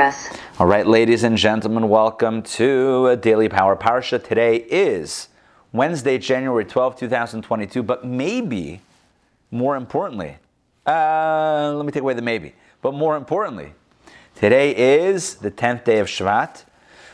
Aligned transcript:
progress. 0.00 0.32
All 0.58 0.66
right, 0.66 0.86
ladies 0.86 1.24
and 1.24 1.36
gentlemen, 1.36 1.90
welcome 1.90 2.40
to 2.42 3.08
a 3.08 3.18
Daily 3.18 3.50
Power 3.50 3.76
Parsha. 3.76 4.22
Today 4.22 4.56
is 4.56 5.28
Wednesday, 5.72 6.16
January 6.16 6.64
12, 6.64 6.96
2022, 6.96 7.82
but 7.82 8.02
maybe 8.02 8.80
more 9.50 9.76
importantly, 9.76 10.38
uh, 10.86 11.74
let 11.76 11.84
me 11.84 11.92
take 11.92 12.00
away 12.00 12.14
the 12.14 12.22
maybe, 12.22 12.54
but 12.80 12.94
more 12.94 13.14
importantly, 13.14 13.74
today 14.34 14.74
is 14.74 15.34
the 15.34 15.50
10th 15.50 15.84
day 15.84 15.98
of 15.98 16.06
Shvat, 16.06 16.64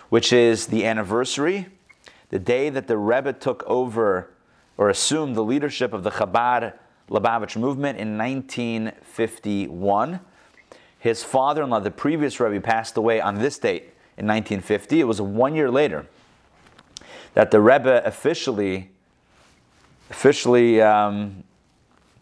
which 0.08 0.32
is 0.32 0.68
the 0.68 0.86
anniversary, 0.86 1.66
the 2.28 2.38
day 2.38 2.70
that 2.70 2.86
the 2.86 2.96
Rebbe 2.96 3.32
took 3.32 3.64
over 3.66 4.30
or 4.78 4.90
assumed 4.90 5.34
the 5.34 5.42
leadership 5.42 5.92
of 5.92 6.04
the 6.04 6.12
Chabad 6.12 6.74
Lubavitch 7.10 7.56
movement 7.56 7.98
in 7.98 8.16
1951. 8.16 10.20
His 11.06 11.22
father 11.22 11.62
in 11.62 11.70
law, 11.70 11.78
the 11.78 11.92
previous 11.92 12.40
Rebbe, 12.40 12.60
passed 12.60 12.96
away 12.96 13.20
on 13.20 13.36
this 13.36 13.60
date 13.60 13.84
in 14.18 14.26
1950. 14.26 14.98
It 14.98 15.04
was 15.04 15.20
one 15.20 15.54
year 15.54 15.70
later 15.70 16.04
that 17.34 17.52
the 17.52 17.60
Rebbe 17.60 18.02
officially, 18.04 18.90
officially 20.10 20.82
um, 20.82 21.44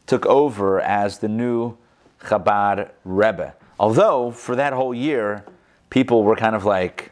took 0.06 0.26
over 0.26 0.82
as 0.82 1.20
the 1.20 1.28
new 1.28 1.78
Chabad 2.24 2.90
Rebbe. 3.06 3.54
Although, 3.80 4.30
for 4.30 4.54
that 4.54 4.74
whole 4.74 4.92
year, 4.92 5.46
people 5.88 6.22
were 6.22 6.36
kind 6.36 6.54
of 6.54 6.66
like, 6.66 7.10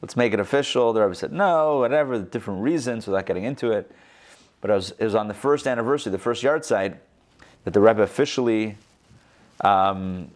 let's 0.00 0.16
make 0.16 0.32
it 0.32 0.40
official. 0.40 0.94
The 0.94 1.02
Rebbe 1.02 1.14
said, 1.14 1.34
no, 1.34 1.80
whatever, 1.80 2.18
different 2.18 2.62
reasons 2.62 3.06
without 3.06 3.26
getting 3.26 3.44
into 3.44 3.72
it. 3.72 3.92
But 4.62 4.70
it 4.70 4.74
was, 4.74 4.90
it 4.92 5.04
was 5.04 5.14
on 5.14 5.28
the 5.28 5.34
first 5.34 5.66
anniversary, 5.66 6.12
the 6.12 6.18
first 6.18 6.42
yahrzeit, 6.42 6.96
that 7.64 7.74
the 7.74 7.80
Rebbe 7.80 8.00
officially 8.00 8.78
um, 9.60 10.30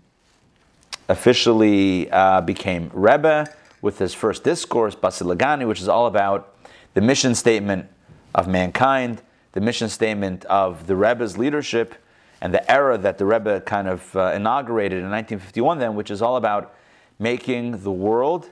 officially 1.09 2.11
uh, 2.11 2.41
became 2.41 2.91
Rebbe 2.93 3.47
with 3.81 3.99
his 3.99 4.15
first 4.15 4.45
discourse, 4.45 4.95
Basi 4.95 5.23
Lagani, 5.23 5.67
which 5.67 5.81
is 5.81 5.89
all 5.89 6.07
about 6.07 6.55
the 6.95 7.01
mission 7.01 7.35
statement 7.35 7.87
of 8.35 8.49
mankind, 8.49 9.23
the 9.53 9.61
mission 9.61 9.89
statement 9.89 10.45
of 10.47 10.87
the 10.87 10.97
Rebbe's 10.97 11.39
leadership, 11.39 11.95
and 12.41 12.53
the 12.53 12.71
era 12.71 12.99
that 12.99 13.19
the 13.19 13.25
Rebbe 13.25 13.61
kind 13.63 13.89
of 13.89 14.15
uh, 14.15 14.33
inaugurated 14.35 14.99
in 14.99 15.11
1951, 15.11 15.79
then, 15.79 15.95
which 15.95 16.11
is 16.11 16.23
all 16.23 16.37
about 16.37 16.75
making 17.19 17.83
the 17.83 17.91
world 17.91 18.51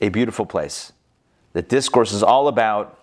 a 0.00 0.08
beautiful 0.08 0.46
place. 0.46 0.92
The 1.52 1.62
discourse 1.62 2.12
is 2.12 2.22
all 2.22 2.48
about 2.48 3.00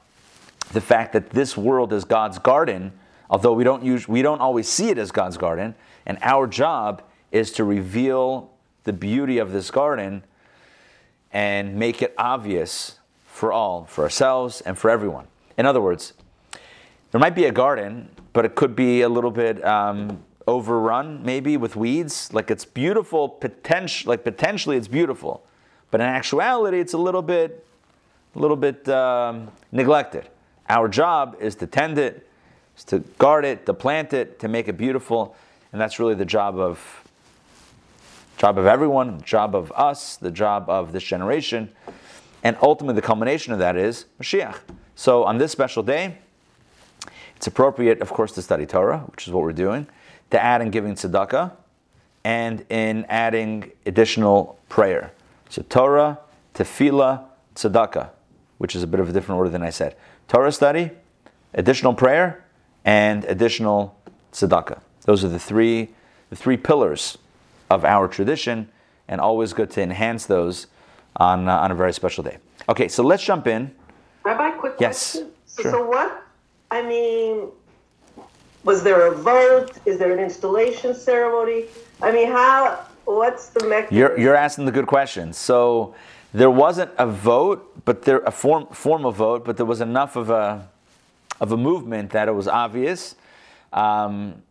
the 0.74 0.82
fact 0.82 1.14
that 1.14 1.32
this 1.32 1.56
world 1.56 1.94
is 1.94 2.06
God's 2.06 2.40
garden, 2.40 2.92
although 3.30 3.54
we 3.54 3.64
don't, 3.64 3.84
use, 3.84 4.08
we 4.08 4.22
don't 4.22 4.42
always 4.42 4.68
see 4.68 4.90
it 4.90 4.98
as 4.98 5.12
God's 5.12 5.38
garden, 5.38 5.76
and 6.06 6.18
our 6.22 6.48
job 6.48 7.04
is 7.32 7.52
to 7.54 7.64
reveal 7.64 8.52
the 8.84 8.94
beauty 8.94 9.38
of 9.38 9.52
this 9.52 9.72
garden 9.72 10.24
and 11.32 11.76
make 11.76 12.02
it 12.02 12.14
obvious 12.18 12.98
for 13.26 13.52
all, 13.52 13.86
for 13.86 14.04
ourselves 14.04 14.62
and 14.62 14.78
for 14.78 14.90
everyone. 14.90 15.28
In 15.58 15.66
other 15.66 15.82
words, 15.82 16.14
there 17.12 17.20
might 17.20 17.36
be 17.36 17.46
a 17.46 17.52
garden, 17.52 18.10
but 18.34 18.46
it 18.46 18.56
could 18.56 18.76
be 18.76 19.02
a 19.02 19.10
little 19.10 19.32
bit 19.32 19.64
um, 19.66 20.24
overrun, 20.48 21.24
maybe 21.24 21.58
with 21.58 21.76
weeds. 21.76 22.34
Like 22.34 22.52
it's 22.52 22.66
beautiful, 22.66 23.30
potential, 23.30 24.10
like 24.10 24.24
potentially 24.24 24.78
it's 24.78 24.88
beautiful, 24.88 25.46
but 25.92 26.02
in 26.02 26.08
actuality, 26.08 26.80
it's 26.80 26.94
a 26.94 26.98
little 26.98 27.22
bit, 27.22 27.66
a 28.36 28.40
little 28.40 28.58
bit 28.58 28.88
um, 28.90 29.50
neglected. 29.72 30.30
Our 30.70 30.88
job 30.88 31.38
is 31.40 31.56
to 31.56 31.68
tend 31.68 31.98
it, 31.98 32.28
is 32.78 32.84
to 32.86 33.00
guard 33.18 33.44
it, 33.46 33.66
to 33.66 33.74
plant 33.74 34.14
it, 34.14 34.40
to 34.40 34.48
make 34.48 34.68
it 34.68 34.78
beautiful, 34.78 35.36
and 35.72 35.82
that's 35.82 36.00
really 36.00 36.16
the 36.16 36.26
job 36.26 36.58
of 36.58 37.01
job 38.42 38.58
of 38.58 38.66
everyone, 38.66 39.22
job 39.22 39.54
of 39.54 39.72
us, 39.74 40.18
the 40.18 40.32
job 40.32 40.68
of 40.68 40.94
this 40.94 41.04
generation, 41.04 41.70
and 42.42 42.58
ultimately 42.64 43.00
the 43.00 43.06
culmination 43.06 43.54
of 43.54 43.60
that 43.60 43.78
is 43.78 44.06
Mashiach. 44.20 44.58
So 44.96 45.26
on 45.26 45.38
this 45.38 45.52
special 45.52 45.84
day, 45.84 46.18
it's 47.36 47.46
appropriate, 47.46 48.02
of 48.02 48.10
course, 48.10 48.32
to 48.32 48.42
study 48.42 48.66
Torah, 48.66 49.02
which 49.12 49.28
is 49.28 49.32
what 49.32 49.44
we're 49.44 49.54
doing, 49.54 49.86
to 50.32 50.44
add 50.44 50.64
in 50.64 50.72
giving 50.72 50.96
tzedakah, 50.96 51.52
and 52.24 52.66
in 52.72 53.06
adding 53.10 53.74
additional 53.86 54.60
prayer. 54.70 55.12
So 55.50 55.62
Torah, 55.70 56.18
tefillah, 56.56 57.24
tzedakah, 57.54 58.10
which 58.58 58.76
is 58.76 58.82
a 58.82 58.88
bit 58.88 59.00
of 59.00 59.08
a 59.08 59.14
different 59.14 59.38
order 59.38 59.52
than 59.52 59.62
I 59.62 59.70
said. 59.70 59.96
Torah 60.28 60.52
study, 60.52 60.90
additional 61.54 61.94
prayer, 61.94 62.44
and 62.86 63.24
additional 63.26 63.96
tzedakah. 64.32 64.82
Those 65.04 65.24
are 65.24 65.30
the 65.30 65.38
three, 65.38 65.90
the 66.32 66.36
three 66.36 66.58
pillars 66.58 67.20
of 67.72 67.86
our 67.86 68.08
tradition, 68.08 68.68
and 69.08 69.22
always 69.22 69.54
good 69.54 69.72
to 69.72 69.82
enhance 69.82 70.26
those 70.26 70.68
on, 71.16 71.48
uh, 71.48 71.58
on 71.58 71.72
a 71.72 71.76
very 71.76 71.94
special 71.94 72.24
day. 72.24 72.38
Okay, 72.68 72.88
so 72.88 73.02
let's 73.02 73.24
jump 73.24 73.48
in. 73.48 73.74
Rabbi, 74.24 74.52
quick 74.52 74.74
Yes, 74.80 75.14
question. 75.14 75.32
So, 75.46 75.64
sure. 75.64 75.72
so 75.72 75.88
what? 75.88 76.24
I 76.70 76.82
mean, 76.82 77.48
was 78.64 78.84
there 78.84 79.08
a 79.08 79.16
vote? 79.16 79.72
Is 79.86 79.98
there 80.00 80.12
an 80.12 80.20
installation 80.20 80.94
ceremony? 80.94 81.66
I 82.02 82.12
mean, 82.12 82.28
how? 82.28 82.86
What's 83.06 83.50
the 83.50 83.66
mechanism? 83.66 83.98
You're, 83.98 84.20
you're 84.20 84.36
asking 84.36 84.66
the 84.66 84.72
good 84.72 84.88
questions. 84.88 85.38
So 85.38 85.96
there 86.34 86.52
wasn't 86.52 86.92
a 86.98 87.08
vote, 87.08 87.84
but 87.84 88.04
there 88.04 88.20
a 88.20 88.32
form 88.32 88.68
form 88.68 89.06
of 89.06 89.16
vote, 89.16 89.44
but 89.44 89.58
there 89.58 89.66
was 89.66 89.82
enough 89.82 90.16
of 90.16 90.30
a 90.30 90.70
of 91.42 91.52
a 91.52 91.58
movement 91.58 92.12
that 92.12 92.28
it 92.28 92.36
was 92.36 92.48
obvious 92.48 93.16
um, 93.74 94.44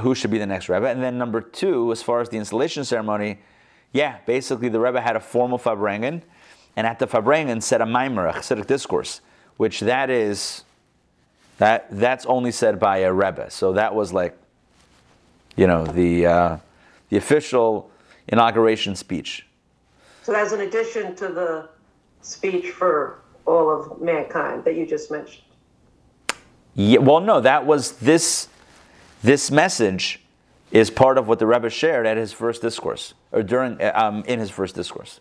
who 0.00 0.14
should 0.14 0.30
be 0.30 0.38
the 0.38 0.46
next 0.46 0.68
rebbe. 0.68 0.88
And 0.88 1.02
then 1.02 1.18
number 1.18 1.40
two, 1.40 1.92
as 1.92 2.02
far 2.02 2.20
as 2.20 2.28
the 2.28 2.36
installation 2.36 2.84
ceremony, 2.84 3.38
yeah, 3.92 4.18
basically 4.26 4.68
the 4.68 4.80
rebbe 4.80 5.00
had 5.00 5.16
a 5.16 5.20
formal 5.20 5.58
farbrengen, 5.58 6.22
and 6.76 6.86
at 6.86 6.98
the 6.98 7.06
farbrengen 7.06 7.62
said 7.62 7.80
a 7.80 7.84
maamar, 7.84 8.28
a 8.28 8.32
Hasidic 8.32 8.66
discourse, 8.66 9.20
which 9.56 9.80
that 9.80 10.10
is 10.10 10.64
that 11.58 11.86
that's 11.90 12.26
only 12.26 12.50
said 12.50 12.80
by 12.80 12.98
a 12.98 13.12
rebbe. 13.12 13.48
So 13.50 13.72
that 13.74 13.94
was 13.94 14.12
like, 14.12 14.36
you 15.56 15.68
know, 15.68 15.86
the 15.86 16.26
uh, 16.26 16.56
the 17.10 17.16
official 17.16 17.90
inauguration 18.26 18.96
speech. 18.96 19.46
So 20.22 20.32
that's 20.32 20.52
an 20.52 20.62
addition 20.62 21.14
to 21.16 21.28
the 21.28 21.68
speech 22.22 22.70
for 22.70 23.20
all 23.46 23.70
of 23.70 24.00
mankind 24.00 24.64
that 24.64 24.74
you 24.74 24.86
just 24.86 25.10
mentioned. 25.10 25.44
Yeah, 26.74 26.98
well, 26.98 27.20
no, 27.20 27.40
that 27.40 27.66
was 27.66 27.92
this. 27.98 28.48
This 29.24 29.50
message 29.50 30.20
is 30.70 30.90
part 30.90 31.16
of 31.16 31.28
what 31.28 31.38
the 31.38 31.46
Rebbe 31.46 31.70
shared 31.70 32.04
at 32.04 32.18
his 32.18 32.30
first 32.30 32.60
discourse, 32.60 33.14
or 33.32 33.42
during 33.42 33.80
um, 33.94 34.22
in 34.26 34.38
his 34.38 34.50
first 34.50 34.74
discourse. 34.74 35.20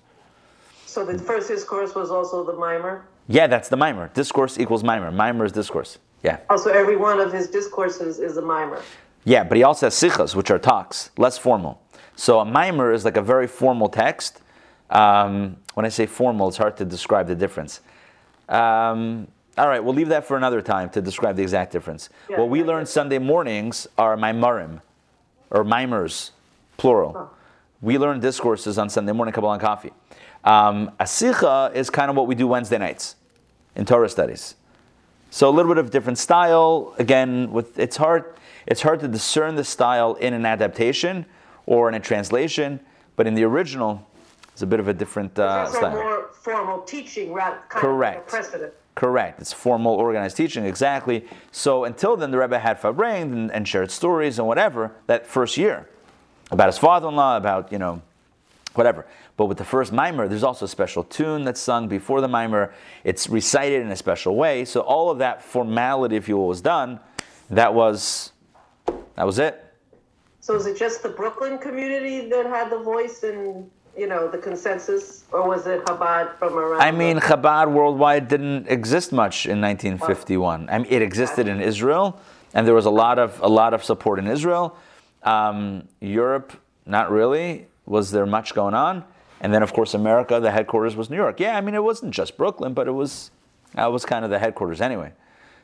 So 0.85 1.05
the 1.05 1.17
first 1.17 1.47
discourse 1.47 1.95
was 1.95 2.11
also 2.11 2.43
the 2.43 2.51
maamar. 2.51 3.03
Yeah, 3.29 3.47
that's 3.47 3.69
the 3.69 3.77
maamar. 3.77 4.13
Discourse 4.13 4.59
equals 4.59 4.83
maamar. 4.83 5.09
Maamar 5.13 5.45
is 5.45 5.53
discourse. 5.53 5.99
Yeah, 6.21 6.39
Also, 6.49 6.69
every 6.69 6.97
one 6.97 7.21
of 7.21 7.31
his 7.31 7.47
discourses 7.49 8.19
is 8.19 8.35
a 8.35 8.41
maamar. 8.41 8.81
yeah, 9.23 9.45
but 9.45 9.55
he 9.55 9.63
also 9.63 9.85
has 9.85 9.95
sichas, 9.95 10.35
which 10.35 10.51
are 10.51 10.59
talks, 10.59 11.11
less 11.17 11.37
formal. 11.37 11.81
So 12.17 12.41
a 12.41 12.45
maamar 12.45 12.93
is 12.93 13.05
like 13.05 13.15
a 13.15 13.21
very 13.21 13.47
formal 13.47 13.87
text. 13.87 14.41
Um, 14.89 15.55
when 15.75 15.85
I 15.85 15.89
say 15.89 16.07
formal, 16.07 16.49
it's 16.49 16.57
hard 16.57 16.75
to 16.75 16.83
describe 16.83 17.27
the 17.27 17.35
difference. 17.35 17.79
Um, 18.49 19.29
all 19.57 19.67
right, 19.67 19.83
we'll 19.83 19.93
leave 19.93 20.09
that 20.09 20.25
for 20.25 20.35
another 20.35 20.61
time 20.61 20.89
to 20.91 21.01
describe 21.01 21.35
the 21.35 21.43
exact 21.43 21.71
difference. 21.71 22.09
Yeah, 22.29 22.39
what 22.39 22.49
we 22.49 22.59
yeah, 22.59 22.65
learn 22.65 22.81
yeah. 22.81 22.85
Sunday 22.85 23.19
mornings 23.19 23.87
are 23.97 24.17
maamarim, 24.17 24.81
or 25.51 25.63
maamars, 25.63 26.31
plural. 26.77 27.31
We 27.81 27.97
learn 27.97 28.19
discourses 28.19 28.77
on 28.77 28.89
Sunday 28.89 29.11
morning, 29.11 29.33
Kabbalah 29.33 29.53
and 29.53 29.61
coffee. 29.61 29.91
Um, 30.43 30.91
a 30.99 31.03
sicha 31.03 31.73
is 31.75 31.89
kind 31.89 32.09
of 32.09 32.15
what 32.15 32.27
we 32.27 32.35
do 32.35 32.47
Wednesday 32.47 32.77
nights 32.77 33.15
in 33.75 33.85
Torah 33.85 34.09
studies. 34.09 34.55
So 35.29 35.49
a 35.49 35.51
little 35.51 35.73
bit 35.73 35.79
of 35.79 35.91
different 35.91 36.17
style. 36.17 36.93
Again, 36.97 37.51
with 37.51 37.77
it's 37.79 37.97
hard 37.97 38.25
it's 38.65 38.81
hard 38.81 38.99
to 39.01 39.07
discern 39.07 39.55
the 39.55 39.63
style 39.63 40.15
in 40.15 40.33
an 40.33 40.45
adaptation 40.45 41.25
or 41.65 41.89
in 41.89 41.95
a 41.95 41.99
translation, 41.99 42.79
but 43.15 43.27
in 43.27 43.33
the 43.33 43.43
original, 43.43 44.07
it's 44.51 44.61
a 44.61 44.67
bit 44.67 44.79
of 44.79 44.87
a 44.87 44.93
different 44.93 45.37
uh, 45.37 45.67
style. 45.67 45.91
more 45.91 46.29
formal 46.33 46.81
teaching, 46.81 47.33
rather 47.33 47.57
kind 47.69 47.81
Correct. 47.81 48.19
of 48.19 48.27
precedent. 48.27 48.73
Correct. 48.95 49.39
It's 49.39 49.51
formal, 49.51 49.93
organized 49.93 50.37
teaching, 50.37 50.65
exactly. 50.65 51.25
So 51.51 51.83
until 51.83 52.15
then, 52.15 52.31
the 52.31 52.37
Rebbe 52.37 52.59
had 52.59 52.79
farbrengens, 52.79 53.49
and 53.51 53.67
shared 53.67 53.89
stories 53.89 54.37
and 54.37 54.47
whatever 54.47 54.91
that 55.07 55.25
first 55.25 55.57
year 55.57 55.89
about 56.51 56.67
his 56.67 56.77
father-in-law, 56.77 57.37
about 57.37 57.71
you 57.71 57.79
know, 57.79 58.01
whatever. 58.75 59.05
But 59.35 59.45
with 59.47 59.57
the 59.57 59.65
first 59.65 59.91
maamar, 59.91 60.29
there's 60.29 60.43
also 60.43 60.65
a 60.65 60.67
special 60.67 61.03
tune 61.03 61.43
that's 61.43 61.59
sung 61.59 61.87
before 61.87 62.21
the 62.21 62.27
maamar. 62.27 62.71
It's 63.03 63.27
recited 63.27 63.81
in 63.81 63.89
a 63.89 63.95
special 63.95 64.35
way. 64.35 64.63
So 64.63 64.81
all 64.81 65.09
of 65.09 65.17
that 65.19 65.41
formality, 65.41 66.15
if 66.15 66.29
you 66.29 66.37
will, 66.37 66.47
was 66.47 66.61
done. 66.61 66.99
That 67.49 67.73
was 67.73 68.31
that 69.15 69.25
was 69.25 69.39
it. 69.39 69.59
So 70.39 70.55
is 70.55 70.65
it 70.67 70.77
just 70.77 71.01
the 71.01 71.09
Brooklyn 71.09 71.57
community 71.57 72.29
that 72.29 72.45
had 72.45 72.69
the 72.69 72.79
voice 72.79 73.23
and 73.23 73.69
you 73.97 74.07
know 74.07 74.27
the 74.27 74.37
consensus, 74.37 75.25
or 75.31 75.47
was 75.47 75.67
it 75.67 75.85
Chabad 75.85 76.35
from 76.37 76.57
around? 76.57 76.81
I 76.81 76.91
mean, 76.91 77.19
Chabad 77.19 77.71
worldwide 77.71 78.27
didn't 78.27 78.67
exist 78.67 79.11
much 79.11 79.45
in 79.45 79.61
1951. 79.61 80.69
I 80.69 80.79
mean, 80.79 80.87
it 80.89 81.01
existed 81.01 81.47
in 81.47 81.61
Israel, 81.61 82.19
and 82.53 82.65
there 82.67 82.73
was 82.73 82.85
a 82.85 82.91
lot 82.91 83.19
of 83.19 83.39
a 83.41 83.47
lot 83.47 83.73
of 83.73 83.83
support 83.83 84.19
in 84.19 84.27
Israel. 84.27 84.75
Um, 85.23 85.87
Europe, 86.01 86.53
not 86.85 87.11
really. 87.11 87.67
Was 87.85 88.11
there 88.11 88.25
much 88.25 88.53
going 88.53 88.73
on? 88.73 89.03
And 89.43 89.53
then, 89.53 89.61
of 89.61 89.73
course, 89.73 89.93
America, 89.93 90.39
the 90.39 90.51
headquarters 90.51 90.95
was 90.95 91.09
New 91.09 91.17
York. 91.17 91.39
Yeah, 91.39 91.57
I 91.57 91.61
mean, 91.61 91.75
it 91.75 91.83
wasn't 91.83 92.13
just 92.13 92.37
Brooklyn, 92.37 92.73
but 92.73 92.87
it 92.87 92.91
was, 92.91 93.29
that 93.73 93.91
was 93.91 94.05
kind 94.05 94.23
of 94.23 94.31
the 94.31 94.39
headquarters 94.39 94.79
anyway. 94.79 95.11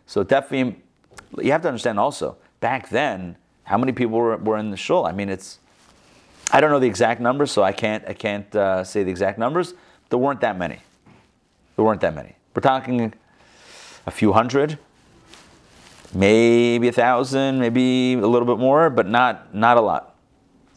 So 0.06 0.22
definitely, 0.22 0.82
you 1.42 1.54
have 1.54 1.62
to 1.62 1.70
understand 1.70 1.98
also, 1.98 2.36
back 2.60 2.90
then, 2.90 3.38
how 3.64 3.78
many 3.78 3.94
people 3.94 4.18
were, 4.18 4.36
were 4.36 4.58
in 4.58 4.70
the 4.70 4.78
shul? 4.78 5.06
I 5.06 5.14
mean, 5.14 5.30
it's, 5.30 5.60
I 6.52 6.62
don't 6.62 6.72
know 6.72 6.80
the 6.80 6.88
exact 6.88 7.22
numbers, 7.22 7.52
so 7.52 7.64
I 7.64 7.72
can't, 7.72 8.04
I 8.08 8.14
can't 8.14 8.56
uh, 8.56 8.84
say 8.84 9.04
the 9.04 9.12
exact 9.12 9.38
numbers. 9.38 9.74
There 10.10 10.18
weren't 10.18 10.42
that 10.42 10.58
many. 10.58 10.80
There 11.76 11.86
weren't 11.86 12.02
that 12.02 12.16
many. 12.16 12.36
We're 12.56 12.62
talking 12.62 13.14
a 14.08 14.12
few 14.12 14.34
hundred, 14.34 14.80
maybe 16.14 16.88
a 16.88 16.92
thousand, 16.92 17.60
maybe 17.60 18.14
a 18.14 18.28
little 18.28 18.48
bit 18.48 18.58
more, 18.58 18.90
but 18.90 19.08
not, 19.08 19.54
not 19.54 19.78
a 19.78 19.82
lot. 19.82 20.16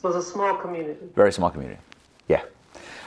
So 0.01 0.09
it's 0.09 0.19
a 0.19 0.31
small 0.31 0.57
community. 0.57 1.07
Very 1.15 1.33
small 1.33 1.51
community. 1.51 1.81
Yeah. 2.29 2.43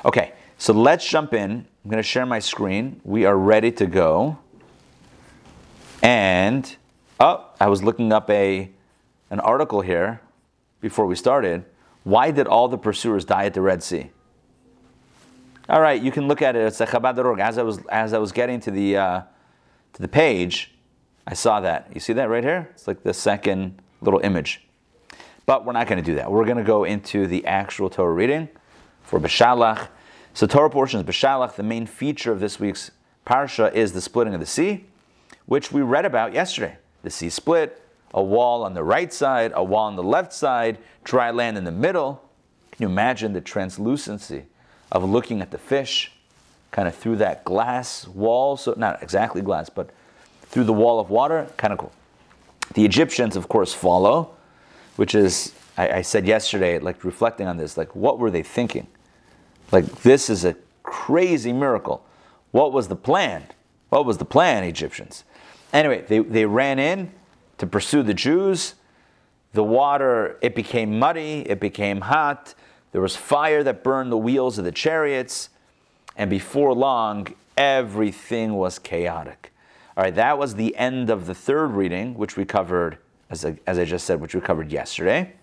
Okay, 0.03 0.33
so 0.57 0.73
let's 0.73 1.07
jump 1.07 1.33
in. 1.33 1.51
I'm 1.51 1.91
going 1.91 2.01
to 2.01 2.03
share 2.03 2.25
my 2.25 2.39
screen. 2.39 2.99
We 3.03 3.25
are 3.25 3.37
ready 3.37 3.71
to 3.73 3.85
go. 3.85 4.39
And 6.01 6.75
oh, 7.19 7.45
I 7.59 7.67
was 7.67 7.83
looking 7.83 8.11
up 8.11 8.29
a 8.29 8.71
an 9.29 9.39
article 9.39 9.81
here 9.81 10.21
before 10.81 11.05
we 11.05 11.15
started. 11.15 11.65
Why 12.05 12.29
did 12.29 12.47
all 12.47 12.67
the 12.67 12.77
pursuers 12.77 13.25
die 13.25 13.45
at 13.45 13.55
the 13.55 13.61
Red 13.61 13.81
Sea? 13.81 14.11
All 15.67 15.81
right, 15.81 15.99
you 15.99 16.11
can 16.11 16.27
look 16.27 16.43
at 16.43 16.55
it. 16.55 16.61
It's 16.61 16.77
the 16.77 16.85
Chabad.org. 16.85 17.39
As 17.39 17.57
I 17.57 17.63
was 17.63 17.79
as 17.87 18.13
I 18.13 18.19
was 18.19 18.31
getting 18.31 18.59
to 18.59 18.71
the 18.71 18.95
uh, 18.95 19.21
to 19.93 20.01
the 20.01 20.07
page, 20.07 20.75
I 21.25 21.33
saw 21.33 21.59
that. 21.61 21.89
You 21.95 21.99
see 21.99 22.13
that 22.13 22.29
right 22.29 22.43
here? 22.43 22.69
It's 22.73 22.87
like 22.87 23.01
the 23.01 23.13
second 23.13 23.81
little 24.01 24.19
image. 24.19 24.67
But 25.47 25.65
we're 25.65 25.73
not 25.73 25.87
going 25.87 25.97
to 25.97 26.05
do 26.05 26.13
that. 26.15 26.31
We're 26.31 26.45
going 26.45 26.57
to 26.57 26.63
go 26.63 26.83
into 26.83 27.25
the 27.25 27.43
actual 27.47 27.89
Torah 27.89 28.13
reading 28.13 28.49
for 29.01 29.19
Beshalach. 29.19 29.87
So 30.35 30.45
Torah 30.45 30.69
portions 30.69 31.03
Beshalach. 31.03 31.55
The 31.55 31.63
main 31.63 31.87
feature 31.87 32.31
of 32.31 32.39
this 32.39 32.59
week's 32.59 32.91
parsha 33.25 33.73
is 33.73 33.93
the 33.93 34.01
splitting 34.01 34.35
of 34.35 34.39
the 34.39 34.45
sea, 34.45 34.85
which 35.47 35.71
we 35.71 35.81
read 35.81 36.05
about 36.05 36.33
yesterday. 36.33 36.77
The 37.01 37.09
sea 37.09 37.29
split, 37.31 37.81
a 38.15 38.23
wall 38.23 38.63
on 38.63 38.73
the 38.73 38.83
right 38.83 39.13
side, 39.13 39.51
a 39.53 39.63
wall 39.63 39.85
on 39.85 39.95
the 39.95 40.03
left 40.03 40.33
side, 40.33 40.79
dry 41.03 41.29
land 41.29 41.57
in 41.57 41.63
the 41.63 41.71
middle. 41.71 42.23
Can 42.71 42.81
you 42.81 42.89
imagine 42.89 43.33
the 43.33 43.41
translucency 43.41 44.45
of 44.91 45.03
looking 45.03 45.41
at 45.41 45.51
the 45.51 45.59
fish 45.59 46.11
kind 46.71 46.87
of 46.87 46.95
through 46.95 47.17
that 47.17 47.43
glass 47.45 48.07
wall? 48.07 48.57
So, 48.57 48.73
not 48.75 49.03
exactly 49.03 49.43
glass, 49.43 49.69
but 49.69 49.91
through 50.41 50.63
the 50.63 50.73
wall 50.73 50.99
of 50.99 51.11
water. 51.11 51.47
Kind 51.57 51.71
of 51.71 51.77
cool. 51.77 51.91
The 52.73 52.83
Egyptians, 52.83 53.35
of 53.35 53.47
course, 53.47 53.71
follow 53.71 54.35
which 54.95 55.15
is 55.15 55.53
I, 55.77 55.89
I, 55.89 56.01
said 56.01 56.25
yesterday, 56.25 56.79
like 56.79 57.03
reflecting 57.03 57.47
on 57.47 57.57
this, 57.57 57.77
like 57.77 57.95
what 57.95 58.19
were 58.19 58.31
they 58.31 58.43
thinking? 58.43 58.87
Like 59.71 59.85
this 60.03 60.29
is 60.29 60.45
a 60.45 60.55
crazy 60.83 61.51
miracle. 61.51 62.05
What 62.51 62.71
was 62.71 62.87
the 62.87 62.95
plan? 62.95 63.43
What 63.89 64.05
was 64.05 64.17
the 64.17 64.25
plan, 64.25 64.63
Egyptians? 64.63 65.23
Anyway, 65.73 66.05
they, 66.07 66.19
they 66.19 66.45
ran 66.45 66.79
in 66.79 67.11
to 67.57 67.67
pursue 67.67 68.03
the 68.03 68.13
Jews. 68.13 68.75
The 69.53 69.63
water, 69.63 70.37
it 70.41 70.55
became 70.55 70.99
muddy, 70.99 71.41
it 71.49 71.59
became 71.59 72.01
hot. 72.01 72.53
There 72.91 73.01
was 73.01 73.15
fire 73.15 73.63
that 73.63 73.83
burned 73.83 74.11
the 74.11 74.17
wheels 74.17 74.57
of 74.57 74.65
the 74.65 74.71
chariots. 74.71 75.49
And 76.17 76.29
before 76.29 76.73
long, 76.73 77.27
everything 77.57 78.53
was 78.53 78.79
chaotic. 78.79 79.53
All 79.97 80.03
right, 80.03 80.15
that 80.15 80.37
was 80.37 80.55
the 80.55 80.75
end 80.75 81.09
of 81.09 81.25
the 81.25 81.35
third 81.35 81.67
reading, 81.67 82.15
which 82.15 82.35
we 82.35 82.43
covered 82.43 82.97
as 83.29 83.45
I, 83.45 83.57
as 83.65 83.79
I 83.79 83.85
just 83.85 84.05
said, 84.05 84.19
which 84.19 84.35
we 84.35 84.41
covered 84.41 84.71
yesterday. 84.71 85.33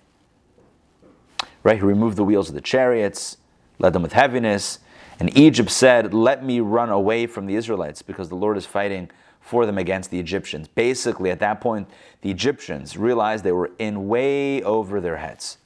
Right? 1.62 1.76
He 1.76 1.82
removed 1.82 2.16
the 2.16 2.24
wheels 2.24 2.48
of 2.48 2.54
the 2.54 2.60
chariots, 2.60 3.38
led 3.78 3.92
them 3.92 4.02
with 4.02 4.12
heaviness. 4.12 4.78
And 5.18 5.36
Egypt 5.36 5.70
said, 5.70 6.12
Let 6.12 6.44
me 6.44 6.60
run 6.60 6.90
away 6.90 7.26
from 7.26 7.46
the 7.46 7.54
Israelites 7.54 8.02
because 8.02 8.28
the 8.28 8.34
Lord 8.34 8.56
is 8.56 8.66
fighting 8.66 9.10
for 9.42 9.66
them 9.66 9.76
against 9.76 10.10
the 10.10 10.18
Egyptians. 10.18 10.68
Basically, 10.68 11.30
at 11.30 11.40
that 11.40 11.60
point, 11.60 11.88
the 12.22 12.30
Egyptians 12.30 12.96
realized 12.96 13.44
they 13.44 13.52
were 13.52 13.72
in 13.78 14.08
way 14.08 14.62
over 14.62 15.00
their 15.00 15.18
heads. 15.18 15.58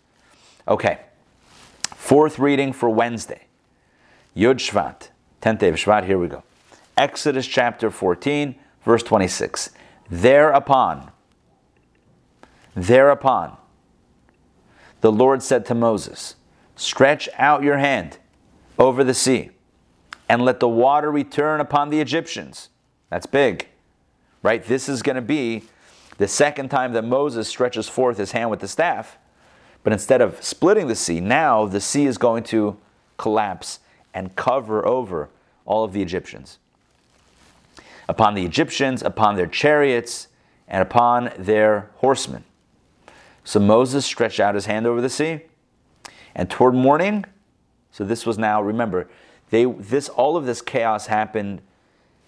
Okay, 0.67 0.99
fourth 1.95 2.39
reading 2.41 2.73
for 2.73 2.91
Wednesday 2.91 3.43
Yud 4.37 4.57
Shvat, 4.57 5.11
10th 5.41 5.59
day 5.61 5.69
of 5.69 5.77
Shvat, 5.77 6.05
here 6.05 6.19
we 6.19 6.27
go. 6.27 6.43
Exodus 6.97 7.47
chapter 7.47 7.91
14, 7.91 8.55
verse 8.85 9.03
26. 9.03 9.71
Thereupon, 10.11 11.11
Thereupon, 12.75 13.57
the 15.01 15.13
Lord 15.13 15.43
said 15.43 15.65
to 15.67 15.75
Moses, 15.75 16.37
Stretch 16.75 17.29
out 17.39 17.63
your 17.63 17.79
hand 17.79 18.19
over 18.79 19.05
the 19.05 19.15
sea, 19.15 19.51
and 20.29 20.45
let 20.45 20.61
the 20.61 20.69
water 20.69 21.11
return 21.11 21.61
upon 21.61 21.91
the 21.91 22.01
Egyptians. 22.01 22.69
That's 23.11 23.27
big, 23.27 23.69
right? 24.43 24.65
This 24.65 24.89
is 24.89 25.03
going 25.03 25.17
to 25.17 25.23
be 25.23 25.65
the 26.19 26.29
second 26.29 26.71
time 26.71 26.93
that 26.95 27.03
Moses 27.03 27.49
stretches 27.49 27.89
forth 27.89 28.19
his 28.19 28.33
hand 28.33 28.51
with 28.51 28.61
the 28.61 28.69
staff. 28.69 29.19
But 29.83 29.93
instead 29.93 30.21
of 30.21 30.43
splitting 30.43 30.89
the 30.89 30.97
sea, 30.97 31.21
now 31.21 31.67
the 31.67 31.81
sea 31.81 32.07
is 32.07 32.19
going 32.19 32.43
to 32.45 32.77
collapse 33.19 33.79
and 34.13 34.35
cover 34.35 34.87
over 34.87 35.29
all 35.65 35.85
of 35.85 35.93
the 35.93 36.03
Egyptians. 36.03 36.59
Upon 38.09 38.35
the 38.35 38.45
Egyptians, 38.45 39.03
upon 39.03 39.37
their 39.37 39.47
chariots, 39.47 40.29
and 40.69 40.83
upon 40.83 41.33
their 41.39 41.91
horsemen. 41.97 42.45
So 43.45 43.61
Moses 43.61 44.05
stretched 44.05 44.41
out 44.41 44.55
his 44.55 44.67
hand 44.67 44.87
over 44.87 45.01
the 45.01 45.09
sea, 45.09 45.43
and 46.35 46.51
toward 46.51 46.75
morning, 46.75 47.25
so 47.93 48.05
this 48.05 48.27
was 48.27 48.39
now, 48.39 48.61
remember, 48.61 49.09
they 49.51 49.65
this 49.65 50.09
all 50.09 50.37
of 50.37 50.47
this 50.47 50.61
chaos 50.61 51.07
happened 51.07 51.63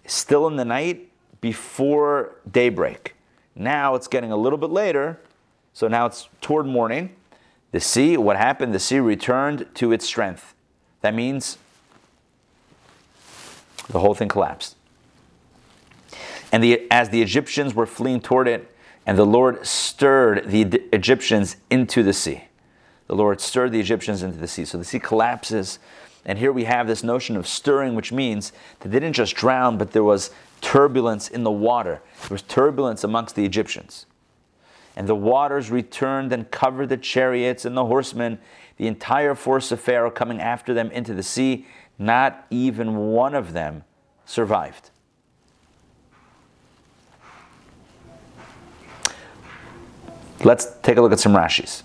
still 0.09 0.47
in 0.47 0.57
the 0.57 0.65
night 0.65 1.11
before 1.41 2.37
daybreak. 2.51 3.15
Now 3.55 3.95
it's 3.95 4.09
getting 4.09 4.33
a 4.33 4.37
little 4.37 4.59
bit 4.59 4.71
later, 4.71 5.21
so 5.73 5.89
now 5.89 6.07
it's 6.07 6.29
toward 6.41 6.67
morning. 6.67 7.15
The 7.73 7.81
sea, 7.81 8.17
what 8.17 8.37
happened? 8.37 8.75
The 8.75 8.79
sea 8.79 8.99
returned 8.99 9.67
to 9.75 9.93
its 9.93 10.05
strength. 10.05 10.55
That 11.03 11.15
means 11.15 11.59
the 13.89 14.01
whole 14.01 14.15
thing 14.15 14.29
collapsed. 14.29 14.77
And 16.51 16.65
the, 16.65 16.91
as 16.91 17.11
the 17.11 17.21
Egyptians 17.21 17.75
were 17.75 17.87
fleeing 17.87 18.21
toward 18.21 18.49
it, 18.49 18.75
and 19.07 19.19
the 19.19 19.27
Lord 19.27 19.67
stirred 19.67 20.51
the 20.51 20.63
Egyptians 20.93 21.57
into 21.71 22.03
the 22.03 22.13
sea. 22.13 22.45
The 23.07 23.15
Lord 23.15 23.41
stirred 23.41 23.73
the 23.73 23.81
Egyptians 23.81 24.23
into 24.23 24.39
the 24.39 24.49
sea. 24.49 24.65
So 24.65 24.77
the 24.77 24.85
sea 24.85 24.99
collapses. 24.99 25.79
And 26.29 26.39
here 26.39 26.53
we 26.53 26.65
have 26.65 26.87
this 26.87 27.03
notion 27.03 27.39
of 27.39 27.49
stirring, 27.49 27.95
which 27.95 28.13
means 28.13 28.53
they 28.81 28.91
didn't 28.91 29.15
just 29.15 29.35
drown, 29.35 29.79
but 29.79 29.93
there 29.93 30.05
was 30.05 30.31
turbulence 30.61 31.29
in 31.29 31.43
the 31.43 31.51
water. 31.51 32.03
There 32.21 32.35
was 32.35 32.43
turbulence 32.43 33.03
amongst 33.03 33.35
the 33.35 33.47
Egyptians. 33.47 34.05
And 34.95 35.09
the 35.09 35.15
waters 35.15 35.71
returned 35.71 36.33
and 36.35 36.51
covered 36.51 36.91
the 36.91 36.99
chariots 36.99 37.65
and 37.65 37.75
the 37.75 37.87
horsemen, 37.87 38.39
the 38.77 38.87
entire 38.87 39.35
force 39.35 39.73
of 39.73 39.81
Pharaoh 39.81 40.11
coming 40.11 40.39
after 40.39 40.75
them 40.75 40.91
into 40.91 41.15
the 41.15 41.23
sea. 41.23 41.67
Not 41.99 42.47
even 42.51 42.97
one 42.97 43.35
of 43.35 43.55
them 43.55 43.85
survived. 44.27 44.91
Let's 50.45 50.67
take 50.83 50.99
a 50.99 51.01
look 51.01 51.13
at 51.13 51.21
some 51.21 51.33
Rashis. 51.33 51.85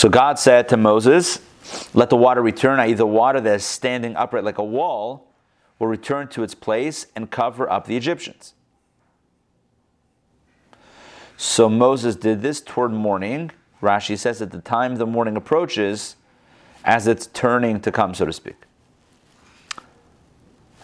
So 0.00 0.08
God 0.08 0.38
said 0.38 0.66
to 0.70 0.78
Moses, 0.78 1.40
Let 1.92 2.08
the 2.08 2.16
water 2.16 2.40
return, 2.40 2.80
i.e., 2.80 2.94
the 2.94 3.04
water 3.04 3.38
that 3.38 3.56
is 3.56 3.66
standing 3.66 4.16
upright 4.16 4.44
like 4.44 4.56
a 4.56 4.64
wall, 4.64 5.30
will 5.78 5.88
return 5.88 6.26
to 6.28 6.42
its 6.42 6.54
place 6.54 7.08
and 7.14 7.30
cover 7.30 7.70
up 7.70 7.84
the 7.84 7.98
Egyptians. 7.98 8.54
So 11.36 11.68
Moses 11.68 12.16
did 12.16 12.40
this 12.40 12.62
toward 12.62 12.92
morning. 12.92 13.50
Rashi 13.82 14.16
says 14.16 14.40
at 14.40 14.52
the 14.52 14.62
time 14.62 14.96
the 14.96 15.04
morning 15.04 15.36
approaches, 15.36 16.16
as 16.82 17.06
it's 17.06 17.26
turning 17.26 17.78
to 17.80 17.92
come, 17.92 18.14
so 18.14 18.24
to 18.24 18.32
speak, 18.32 18.56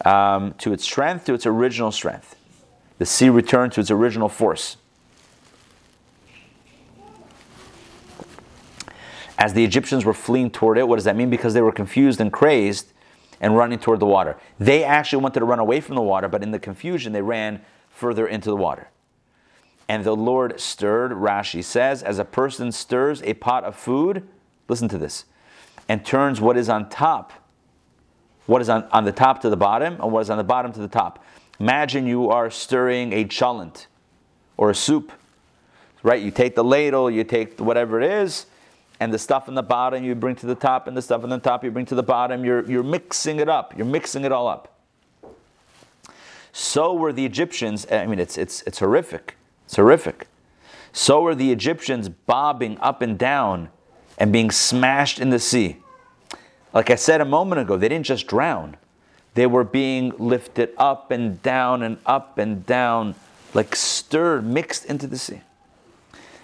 um, 0.05 0.53
to 0.59 0.73
its 0.73 0.83
strength, 0.83 1.25
to 1.25 1.33
its 1.33 1.47
original 1.47 1.91
strength 1.91 2.35
the 2.99 3.05
sea 3.07 3.29
returned 3.29 3.71
to 3.73 3.79
its 3.79 3.89
original 3.89 4.29
force. 4.29 4.77
As 9.37 9.53
the 9.53 9.63
Egyptians 9.63 10.03
were 10.03 10.13
fleeing 10.13 10.49
toward 10.49 10.77
it, 10.77 10.87
what 10.87 10.95
does 10.95 11.05
that 11.05 11.15
mean? 11.15 11.29
Because 11.29 11.53
they 11.53 11.61
were 11.61 11.71
confused 11.71 12.19
and 12.19 12.33
crazed 12.33 12.91
and 13.39 13.55
running 13.55 13.77
toward 13.77 13.99
the 13.99 14.05
water. 14.05 14.35
They 14.59 14.83
actually 14.83 15.21
wanted 15.21 15.41
to 15.41 15.45
run 15.45 15.59
away 15.59 15.79
from 15.79 15.95
the 15.95 16.01
water, 16.01 16.27
but 16.27 16.41
in 16.41 16.51
the 16.51 16.59
confusion, 16.59 17.13
they 17.13 17.21
ran 17.21 17.61
further 17.89 18.27
into 18.27 18.49
the 18.49 18.55
water. 18.55 18.89
And 19.87 20.03
the 20.03 20.15
Lord 20.15 20.59
stirred, 20.59 21.11
Rashi 21.11 21.63
says, 21.63 22.03
as 22.03 22.19
a 22.19 22.25
person 22.25 22.71
stirs 22.71 23.21
a 23.23 23.35
pot 23.35 23.63
of 23.63 23.75
food, 23.75 24.27
listen 24.67 24.89
to 24.89 24.97
this, 24.97 25.25
and 25.87 26.05
turns 26.05 26.41
what 26.41 26.57
is 26.57 26.67
on 26.67 26.89
top, 26.89 27.31
what 28.47 28.61
is 28.61 28.69
on, 28.69 28.83
on 28.91 29.05
the 29.05 29.11
top 29.11 29.41
to 29.41 29.49
the 29.49 29.57
bottom, 29.57 29.93
and 30.01 30.11
what 30.11 30.21
is 30.21 30.29
on 30.29 30.37
the 30.37 30.43
bottom 30.43 30.73
to 30.73 30.79
the 30.79 30.87
top. 30.87 31.23
Imagine 31.59 32.05
you 32.05 32.29
are 32.29 32.49
stirring 32.49 33.13
a 33.13 33.23
cholent 33.25 33.87
or 34.57 34.69
a 34.69 34.75
soup, 34.75 35.11
right? 36.03 36.21
You 36.21 36.31
take 36.31 36.55
the 36.55 36.63
ladle, 36.63 37.09
you 37.09 37.23
take 37.23 37.59
whatever 37.59 38.01
it 38.01 38.11
is, 38.11 38.47
and 38.99 39.13
the 39.13 39.19
stuff 39.19 39.47
in 39.47 39.55
the 39.55 39.63
bottom 39.63 40.03
you 40.03 40.15
bring 40.15 40.35
to 40.37 40.45
the 40.45 40.55
top, 40.55 40.87
and 40.87 40.97
the 40.97 41.01
stuff 41.01 41.23
in 41.23 41.29
the 41.29 41.39
top 41.39 41.63
you 41.63 41.71
bring 41.71 41.85
to 41.85 41.95
the 41.95 42.03
bottom. 42.03 42.43
You're, 42.43 42.69
you're 42.69 42.83
mixing 42.83 43.39
it 43.39 43.49
up. 43.49 43.77
You're 43.77 43.85
mixing 43.85 44.23
it 44.25 44.31
all 44.31 44.47
up. 44.47 44.73
So 46.51 46.93
were 46.93 47.13
the 47.13 47.25
Egyptians. 47.25 47.85
I 47.91 48.07
mean, 48.07 48.19
it's, 48.19 48.37
it's, 48.37 48.63
it's 48.63 48.79
horrific. 48.79 49.35
It's 49.65 49.75
horrific. 49.75 50.27
So 50.91 51.21
were 51.21 51.35
the 51.35 51.51
Egyptians 51.51 52.09
bobbing 52.09 52.79
up 52.79 53.03
and 53.03 53.19
down 53.19 53.69
and 54.17 54.33
being 54.33 54.49
smashed 54.49 55.19
in 55.19 55.29
the 55.29 55.39
sea. 55.39 55.77
Like 56.73 56.89
I 56.89 56.95
said 56.95 57.21
a 57.21 57.25
moment 57.25 57.61
ago, 57.61 57.77
they 57.77 57.87
didn't 57.87 58.05
just 58.05 58.27
drown, 58.27 58.77
they 59.35 59.45
were 59.45 59.63
being 59.63 60.13
lifted 60.17 60.71
up 60.77 61.11
and 61.11 61.41
down 61.43 61.83
and 61.83 61.97
up 62.05 62.39
and 62.39 62.65
down, 62.65 63.13
like 63.53 63.75
stirred, 63.75 64.45
mixed 64.45 64.85
into 64.85 65.05
the 65.05 65.17
sea. 65.17 65.41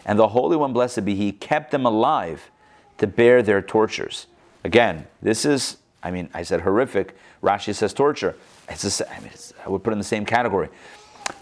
And 0.06 0.20
the 0.20 0.30
Holy 0.30 0.58
One, 0.58 0.74
blessed 0.74 1.06
be 1.06 1.16
He, 1.16 1.32
kept 1.32 1.72
them 1.72 1.86
alive 1.86 2.52
to 2.98 3.08
bear 3.08 3.42
their 3.42 3.62
tortures. 3.62 4.28
Again, 4.64 5.08
this 5.22 5.46
is, 5.46 5.78
I 6.02 6.12
mean, 6.12 6.30
I 6.34 6.44
said 6.44 6.62
horrific. 6.62 7.16
Rashi 7.42 7.76
says 7.76 7.94
torture. 7.94 8.36
It's 8.70 9.02
I 9.02 9.20
mean, 9.20 9.30
it's, 9.34 9.54
I 9.66 9.70
would 9.70 9.84
put 9.84 9.92
it 9.92 9.94
in 9.94 9.98
the 10.00 10.06
same 10.06 10.26
category. 10.26 10.70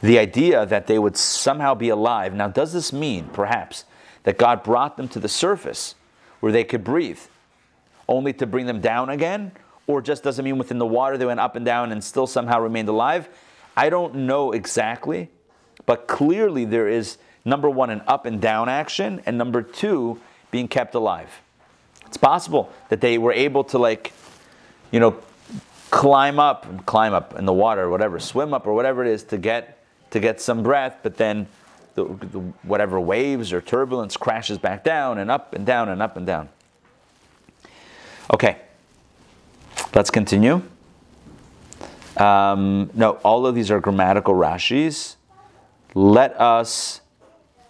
The 0.02 0.20
idea 0.20 0.66
that 0.66 0.88
they 0.88 1.00
would 1.00 1.18
somehow 1.18 1.74
be 1.74 1.90
alive. 1.90 2.34
Now, 2.34 2.48
does 2.48 2.74
this 2.74 2.94
mean, 2.94 3.30
perhaps, 3.34 3.86
that 4.24 4.38
God 4.38 4.64
brought 4.64 4.98
them 4.98 5.08
to 5.10 5.20
the 5.20 5.30
surface 5.30 5.96
where 6.40 6.52
they 6.52 6.64
could 6.64 6.84
breathe, 6.84 7.20
only 8.08 8.34
to 8.34 8.46
bring 8.46 8.66
them 8.66 8.82
down 8.82 9.10
again? 9.10 9.52
Or 9.88 10.02
just 10.02 10.24
doesn't 10.24 10.46
mean 10.46 10.58
within 10.58 10.78
the 10.78 10.86
water 10.86 11.18
they 11.18 11.26
went 11.26 11.40
up 11.40 11.56
and 11.56 11.66
down 11.66 11.92
and 11.92 12.04
still 12.04 12.28
somehow 12.28 12.62
remained 12.62 12.90
alive? 12.90 13.30
I 13.76 13.90
don't 13.90 14.14
know 14.16 14.52
exactly, 14.52 15.30
but 15.86 16.08
clearly 16.08 16.66
there 16.66 16.88
is 16.88 17.18
number 17.46 17.70
one, 17.70 17.90
an 17.90 18.02
up 18.08 18.26
and 18.26 18.42
down 18.42 18.70
action, 18.70 19.22
and 19.26 19.38
number 19.38 19.62
two, 19.62 20.20
being 20.52 20.68
kept 20.68 20.96
alive. 20.96 21.42
It's 22.06 22.18
possible 22.18 22.72
that 22.90 23.02
they 23.02 23.18
were 23.18 23.34
able 23.34 23.64
to, 23.66 23.78
like, 23.78 24.14
you 24.92 25.00
know, 25.00 25.18
climb 25.90 26.40
up, 26.40 26.66
and 26.66 26.86
climb 26.86 27.14
up 27.14 27.38
in 27.38 27.46
the 27.46 27.54
water, 27.54 27.84
or 27.84 27.90
whatever, 27.90 28.20
swim 28.20 28.54
up, 28.54 28.68
or 28.68 28.74
whatever 28.74 29.04
it 29.04 29.12
is 29.12 29.24
to 29.26 29.38
get 29.38 29.78
to 30.12 30.20
get 30.20 30.42
some 30.42 30.62
breath, 30.62 30.98
but 31.04 31.18
then 31.18 31.48
the, 31.96 32.04
the, 32.04 32.40
whatever 32.64 33.00
waves 33.00 33.52
or 33.52 33.62
turbulence 33.62 34.18
crashes 34.18 34.58
back 34.58 34.84
down 34.84 35.18
and 35.18 35.32
up 35.32 35.54
and 35.54 35.66
down 35.66 35.90
and 35.90 36.02
up 36.02 36.18
and 36.18 36.28
down. 36.28 36.50
Okay, 38.34 38.58
let's 39.96 40.10
continue. 40.12 40.62
Um, 42.18 42.90
no, 42.94 43.12
all 43.24 43.46
of 43.46 43.56
these 43.56 43.72
are 43.72 43.80
grammatical 43.80 44.34
Rashis. 44.34 45.16
Let 45.96 46.40
us 46.40 47.02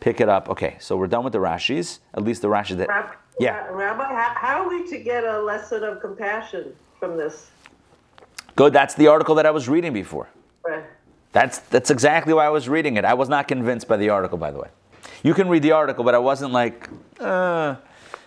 pick 0.02 0.20
it 0.20 0.28
up. 0.28 0.50
Okay, 0.50 0.76
so 0.80 0.98
we're 0.98 1.08
done 1.08 1.24
with 1.24 1.32
the 1.32 1.40
Rashis, 1.40 2.00
at 2.14 2.24
least 2.24 2.42
the 2.42 2.50
Rashis 2.50 2.76
that. 2.78 3.18
Yeah. 3.40 3.66
Rabbi, 3.68 4.04
how, 4.04 4.34
how 4.36 4.64
are 4.64 4.70
we 4.70 4.86
to 4.90 4.98
get 4.98 5.24
a 5.24 5.42
lesson 5.42 5.86
of 5.86 6.02
compassion 6.02 6.76
from 7.00 7.16
this? 7.16 7.50
Good, 8.58 8.74
that's 8.74 8.94
the 8.96 9.08
article 9.08 9.34
that 9.36 9.46
I 9.46 9.52
was 9.52 9.70
reading 9.70 9.94
before. 9.94 10.28
Right. 10.68 10.84
That's, 11.32 11.60
that's 11.60 11.90
exactly 11.90 12.34
why 12.34 12.46
I 12.46 12.50
was 12.50 12.68
reading 12.68 12.98
it. 12.98 13.06
I 13.06 13.14
was 13.14 13.30
not 13.30 13.48
convinced 13.48 13.88
by 13.88 13.96
the 13.96 14.10
article, 14.10 14.38
by 14.38 14.52
the 14.52 14.60
way. 14.60 14.68
You 15.24 15.34
can 15.34 15.48
read 15.48 15.64
the 15.64 15.72
article, 15.72 16.04
but 16.04 16.14
I 16.14 16.20
wasn't 16.20 16.52
like, 16.52 16.90
uh. 17.20 17.76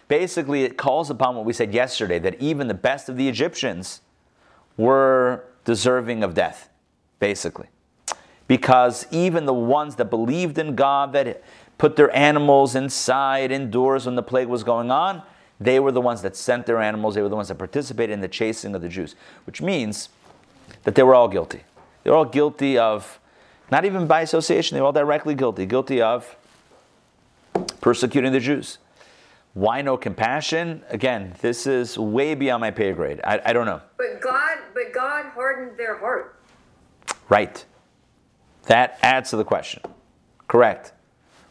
Basically, 0.06 0.64
it 0.64 0.76
calls 0.76 1.08
upon 1.08 1.34
what 1.34 1.46
we 1.46 1.54
said 1.54 1.72
yesterday 1.72 2.18
that 2.18 2.40
even 2.40 2.68
the 2.68 2.74
best 2.74 3.08
of 3.08 3.16
the 3.16 3.26
Egyptians 3.26 4.02
were 4.76 5.44
deserving 5.64 6.22
of 6.22 6.34
death, 6.34 6.68
basically. 7.20 7.68
Because 8.46 9.06
even 9.10 9.46
the 9.46 9.54
ones 9.54 9.96
that 9.96 10.10
believed 10.10 10.58
in 10.58 10.74
God, 10.74 11.14
that 11.14 11.42
put 11.84 11.96
their 11.96 12.16
animals 12.16 12.74
inside, 12.74 13.52
indoors 13.52 14.06
when 14.06 14.14
the 14.14 14.22
plague 14.22 14.48
was 14.48 14.64
going 14.64 14.90
on, 14.90 15.20
they 15.60 15.78
were 15.78 15.92
the 15.92 16.00
ones 16.00 16.22
that 16.22 16.34
sent 16.34 16.64
their 16.64 16.80
animals, 16.80 17.14
they 17.14 17.20
were 17.20 17.28
the 17.28 17.36
ones 17.36 17.48
that 17.48 17.56
participated 17.56 18.14
in 18.14 18.22
the 18.22 18.28
chasing 18.28 18.74
of 18.74 18.80
the 18.80 18.88
Jews, 18.88 19.14
which 19.44 19.60
means 19.60 20.08
that 20.84 20.94
they 20.94 21.02
were 21.02 21.14
all 21.14 21.28
guilty. 21.28 21.62
They 22.02 22.08
were 22.08 22.16
all 22.16 22.24
guilty 22.24 22.78
of, 22.78 23.20
not 23.70 23.84
even 23.84 24.06
by 24.06 24.22
association, 24.22 24.76
they 24.76 24.80
were 24.80 24.86
all 24.86 24.94
directly 24.94 25.34
guilty, 25.34 25.66
guilty 25.66 26.00
of 26.00 26.34
persecuting 27.82 28.32
the 28.32 28.40
Jews. 28.40 28.78
Why 29.52 29.82
no 29.82 29.98
compassion? 29.98 30.82
Again, 30.88 31.34
this 31.42 31.66
is 31.66 31.98
way 31.98 32.34
beyond 32.34 32.62
my 32.62 32.70
pay 32.70 32.92
grade. 32.92 33.20
I, 33.24 33.42
I 33.44 33.52
don't 33.52 33.66
know. 33.66 33.82
But 33.98 34.22
God, 34.22 34.56
but 34.72 34.94
God 34.94 35.26
hardened 35.34 35.76
their 35.76 35.98
heart. 35.98 36.40
Right. 37.28 37.62
That 38.68 38.98
adds 39.02 39.28
to 39.28 39.36
the 39.36 39.44
question. 39.44 39.82
Correct. 40.48 40.94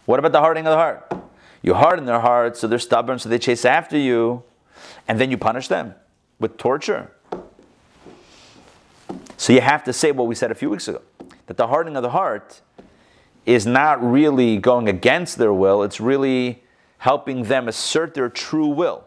What 0.06 0.20
about 0.20 0.32
the 0.32 0.40
hardening 0.40 0.68
of 0.68 0.72
the 0.72 0.78
heart? 0.78 1.14
You 1.62 1.74
harden 1.76 2.06
their 2.06 2.20
heart 2.20 2.58
so 2.58 2.68
they're 2.68 2.80
stubborn, 2.80 3.20
so 3.20 3.30
they 3.30 3.40
chase 3.40 3.64
after 3.64 3.98
you, 3.98 4.44
and 5.08 5.20
then 5.20 5.32
you 5.32 5.38
punish 5.38 5.68
them 5.70 5.96
with 6.40 6.58
torture. 6.58 7.12
So 9.38 9.54
you 9.54 9.62
have 9.62 9.84
to 9.86 9.94
say 9.94 10.12
what 10.12 10.28
we 10.28 10.36
said 10.36 10.52
a 10.52 10.56
few 10.56 10.70
weeks 10.70 10.88
ago 10.88 11.02
that 11.48 11.58
the 11.58 11.68
hardening 11.68 11.98
of 11.98 12.04
the 12.04 12.12
heart 12.12 12.62
is 13.46 13.66
not 13.66 14.02
really 14.02 14.58
going 14.58 14.88
against 14.88 15.38
their 15.38 15.54
will, 15.54 15.84
it's 15.84 16.00
really 16.00 16.64
helping 17.00 17.44
them 17.44 17.68
assert 17.68 18.14
their 18.14 18.30
true 18.30 18.68
will. 18.68 19.04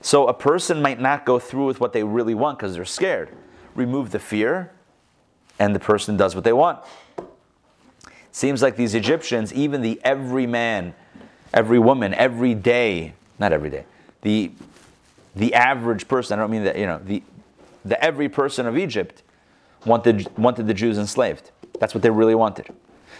So 0.00 0.26
a 0.26 0.34
person 0.34 0.80
might 0.80 1.00
not 1.00 1.26
go 1.26 1.38
through 1.38 1.66
with 1.66 1.80
what 1.80 1.92
they 1.92 2.04
really 2.04 2.34
want 2.34 2.58
because 2.58 2.74
they're 2.74 2.84
scared. 2.86 3.28
Remove 3.74 4.10
the 4.10 4.18
fear, 4.18 4.72
and 5.58 5.74
the 5.74 5.80
person 5.80 6.16
does 6.16 6.34
what 6.34 6.44
they 6.44 6.52
want. 6.52 6.78
Seems 8.38 8.62
like 8.62 8.76
these 8.76 8.94
Egyptians, 8.94 9.52
even 9.52 9.82
the 9.82 10.00
every 10.04 10.46
man, 10.46 10.94
every 11.52 11.80
woman, 11.80 12.14
every 12.14 12.54
day, 12.54 13.14
not 13.40 13.52
every 13.52 13.68
day, 13.68 13.84
the 14.22 14.52
the 15.34 15.52
average 15.54 16.06
person, 16.06 16.38
I 16.38 16.42
don't 16.42 16.52
mean 16.52 16.62
that, 16.62 16.78
you 16.78 16.86
know, 16.86 17.00
the 17.04 17.20
the 17.84 18.00
every 18.00 18.28
person 18.28 18.66
of 18.66 18.78
Egypt 18.78 19.24
wanted 19.84 20.28
wanted 20.38 20.68
the 20.68 20.74
Jews 20.74 20.98
enslaved. 20.98 21.50
That's 21.80 21.94
what 21.96 22.02
they 22.04 22.10
really 22.10 22.36
wanted. 22.36 22.68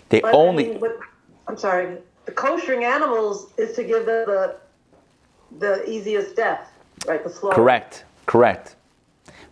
They 0.09 0.21
But, 0.21 0.35
only 0.37 0.67
I 0.67 0.69
mean, 0.69 0.81
what- 0.83 1.01
I'm 1.49 1.57
sorry. 1.57 1.97
The 2.27 2.31
kosher 2.31 2.81
animals 2.81 3.51
is 3.57 3.75
to 3.75 3.83
give 3.83 4.07
them 4.07 4.25
the 4.25 4.55
the 5.59 5.91
easiest 5.91 6.37
death, 6.37 6.71
right? 7.09 7.25
The 7.25 7.31
slow. 7.31 7.51
Correct. 7.51 8.05
Correct. 8.27 8.77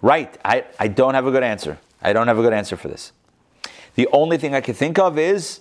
Right. 0.00 0.32
I, 0.44 0.64
I 0.78 0.87
don't 0.87 1.14
have 1.14 1.26
a 1.26 1.32
good 1.32 1.42
answer. 1.42 1.76
I 2.02 2.12
don't 2.12 2.28
have 2.28 2.38
a 2.38 2.42
good 2.42 2.52
answer 2.52 2.76
for 2.76 2.87
this. 2.87 3.11
The 3.96 4.08
only 4.12 4.38
thing 4.38 4.54
I 4.54 4.60
could 4.60 4.76
think 4.76 4.98
of 4.98 5.18
is, 5.18 5.60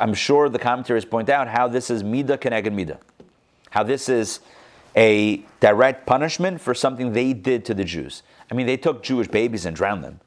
I'm 0.00 0.14
sure 0.14 0.48
the 0.48 0.58
commentaries 0.58 1.04
point 1.04 1.28
out 1.28 1.48
how 1.48 1.68
this 1.68 1.90
is 1.90 2.02
mida 2.02 2.38
keneged 2.38 2.72
mida. 2.72 2.98
How 3.70 3.82
this 3.82 4.08
is 4.08 4.40
a 4.96 5.42
direct 5.60 6.06
punishment 6.06 6.60
for 6.60 6.74
something 6.74 7.12
they 7.12 7.32
did 7.32 7.64
to 7.66 7.74
the 7.74 7.84
Jews. 7.84 8.22
I 8.50 8.54
mean, 8.54 8.66
they 8.66 8.76
took 8.76 9.02
Jewish 9.02 9.28
babies 9.28 9.66
and 9.66 9.74
drowned 9.74 10.04
them. 10.04 10.20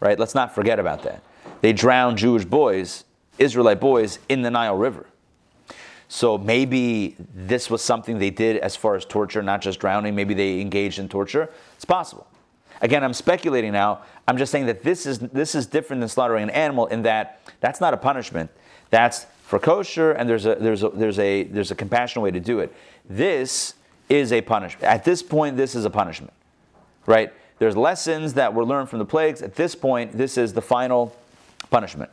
Right? 0.00 0.18
Let's 0.18 0.34
not 0.34 0.54
forget 0.54 0.78
about 0.78 1.02
that. 1.02 1.22
They 1.62 1.72
drowned 1.72 2.18
Jewish 2.18 2.44
boys, 2.44 3.04
Israelite 3.38 3.80
boys, 3.80 4.18
in 4.28 4.42
the 4.42 4.50
Nile 4.50 4.76
River. 4.76 5.06
So 6.08 6.36
maybe 6.36 7.16
this 7.34 7.70
was 7.70 7.82
something 7.82 8.18
they 8.18 8.30
did 8.30 8.58
as 8.58 8.76
far 8.76 8.94
as 8.94 9.04
torture, 9.04 9.42
not 9.42 9.62
just 9.62 9.80
drowning. 9.80 10.14
Maybe 10.14 10.34
they 10.34 10.60
engaged 10.60 10.98
in 10.98 11.08
torture. 11.08 11.50
It's 11.74 11.86
possible. 11.86 12.26
Again, 12.84 13.02
I'm 13.02 13.14
speculating 13.14 13.72
now. 13.72 14.02
I'm 14.28 14.36
just 14.36 14.52
saying 14.52 14.66
that 14.66 14.82
this 14.82 15.06
is 15.06 15.18
this 15.18 15.54
is 15.54 15.64
different 15.64 16.00
than 16.00 16.08
slaughtering 16.10 16.42
an 16.42 16.50
animal 16.50 16.86
in 16.88 17.00
that 17.02 17.40
that's 17.60 17.80
not 17.80 17.94
a 17.94 17.96
punishment. 17.96 18.50
That's 18.90 19.24
for 19.42 19.58
kosher, 19.58 20.12
and 20.12 20.28
there's 20.28 20.44
a 20.44 20.56
there's 20.56 20.82
a 20.82 20.90
there's 20.90 21.18
a 21.18 21.44
there's 21.44 21.70
a 21.70 21.74
compassionate 21.74 22.22
way 22.22 22.30
to 22.30 22.40
do 22.40 22.60
it. 22.60 22.74
This 23.08 23.72
is 24.10 24.34
a 24.34 24.42
punishment. 24.42 24.84
At 24.84 25.02
this 25.02 25.22
point, 25.22 25.56
this 25.56 25.74
is 25.74 25.86
a 25.86 25.90
punishment, 25.90 26.34
right? 27.06 27.32
There's 27.58 27.74
lessons 27.74 28.34
that 28.34 28.52
were 28.52 28.66
learned 28.66 28.90
from 28.90 28.98
the 28.98 29.06
plagues. 29.06 29.40
At 29.40 29.54
this 29.54 29.74
point, 29.74 30.12
this 30.12 30.36
is 30.36 30.52
the 30.52 30.60
final 30.60 31.16
punishment, 31.70 32.10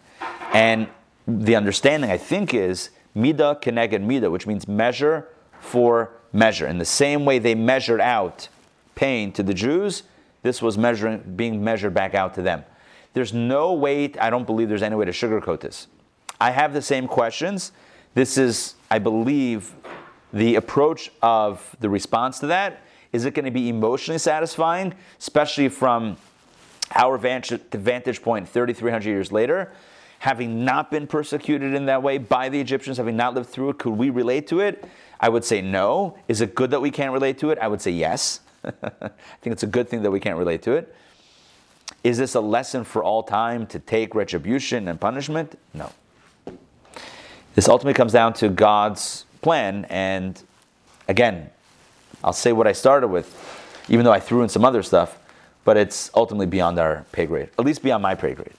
and 0.53 0.87
the 1.27 1.57
understanding 1.57 2.09
I 2.09 2.17
think 2.17 2.53
is 2.53 2.91
mida 3.13 3.59
keneged 3.61 4.01
mida, 4.03 4.31
which 4.31 4.47
means 4.47 4.69
measure 4.69 5.27
for 5.59 6.11
measure. 6.31 6.65
In 6.65 6.77
the 6.77 6.85
same 6.85 7.25
way 7.25 7.39
they 7.39 7.55
measured 7.55 7.99
out 7.99 8.47
pain 8.95 9.33
to 9.33 9.43
the 9.43 9.53
Jews, 9.53 10.03
this 10.43 10.61
was 10.61 10.77
measuring, 10.77 11.19
being 11.35 11.63
measured 11.63 11.93
back 11.93 12.13
out 12.13 12.33
to 12.35 12.41
them. 12.41 12.63
There's 13.13 13.33
no 13.33 13.73
way, 13.73 14.13
I 14.19 14.29
don't 14.29 14.45
believe 14.45 14.69
there's 14.69 14.83
any 14.83 14.95
way 14.95 15.05
to 15.05 15.11
sugarcoat 15.11 15.59
this. 15.59 15.87
I 16.39 16.51
have 16.51 16.73
the 16.73 16.81
same 16.81 17.07
questions. 17.07 17.71
This 18.13 18.37
is, 18.37 18.75
I 18.89 18.99
believe, 18.99 19.73
the 20.33 20.55
approach 20.55 21.11
of 21.21 21.75
the 21.79 21.89
response 21.89 22.39
to 22.39 22.47
that. 22.47 22.81
Is 23.11 23.25
it 23.25 23.33
going 23.33 23.45
to 23.45 23.51
be 23.51 23.69
emotionally 23.69 24.17
satisfying, 24.17 24.93
especially 25.19 25.69
from 25.69 26.17
our 26.95 27.17
vantage, 27.17 28.21
point 28.21 28.47
3,300 28.47 29.05
years 29.05 29.31
later? 29.31 29.71
Having 30.19 30.63
not 30.63 30.89
been 30.91 31.07
persecuted 31.07 31.73
in 31.73 31.85
that 31.87 32.01
way 32.01 32.17
by 32.17 32.47
the 32.47 32.59
Egyptians, 32.59 32.97
having 32.97 33.17
not 33.17 33.33
lived 33.33 33.49
through 33.49 33.71
it, 33.71 33.79
could 33.79 33.93
we 33.93 34.09
relate 34.09 34.47
to 34.47 34.61
it? 34.61 34.85
I 35.19 35.29
would 35.29 35.43
say 35.43 35.61
no. 35.61 36.17
Is 36.27 36.41
it 36.41 36.55
good 36.55 36.71
that 36.71 36.81
we 36.81 36.91
can't 36.91 37.11
relate 37.11 37.37
to 37.39 37.49
it? 37.49 37.59
I 37.59 37.67
would 37.67 37.81
say 37.81 37.91
yes. 37.91 38.39
I 38.65 39.09
think 39.41 39.53
it's 39.53 39.63
a 39.63 39.67
good 39.67 39.89
thing 39.89 40.03
that 40.03 40.11
we 40.11 40.19
can't 40.19 40.37
relate 40.37 40.61
to 40.63 40.73
it. 40.73 40.93
Is 42.03 42.17
this 42.17 42.35
a 42.35 42.41
lesson 42.41 42.83
for 42.83 43.03
all 43.03 43.23
time 43.23 43.67
to 43.67 43.79
take 43.79 44.15
retribution 44.15 44.87
and 44.87 44.99
punishment? 44.99 45.57
No. 45.73 45.91
This 47.53 47.67
ultimately 47.67 47.93
comes 47.93 48.13
down 48.13 48.33
to 48.35 48.49
God's 48.49 49.25
plan, 49.41 49.85
and 49.89 50.41
again, 51.07 51.49
I'll 52.23 52.33
say 52.33 52.53
what 52.53 52.67
I 52.67 52.71
started 52.71 53.09
with, 53.09 53.85
even 53.89 54.05
though 54.05 54.11
I 54.11 54.19
threw 54.19 54.41
in 54.43 54.49
some 54.49 54.63
other 54.63 54.83
stuff, 54.83 55.17
but 55.65 55.77
it's 55.77 56.09
ultimately 56.15 56.45
beyond 56.45 56.79
our 56.79 57.05
pay 57.11 57.25
grade, 57.25 57.49
at 57.59 57.65
least 57.65 57.83
beyond 57.83 58.01
my 58.01 58.15
pay 58.15 58.33
grade. 58.33 58.53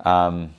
Um, 0.00 0.50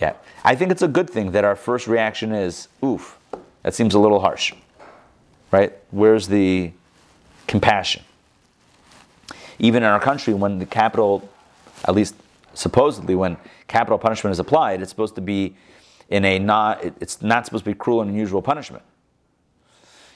yeah, 0.00 0.14
I 0.44 0.54
think 0.54 0.70
it's 0.70 0.82
a 0.82 0.88
good 0.88 1.10
thing 1.10 1.32
that 1.32 1.44
our 1.44 1.56
first 1.56 1.86
reaction 1.86 2.32
is, 2.32 2.68
oof, 2.82 3.18
that 3.62 3.74
seems 3.74 3.94
a 3.94 3.98
little 3.98 4.20
harsh, 4.20 4.52
right? 5.50 5.72
Where's 5.90 6.28
the 6.28 6.72
compassion? 7.52 8.02
Even 9.58 9.82
in 9.82 9.88
our 9.90 10.00
country, 10.00 10.32
when 10.32 10.58
the 10.58 10.64
capital, 10.64 11.28
at 11.84 11.94
least 11.94 12.14
supposedly, 12.54 13.14
when 13.14 13.36
capital 13.68 13.98
punishment 13.98 14.32
is 14.32 14.38
applied, 14.38 14.80
it's 14.80 14.90
supposed 14.90 15.14
to 15.16 15.20
be 15.20 15.54
in 16.08 16.24
a 16.24 16.38
not, 16.38 16.82
it's 16.98 17.20
not 17.20 17.44
supposed 17.44 17.64
to 17.64 17.70
be 17.70 17.74
cruel 17.74 18.00
and 18.00 18.10
unusual 18.10 18.40
punishment. 18.40 18.82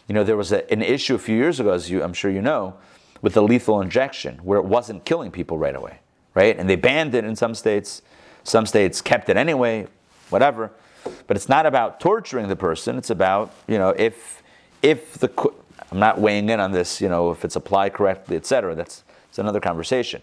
You 0.08 0.14
know, 0.14 0.24
there 0.24 0.36
was 0.36 0.50
a, 0.50 0.70
an 0.72 0.80
issue 0.80 1.14
a 1.14 1.18
few 1.18 1.36
years 1.36 1.60
ago, 1.60 1.72
as 1.72 1.90
you, 1.90 2.02
I'm 2.02 2.14
sure 2.14 2.30
you 2.30 2.40
know, 2.40 2.74
with 3.20 3.34
the 3.34 3.42
lethal 3.42 3.82
injection, 3.82 4.38
where 4.38 4.58
it 4.58 4.64
wasn't 4.64 5.04
killing 5.04 5.30
people 5.30 5.58
right 5.58 5.76
away, 5.76 5.98
right? 6.34 6.56
And 6.58 6.70
they 6.70 6.76
banned 6.76 7.14
it 7.14 7.24
in 7.24 7.36
some 7.36 7.54
states. 7.54 8.00
Some 8.44 8.64
states 8.64 9.02
kept 9.02 9.28
it 9.28 9.36
anyway, 9.36 9.88
whatever. 10.30 10.70
But 11.26 11.36
it's 11.36 11.50
not 11.50 11.66
about 11.66 12.00
torturing 12.00 12.48
the 12.48 12.56
person. 12.56 12.96
It's 12.96 13.10
about, 13.10 13.52
you 13.68 13.76
know, 13.76 13.90
if, 13.90 14.42
if 14.82 15.18
the, 15.18 15.28
I'm 15.96 16.00
not 16.00 16.20
weighing 16.20 16.50
in 16.50 16.60
on 16.60 16.72
this, 16.72 17.00
you 17.00 17.08
know, 17.08 17.30
if 17.30 17.42
it's 17.42 17.56
applied 17.56 17.94
correctly, 17.94 18.36
etc. 18.36 18.74
That's, 18.74 19.02
that's 19.28 19.38
another 19.38 19.60
conversation. 19.60 20.20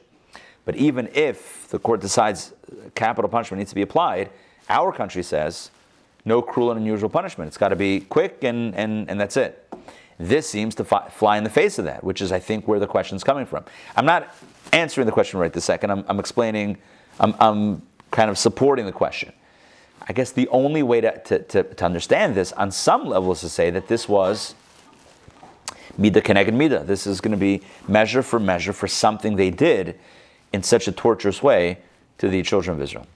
But 0.66 0.76
even 0.76 1.10
if 1.16 1.68
the 1.70 1.80
court 1.80 2.00
decides 2.00 2.54
capital 2.94 3.28
punishment 3.28 3.58
needs 3.58 3.72
to 3.72 3.76
be 3.76 3.82
applied, 3.82 4.30
our 4.70 4.94
country 4.94 5.24
says 5.24 5.72
no 6.26 6.44
cruel 6.44 6.70
and 6.70 6.80
unusual 6.80 7.10
punishment. 7.10 7.48
It's 7.48 7.58
got 7.58 7.70
to 7.70 7.76
be 7.76 8.02
quick 8.02 8.44
and, 8.44 8.76
and, 8.76 9.10
and 9.10 9.20
that's 9.20 9.36
it. 9.36 9.68
This 10.20 10.48
seems 10.48 10.76
to 10.76 10.84
fi- 10.84 11.10
fly 11.10 11.40
in 11.40 11.44
the 11.44 11.50
face 11.50 11.80
of 11.80 11.86
that, 11.86 12.04
which 12.04 12.22
is, 12.22 12.32
I 12.32 12.38
think, 12.38 12.68
where 12.68 12.80
the 12.80 12.86
question's 12.86 13.24
coming 13.24 13.48
from. 13.48 13.66
I'm 13.96 14.06
not 14.06 14.32
answering 14.74 15.08
the 15.08 15.12
question 15.12 15.40
right 15.40 15.52
this 15.52 15.66
second. 15.66 15.90
I'm, 15.90 16.06
I'm 16.08 16.20
explaining, 16.20 16.78
I'm, 17.20 17.34
I'm 17.40 17.82
kind 18.12 18.30
of 18.30 18.38
supporting 18.38 18.86
the 18.86 18.92
question. 18.92 19.34
I 20.08 20.14
guess 20.14 20.34
the 20.34 20.48
only 20.50 20.84
way 20.84 21.02
to, 21.02 21.18
to, 21.18 21.40
to, 21.40 21.64
to 21.64 21.84
understand 21.84 22.36
this 22.36 22.52
on 22.52 22.70
some 22.72 23.08
level 23.08 23.32
is 23.32 23.42
to 23.42 23.50
say 23.50 23.72
that 23.72 23.88
this 23.88 24.08
was 24.08 24.54
Mida 25.98 26.22
Keneged 26.22 26.54
Mida. 26.54 26.84
This 26.84 27.06
is 27.06 27.22
going 27.22 27.32
to 27.32 27.38
be 27.38 27.62
measure 27.88 28.24
for 28.24 28.40
measure 28.40 28.74
for 28.74 28.88
something 28.88 29.36
they 29.36 29.50
did 29.50 30.00
in 30.52 30.64
such 30.64 30.88
a 30.88 30.92
torturous 30.92 31.42
way 31.44 31.80
to 32.18 32.30
the 32.30 32.42
children 32.44 32.76
of 32.76 32.82
Israel. 32.82 33.08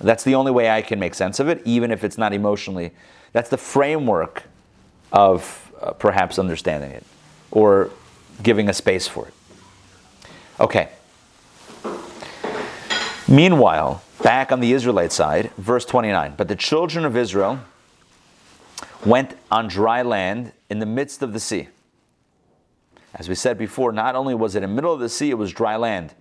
That's 0.00 0.24
the 0.24 0.34
only 0.34 0.52
way 0.52 0.70
I 0.70 0.82
can 0.82 0.98
make 0.98 1.14
sense 1.14 1.40
of 1.40 1.48
it, 1.48 1.62
even 1.64 1.90
if 1.90 2.04
it's 2.04 2.18
not 2.18 2.32
emotionally. 2.32 2.92
That's 3.32 3.48
the 3.48 3.56
framework 3.56 4.44
of 5.12 5.72
uh, 5.80 5.92
perhaps 5.92 6.38
understanding 6.38 6.90
it 6.90 7.04
or 7.50 7.90
giving 8.42 8.68
a 8.68 8.74
space 8.74 9.08
for 9.08 9.28
it. 9.28 9.34
Okay. 10.60 10.88
Meanwhile, 13.28 14.02
back 14.22 14.52
on 14.52 14.60
the 14.60 14.72
Israelite 14.72 15.12
side, 15.12 15.50
verse 15.56 15.84
29 15.84 16.34
But 16.36 16.48
the 16.48 16.56
children 16.56 17.04
of 17.04 17.16
Israel 17.16 17.60
went 19.04 19.36
on 19.50 19.68
dry 19.68 20.02
land 20.02 20.52
in 20.68 20.78
the 20.78 20.86
midst 20.86 21.22
of 21.22 21.32
the 21.32 21.40
sea. 21.40 21.68
As 23.18 23.30
we 23.30 23.34
said 23.34 23.56
before, 23.56 23.92
not 23.92 24.14
only 24.14 24.34
was 24.34 24.54
it 24.54 24.62
in 24.62 24.70
the 24.70 24.74
middle 24.74 24.92
of 24.92 25.00
the 25.00 25.08
sea, 25.08 25.30
it 25.30 25.38
was 25.38 25.50
dry 25.50 25.76
land. 25.76 26.14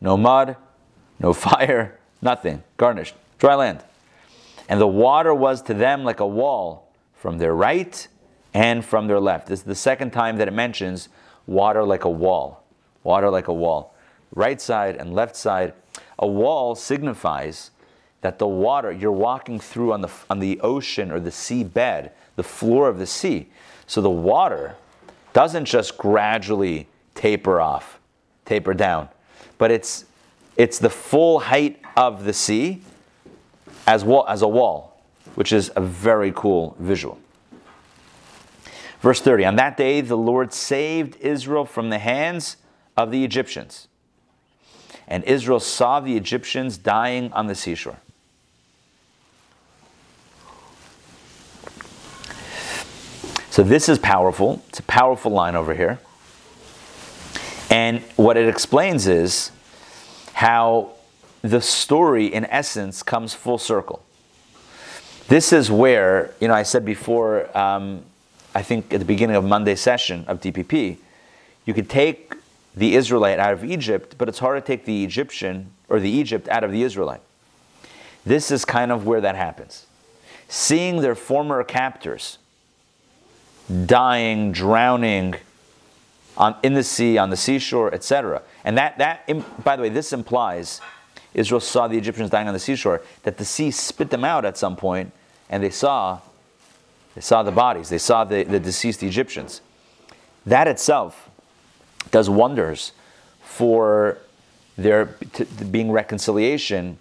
No 0.00 0.16
mud, 0.16 0.56
no 1.18 1.32
fire, 1.34 1.98
nothing, 2.22 2.62
garnished, 2.76 3.14
dry 3.38 3.56
land. 3.56 3.84
And 4.68 4.80
the 4.80 4.86
water 4.86 5.34
was 5.34 5.62
to 5.62 5.74
them 5.74 6.04
like 6.04 6.20
a 6.20 6.26
wall 6.26 6.92
from 7.14 7.38
their 7.38 7.54
right 7.54 8.06
and 8.54 8.84
from 8.84 9.08
their 9.08 9.18
left. 9.18 9.48
This 9.48 9.60
is 9.60 9.64
the 9.64 9.74
second 9.74 10.12
time 10.12 10.36
that 10.36 10.46
it 10.46 10.52
mentions 10.52 11.08
water 11.46 11.82
like 11.82 12.04
a 12.04 12.10
wall. 12.10 12.62
Water 13.02 13.30
like 13.30 13.48
a 13.48 13.52
wall. 13.52 13.94
Right 14.34 14.60
side 14.60 14.96
and 14.96 15.14
left 15.14 15.34
side. 15.34 15.72
A 16.18 16.26
wall 16.26 16.74
signifies 16.74 17.72
that 18.20 18.38
the 18.38 18.46
water 18.46 18.92
you're 18.92 19.10
walking 19.10 19.58
through 19.58 19.92
on 19.92 20.02
the, 20.02 20.10
on 20.30 20.38
the 20.38 20.60
ocean 20.60 21.10
or 21.10 21.18
the 21.18 21.30
sea 21.30 21.64
bed, 21.64 22.12
the 22.36 22.42
floor 22.42 22.88
of 22.88 22.98
the 22.98 23.06
sea. 23.06 23.48
So 23.86 24.00
the 24.00 24.10
water 24.10 24.76
doesn't 25.38 25.66
just 25.66 25.96
gradually 25.96 26.88
taper 27.14 27.60
off, 27.60 28.00
taper 28.44 28.74
down, 28.74 29.08
but 29.56 29.70
it's, 29.70 30.04
it's 30.56 30.80
the 30.80 30.90
full 30.90 31.38
height 31.38 31.80
of 31.96 32.24
the 32.24 32.32
sea 32.32 32.82
as, 33.86 34.02
wall, 34.02 34.24
as 34.26 34.42
a 34.42 34.48
wall, 34.48 35.00
which 35.36 35.52
is 35.52 35.70
a 35.76 35.80
very 35.80 36.32
cool 36.34 36.74
visual. 36.80 37.20
Verse 39.00 39.20
30 39.20 39.44
On 39.44 39.54
that 39.54 39.76
day, 39.76 40.00
the 40.00 40.16
Lord 40.16 40.52
saved 40.52 41.14
Israel 41.20 41.64
from 41.64 41.88
the 41.90 42.00
hands 42.00 42.56
of 42.96 43.12
the 43.12 43.22
Egyptians. 43.22 43.86
And 45.06 45.22
Israel 45.22 45.60
saw 45.60 46.00
the 46.00 46.16
Egyptians 46.16 46.76
dying 46.76 47.32
on 47.32 47.46
the 47.46 47.54
seashore. 47.54 48.00
So, 53.58 53.64
this 53.64 53.88
is 53.88 53.98
powerful. 53.98 54.62
It's 54.68 54.78
a 54.78 54.84
powerful 54.84 55.32
line 55.32 55.56
over 55.56 55.74
here. 55.74 55.98
And 57.68 58.02
what 58.14 58.36
it 58.36 58.48
explains 58.48 59.08
is 59.08 59.50
how 60.32 60.92
the 61.42 61.60
story, 61.60 62.26
in 62.26 62.44
essence, 62.44 63.02
comes 63.02 63.34
full 63.34 63.58
circle. 63.58 64.00
This 65.26 65.52
is 65.52 65.72
where, 65.72 66.32
you 66.40 66.46
know, 66.46 66.54
I 66.54 66.62
said 66.62 66.84
before, 66.84 67.50
um, 67.58 68.04
I 68.54 68.62
think 68.62 68.94
at 68.94 69.00
the 69.00 69.04
beginning 69.04 69.34
of 69.34 69.42
Monday 69.42 69.74
session 69.74 70.24
of 70.28 70.40
DPP, 70.40 70.98
you 71.66 71.74
could 71.74 71.90
take 71.90 72.34
the 72.76 72.94
Israelite 72.94 73.40
out 73.40 73.54
of 73.54 73.64
Egypt, 73.64 74.14
but 74.18 74.28
it's 74.28 74.38
hard 74.38 74.64
to 74.64 74.64
take 74.64 74.84
the 74.84 75.02
Egyptian 75.02 75.72
or 75.88 75.98
the 75.98 76.10
Egypt 76.10 76.48
out 76.48 76.62
of 76.62 76.70
the 76.70 76.84
Israelite. 76.84 77.22
This 78.24 78.52
is 78.52 78.64
kind 78.64 78.92
of 78.92 79.04
where 79.04 79.20
that 79.20 79.34
happens. 79.34 79.86
Seeing 80.48 81.00
their 81.00 81.16
former 81.16 81.64
captors 81.64 82.38
dying, 83.86 84.52
drowning 84.52 85.34
on, 86.36 86.56
in 86.62 86.74
the 86.74 86.82
sea, 86.82 87.18
on 87.18 87.30
the 87.30 87.36
seashore, 87.36 87.92
etc. 87.92 88.42
And 88.64 88.78
that, 88.78 88.98
that, 88.98 89.28
by 89.64 89.76
the 89.76 89.82
way, 89.82 89.88
this 89.88 90.12
implies 90.12 90.80
Israel 91.34 91.60
saw 91.60 91.88
the 91.88 91.98
Egyptians 91.98 92.30
dying 92.30 92.48
on 92.48 92.54
the 92.54 92.60
seashore, 92.60 93.02
that 93.22 93.36
the 93.38 93.44
sea 93.44 93.70
spit 93.70 94.10
them 94.10 94.24
out 94.24 94.44
at 94.44 94.56
some 94.56 94.76
point, 94.76 95.12
and 95.50 95.62
they 95.62 95.70
saw 95.70 96.20
they 97.18 97.22
saw 97.22 97.42
the 97.42 97.50
bodies, 97.50 97.88
they 97.88 97.98
saw 97.98 98.22
the, 98.22 98.44
the 98.44 98.60
deceased 98.60 99.02
Egyptians. 99.02 99.60
That 100.46 100.68
itself 100.68 101.28
does 102.12 102.30
wonders 102.30 102.92
for 103.42 104.18
there 104.76 105.16
being 105.68 105.90
reconciliation. 105.90 106.96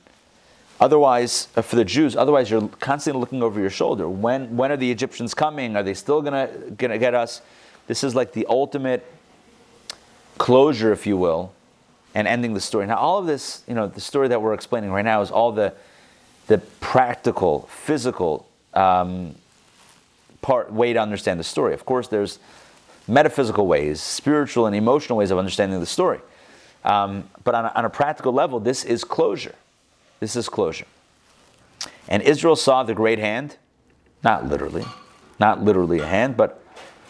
Otherwise, 0.79 1.47
uh, 1.55 1.61
for 1.61 1.75
the 1.75 1.85
Jews, 1.85 2.15
otherwise 2.15 2.51
you're 2.51 2.67
constantly 2.79 3.19
looking 3.19 3.41
over 3.41 3.59
your 3.59 3.69
shoulder. 3.69 4.07
When, 4.07 4.55
when 4.57 4.71
are 4.71 4.77
the 4.77 4.91
Egyptians 4.91 5.33
coming? 5.33 5.75
Are 5.75 5.83
they 5.83 5.95
still 5.95 6.21
gonna, 6.21 6.47
gonna 6.77 6.99
get 6.99 7.15
us? 7.15 7.41
This 7.87 8.03
is 8.03 8.13
like 8.13 8.33
the 8.33 8.45
ultimate 8.47 9.05
closure, 10.37 10.91
if 10.91 11.07
you 11.07 11.17
will, 11.17 11.53
and 12.13 12.27
ending 12.27 12.53
the 12.53 12.61
story. 12.61 12.85
Now, 12.85 12.97
all 12.97 13.17
of 13.17 13.25
this, 13.25 13.63
you 13.67 13.73
know, 13.73 13.87
the 13.87 14.01
story 14.01 14.27
that 14.27 14.41
we're 14.41 14.53
explaining 14.53 14.91
right 14.91 15.05
now 15.05 15.21
is 15.21 15.31
all 15.31 15.51
the, 15.51 15.73
the 16.45 16.59
practical, 16.79 17.61
physical 17.71 18.47
um, 18.73 19.35
part 20.41 20.71
way 20.71 20.93
to 20.93 20.99
understand 20.99 21.39
the 21.39 21.43
story. 21.43 21.73
Of 21.73 21.85
course, 21.85 22.07
there's 22.07 22.39
metaphysical 23.07 23.65
ways, 23.65 24.01
spiritual 24.01 24.67
and 24.67 24.75
emotional 24.75 25.17
ways 25.17 25.31
of 25.31 25.37
understanding 25.37 25.79
the 25.79 25.85
story. 25.85 26.19
Um, 26.83 27.29
but 27.43 27.55
on 27.55 27.65
a, 27.65 27.71
on 27.75 27.85
a 27.85 27.89
practical 27.89 28.31
level, 28.31 28.59
this 28.59 28.85
is 28.85 29.03
closure. 29.03 29.55
This 30.19 30.35
is 30.35 30.49
closure. 30.49 30.85
And 32.07 32.23
Israel 32.23 32.55
saw 32.55 32.83
the 32.83 32.93
great 32.93 33.19
hand, 33.19 33.57
not 34.23 34.47
literally, 34.47 34.85
not 35.39 35.63
literally 35.63 35.99
a 35.99 36.05
hand, 36.05 36.37
but 36.37 36.63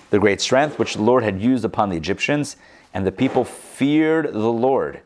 the 0.10 0.20
great 0.20 0.42
strength 0.42 0.80
which 0.80 0.96
the 0.96 1.02
Lord 1.02 1.24
had 1.24 1.42
used 1.42 1.66
upon 1.66 1.90
the 1.90 1.98
Egyptians, 1.98 2.56
and 2.94 3.06
the 3.06 3.12
people 3.12 3.44
feared 3.44 4.34
the 4.34 4.52
Lord. 4.52 5.02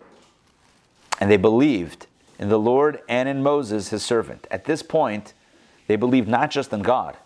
And 1.19 1.29
they 1.29 1.37
believed 1.37 2.07
in 2.39 2.49
the 2.49 2.59
Lord 2.59 3.01
and 3.07 3.27
in 3.29 3.43
Moses, 3.43 3.89
his 3.89 4.03
servant. 4.03 4.47
At 4.49 4.65
this 4.65 4.81
point, 4.81 5.33
they 5.87 5.95
believed 5.95 6.27
not 6.27 6.51
just 6.51 6.73
in 6.73 6.81
God, 6.81 7.17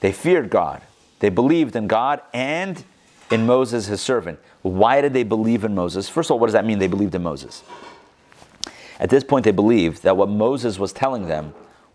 they 0.00 0.12
feared 0.12 0.50
God. 0.50 0.82
They 1.20 1.30
believed 1.30 1.74
in 1.76 1.86
God 1.86 2.20
and 2.34 2.84
in 3.30 3.46
Moses, 3.46 3.86
his 3.86 4.00
servant. 4.00 4.38
Why 4.62 5.00
did 5.00 5.12
they 5.12 5.22
believe 5.22 5.64
in 5.64 5.74
Moses? 5.74 6.08
First 6.08 6.28
of 6.28 6.32
all, 6.32 6.38
what 6.38 6.46
does 6.46 6.52
that 6.52 6.64
mean 6.64 6.78
they 6.78 6.86
believed 6.86 7.14
in 7.14 7.22
Moses? 7.22 7.62
At 8.98 9.10
this 9.10 9.24
point, 9.24 9.44
they 9.44 9.52
believed 9.52 10.02
that 10.02 10.16
what 10.16 10.28
Moses 10.28 10.78
was 10.78 10.92
telling 10.92 11.28
them 11.28 11.52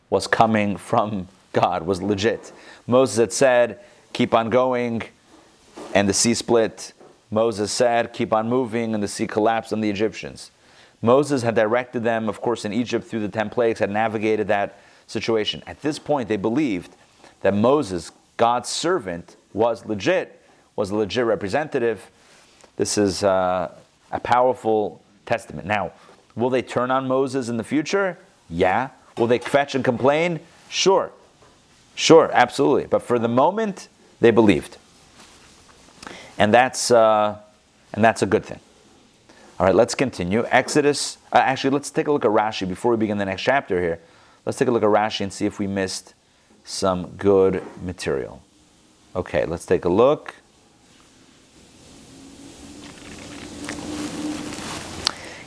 was 0.09 0.27
coming 0.27 0.77
from 0.77 1.27
God, 1.53 1.83
was 1.85 2.01
legit. 2.01 2.51
Moses 2.87 3.17
had 3.17 3.33
said, 3.33 3.79
Keep 4.13 4.33
on 4.33 4.49
going, 4.49 5.03
and 5.93 6.07
the 6.07 6.13
sea 6.13 6.33
split. 6.33 6.93
Moses 7.29 7.71
said, 7.71 8.13
Keep 8.13 8.33
on 8.33 8.49
moving, 8.49 8.93
and 8.93 9.01
the 9.01 9.07
sea 9.07 9.27
collapsed 9.27 9.73
on 9.73 9.81
the 9.81 9.89
Egyptians. 9.89 10.51
Moses 11.01 11.41
had 11.41 11.55
directed 11.55 12.03
them, 12.03 12.29
of 12.29 12.41
course, 12.41 12.65
in 12.65 12.73
Egypt 12.73 13.05
through 13.05 13.21
the 13.21 13.29
10 13.29 13.49
plagues, 13.49 13.79
had 13.79 13.89
navigated 13.89 14.47
that 14.49 14.79
situation. 15.07 15.63
At 15.65 15.81
this 15.81 15.97
point, 15.97 16.29
they 16.29 16.37
believed 16.37 16.95
that 17.41 17.53
Moses, 17.53 18.11
God's 18.37 18.69
servant, 18.69 19.35
was 19.53 19.85
legit, 19.85 20.41
was 20.75 20.91
a 20.91 20.95
legit 20.95 21.25
representative. 21.25 22.09
This 22.75 22.97
is 22.97 23.23
uh, 23.23 23.71
a 24.11 24.19
powerful 24.19 25.01
testament. 25.25 25.67
Now, 25.67 25.91
will 26.35 26.49
they 26.49 26.61
turn 26.61 26.91
on 26.91 27.07
Moses 27.07 27.49
in 27.49 27.57
the 27.57 27.63
future? 27.63 28.17
Yeah. 28.49 28.89
Will 29.17 29.27
they 29.27 29.39
fetch 29.39 29.75
and 29.75 29.83
complain? 29.83 30.39
Sure. 30.69 31.11
Sure, 31.95 32.29
absolutely. 32.33 32.85
But 32.85 33.01
for 33.03 33.19
the 33.19 33.27
moment, 33.27 33.87
they 34.19 34.31
believed. 34.31 34.77
And 36.37 36.53
that's, 36.53 36.91
uh, 36.91 37.37
and 37.93 38.03
that's 38.03 38.21
a 38.21 38.25
good 38.25 38.45
thing. 38.45 38.59
All 39.59 39.67
right, 39.67 39.75
let's 39.75 39.93
continue. 39.93 40.45
Exodus, 40.49 41.17
uh, 41.31 41.37
actually, 41.37 41.69
let's 41.71 41.91
take 41.91 42.07
a 42.07 42.11
look 42.11 42.25
at 42.25 42.31
Rashi 42.31 42.67
before 42.67 42.91
we 42.91 42.97
begin 42.97 43.19
the 43.19 43.25
next 43.25 43.43
chapter 43.43 43.79
here. 43.79 43.99
Let's 44.45 44.57
take 44.57 44.67
a 44.67 44.71
look 44.71 44.81
at 44.81 44.89
Rashi 44.89 45.21
and 45.21 45.31
see 45.31 45.45
if 45.45 45.59
we 45.59 45.67
missed 45.67 46.15
some 46.63 47.07
good 47.17 47.61
material. 47.83 48.41
Okay, 49.15 49.45
let's 49.45 49.65
take 49.65 49.85
a 49.85 49.89
look. 49.89 50.35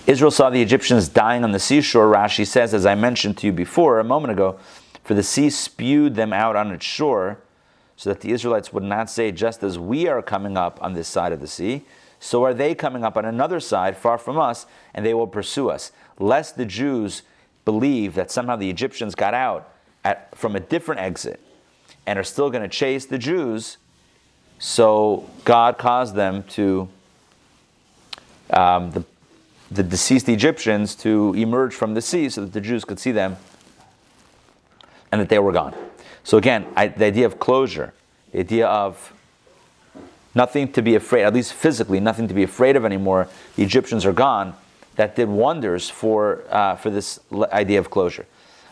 Israel 0.07 0.31
saw 0.31 0.51
the 0.51 0.61
Egyptians 0.61 1.09
dying 1.09 1.45
on 1.45 1.53
the 1.53 1.59
seashore. 1.59 2.13
Rashi 2.13 2.47
says, 2.47 2.75
as 2.75 2.85
I 2.85 2.95
mentioned 2.95 3.39
to 3.39 3.47
you 3.47 3.53
before 3.53 3.99
a 3.99 4.05
moment 4.05 4.33
ago, 4.33 4.59
for 5.03 5.15
the 5.15 5.23
sea 5.23 5.49
spewed 5.51 6.15
them 6.15 6.33
out 6.33 6.57
on 6.57 6.71
its 6.73 6.85
shore, 6.85 7.39
so 7.97 8.11
that 8.11 8.21
the 8.21 8.33
Israelites 8.33 8.73
would 8.73 8.83
not 8.83 9.09
say, 9.09 9.33
just 9.33 9.63
as 9.63 9.79
we 9.79 10.09
are 10.09 10.21
coming 10.21 10.57
up 10.57 10.83
on 10.83 10.95
this 10.95 11.09
side 11.09 11.33
of 11.33 11.41
the 11.41 11.47
sea, 11.47 11.83
so 12.21 12.43
are 12.45 12.55
they 12.55 12.75
coming 12.75 13.05
up 13.05 13.17
on 13.17 13.25
another 13.25 13.61
side 13.61 13.97
far 13.97 14.19
from 14.19 14.39
us, 14.39 14.67
and 14.95 15.05
they 15.07 15.15
will 15.15 15.27
pursue 15.27 15.71
us. 15.71 15.93
Lest 16.19 16.57
the 16.57 16.65
Jews 16.65 17.23
believe 17.65 18.15
that 18.15 18.31
somehow 18.31 18.57
the 18.57 18.71
Egyptians 18.71 19.15
got 19.15 19.35
out 19.35 19.71
at, 20.05 20.35
from 20.37 20.57
a 20.57 20.61
different 20.61 21.01
exit 21.01 21.41
and 22.07 22.19
are 22.19 22.25
still 22.25 22.51
going 22.51 22.63
to 22.63 22.69
chase 22.69 23.07
the 23.07 23.19
Jews, 23.19 23.79
so 24.59 25.29
God 25.45 25.79
caused 25.79 26.15
them 26.15 26.43
to, 26.45 26.89
um, 28.51 28.91
the, 28.91 29.05
the 29.75 29.83
deceased 29.83 30.29
Egyptians 30.29 30.95
to 30.97 31.35
emerge 31.35 31.75
from 31.75 31.95
the 31.95 32.01
sea 32.01 32.29
so 32.29 32.43
that 32.43 32.53
the 32.53 32.61
Jews 32.61 32.85
could 32.85 32.99
see 32.99 33.13
them 33.13 33.37
and 35.11 35.21
that 35.21 35.29
they 35.29 35.39
were 35.39 35.53
gone. 35.53 35.75
So 36.23 36.39
again, 36.39 36.67
I, 36.77 36.89
the 36.89 37.05
idea 37.05 37.27
of 37.27 37.39
closure, 37.39 37.93
the 38.33 38.41
idea 38.41 38.67
of 38.67 39.13
nothing 40.35 40.73
to 40.73 40.83
be 40.83 40.95
afraid, 40.95 41.25
at 41.25 41.35
least 41.35 41.53
physically, 41.53 42.01
nothing 42.01 42.29
to 42.29 42.35
be 42.35 42.43
afraid 42.43 42.77
of 42.77 42.85
anymore. 42.85 43.29
The 43.57 43.63
Egyptians 43.63 44.05
are 44.07 44.13
gone. 44.13 44.55
That 44.97 45.17
did 45.17 45.29
wonders 45.29 45.91
for, 45.91 46.45
uh, 46.51 46.77
for 46.77 46.91
this 46.91 47.21
idea 47.33 47.79
of 47.79 47.91
closure. 47.91 48.27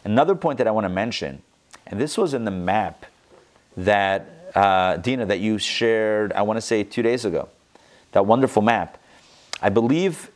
Another 0.05 0.35
point 0.35 0.59
that 0.59 0.67
I 0.67 0.71
want 0.71 0.85
to 0.85 0.89
mention, 0.89 1.43
and 1.87 2.01
this 2.01 2.17
was 2.17 2.33
in 2.35 2.45
the 2.45 2.51
map 2.51 3.07
that, 3.77 4.27
uh, 4.55 4.97
Dina, 4.97 5.27
that 5.27 5.41
you 5.41 5.59
shared, 5.59 6.33
I 6.33 6.43
want 6.43 6.57
to 6.57 6.61
say 6.61 6.85
two 6.85 7.03
days 7.03 7.25
ago, 7.25 7.49
that 8.13 8.27
wonderful 8.27 8.63
map. 8.63 8.99
I 9.61 9.69
believe 9.69 10.32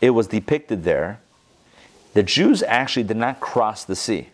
it 0.00 0.10
was 0.10 0.26
depicted 0.26 0.84
there. 0.84 1.20
The 2.14 2.22
Jews 2.22 2.62
actually 2.62 3.04
did 3.04 3.16
not 3.16 3.40
cross 3.40 3.84
the 3.84 3.96
sea. 3.96 4.28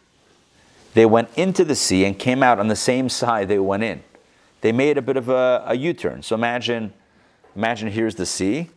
They 0.95 1.07
went 1.07 1.31
into 1.37 1.65
the 1.65 1.75
sea 1.75 2.05
and 2.05 2.19
came 2.19 2.43
out 2.43 2.59
on 2.59 2.69
the 2.69 2.77
same 2.77 3.09
side 3.09 3.49
they 3.49 3.59
went 3.59 3.83
in. 3.83 4.03
They 4.61 4.73
made 4.73 4.99
a 4.99 5.03
bit 5.03 5.17
of 5.17 5.29
a 5.29 5.65
a 5.67 5.75
U-turn. 5.75 6.23
So 6.23 6.35
imagine, 6.35 6.93
imagine 7.57 7.91
here's 7.91 8.15
the 8.15 8.27
sea. 8.27 8.69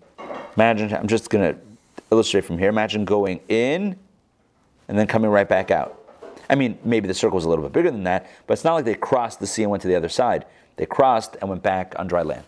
Imagine, 0.56 0.94
I'm 0.94 1.08
just 1.08 1.30
going 1.30 1.54
to 1.54 1.60
illustrate 2.12 2.46
from 2.46 2.58
here. 2.58 2.70
Imagine 2.70 3.06
going 3.06 3.42
in 3.50 3.98
and 4.88 4.98
then 4.98 5.08
coming 5.08 5.30
right 5.30 5.48
back 5.48 5.70
out. 5.72 6.02
I 6.50 6.56
mean, 6.56 6.78
maybe 6.84 7.08
the 7.08 7.14
circle 7.14 7.36
was 7.36 7.46
a 7.46 7.50
little 7.50 7.64
bit 7.64 7.74
bigger 7.74 7.92
than 7.92 8.04
that, 8.04 8.28
but 8.48 8.54
it's 8.54 8.64
not 8.64 8.76
like 8.76 8.86
they 8.86 8.96
crossed 8.96 9.40
the 9.40 9.48
sea 9.48 9.64
and 9.64 9.72
went 9.72 9.82
to 9.82 9.88
the 9.88 9.96
other 9.96 10.10
side. 10.10 10.46
They 10.78 10.86
crossed 10.86 11.38
and 11.42 11.50
went 11.50 11.64
back 11.64 11.94
on 11.98 12.08
dry 12.08 12.22
land. 12.22 12.44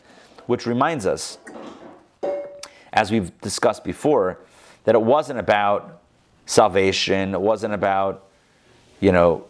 Which 0.46 0.66
reminds 0.66 1.06
us, 1.06 1.40
as 2.98 3.12
we've 3.12 3.40
discussed 3.42 3.84
before, 3.84 4.40
that 4.86 4.96
it 4.96 5.02
wasn't 5.02 5.38
about 5.38 6.02
salvation, 6.48 7.36
it 7.36 7.42
wasn't 7.42 7.72
about 7.72 8.24
you 9.00 9.12
know, 9.12 9.46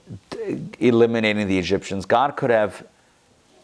eliminating 0.79 1.47
the 1.47 1.57
Egyptians. 1.57 2.05
God 2.05 2.35
could 2.35 2.49
have 2.49 2.85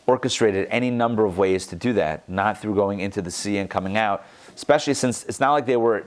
orchestrated 0.08 0.70
any 0.70 0.90
number 0.90 1.26
of 1.26 1.38
ways 1.38 1.68
to 1.68 1.76
do 1.76 1.92
that, 1.94 2.28
not 2.30 2.62
through 2.62 2.76
going 2.76 3.02
into 3.02 3.22
the 3.22 3.30
sea 3.30 3.58
and 3.58 3.70
coming 3.70 3.98
out, 3.98 4.26
especially 4.56 4.94
since 4.94 5.26
it's 5.26 5.42
not 5.42 5.52
like 5.52 5.66
they 5.66 5.76
were 5.76 6.06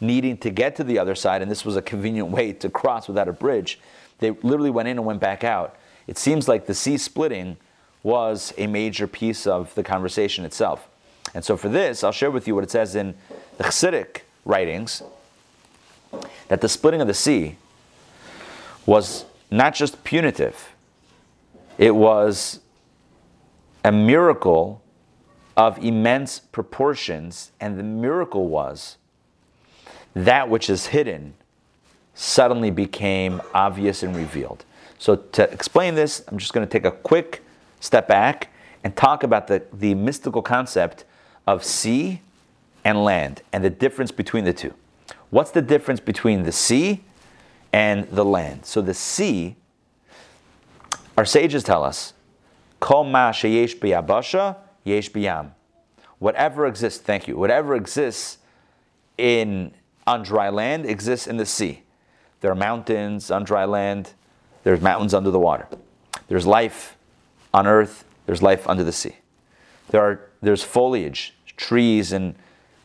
needing 0.00 0.38
to 0.38 0.48
get 0.48 0.74
to 0.76 0.84
the 0.84 0.98
other 0.98 1.14
side 1.14 1.42
and 1.42 1.50
this 1.50 1.66
was 1.66 1.76
a 1.76 1.82
convenient 1.82 2.30
way 2.30 2.50
to 2.54 2.70
cross 2.70 3.08
without 3.08 3.28
a 3.28 3.32
bridge. 3.32 3.78
They 4.20 4.30
literally 4.30 4.70
went 4.70 4.88
in 4.88 4.96
and 4.96 5.04
went 5.04 5.20
back 5.20 5.44
out. 5.44 5.76
It 6.06 6.16
seems 6.16 6.48
like 6.48 6.64
the 6.64 6.74
sea 6.74 6.96
splitting 6.96 7.58
was 8.02 8.54
a 8.56 8.66
major 8.66 9.06
piece 9.06 9.46
of 9.46 9.74
the 9.74 9.82
conversation 9.82 10.46
itself. 10.46 10.88
And 11.34 11.44
so 11.44 11.56
for 11.56 11.68
this, 11.68 12.04
I'll 12.04 12.12
share 12.12 12.30
with 12.30 12.46
you 12.46 12.54
what 12.54 12.64
it 12.64 12.70
says 12.70 12.94
in 12.94 13.14
the 13.58 13.64
Chassidic 13.64 14.22
writings 14.44 15.02
that 16.48 16.60
the 16.60 16.68
splitting 16.68 17.00
of 17.00 17.06
the 17.06 17.14
sea 17.14 17.56
was 18.84 19.24
not 19.50 19.74
just 19.74 20.02
punitive, 20.04 20.74
it 21.78 21.94
was 21.94 22.60
a 23.84 23.92
miracle 23.92 24.82
of 25.56 25.82
immense 25.84 26.38
proportions, 26.38 27.52
and 27.60 27.78
the 27.78 27.82
miracle 27.82 28.48
was 28.48 28.96
that 30.14 30.48
which 30.48 30.68
is 30.68 30.86
hidden 30.86 31.34
suddenly 32.14 32.70
became 32.70 33.40
obvious 33.54 34.02
and 34.02 34.14
revealed. 34.14 34.64
So, 34.98 35.16
to 35.16 35.50
explain 35.50 35.94
this, 35.94 36.22
I'm 36.28 36.38
just 36.38 36.52
going 36.52 36.66
to 36.66 36.70
take 36.70 36.84
a 36.84 36.90
quick 36.90 37.42
step 37.80 38.06
back 38.06 38.52
and 38.84 38.94
talk 38.94 39.22
about 39.22 39.46
the, 39.46 39.62
the 39.72 39.94
mystical 39.94 40.42
concept 40.42 41.04
of 41.46 41.64
sea 41.64 42.20
and 42.84 43.02
land 43.04 43.42
and 43.52 43.64
the 43.64 43.70
difference 43.70 44.10
between 44.10 44.44
the 44.44 44.52
two. 44.52 44.74
What's 45.30 45.50
the 45.50 45.62
difference 45.62 46.00
between 46.00 46.42
the 46.42 46.52
sea 46.52 47.02
and 47.72 48.06
the 48.08 48.24
land. 48.24 48.66
So 48.66 48.82
the 48.82 48.94
sea, 48.94 49.56
our 51.16 51.24
sages 51.24 51.64
tell 51.64 51.82
us. 51.82 52.12
Whatever 56.18 56.66
exists, 56.66 57.00
thank 57.00 57.26
you, 57.26 57.36
whatever 57.36 57.74
exists 57.74 58.38
in 59.18 59.72
on 60.06 60.22
dry 60.22 60.48
land 60.48 60.84
exists 60.84 61.26
in 61.26 61.36
the 61.36 61.46
sea. 61.46 61.82
There 62.40 62.50
are 62.50 62.56
mountains 62.56 63.30
on 63.30 63.44
dry 63.44 63.64
land, 63.64 64.12
there's 64.64 64.80
mountains 64.80 65.14
under 65.14 65.30
the 65.30 65.38
water. 65.38 65.66
There's 66.28 66.46
life 66.46 66.96
on 67.54 67.66
earth, 67.66 68.04
there's 68.26 68.42
life 68.42 68.68
under 68.68 68.84
the 68.84 68.92
sea. 68.92 69.16
There 69.88 70.00
are 70.00 70.28
there's 70.42 70.62
foliage, 70.62 71.34
trees 71.56 72.12
and 72.12 72.34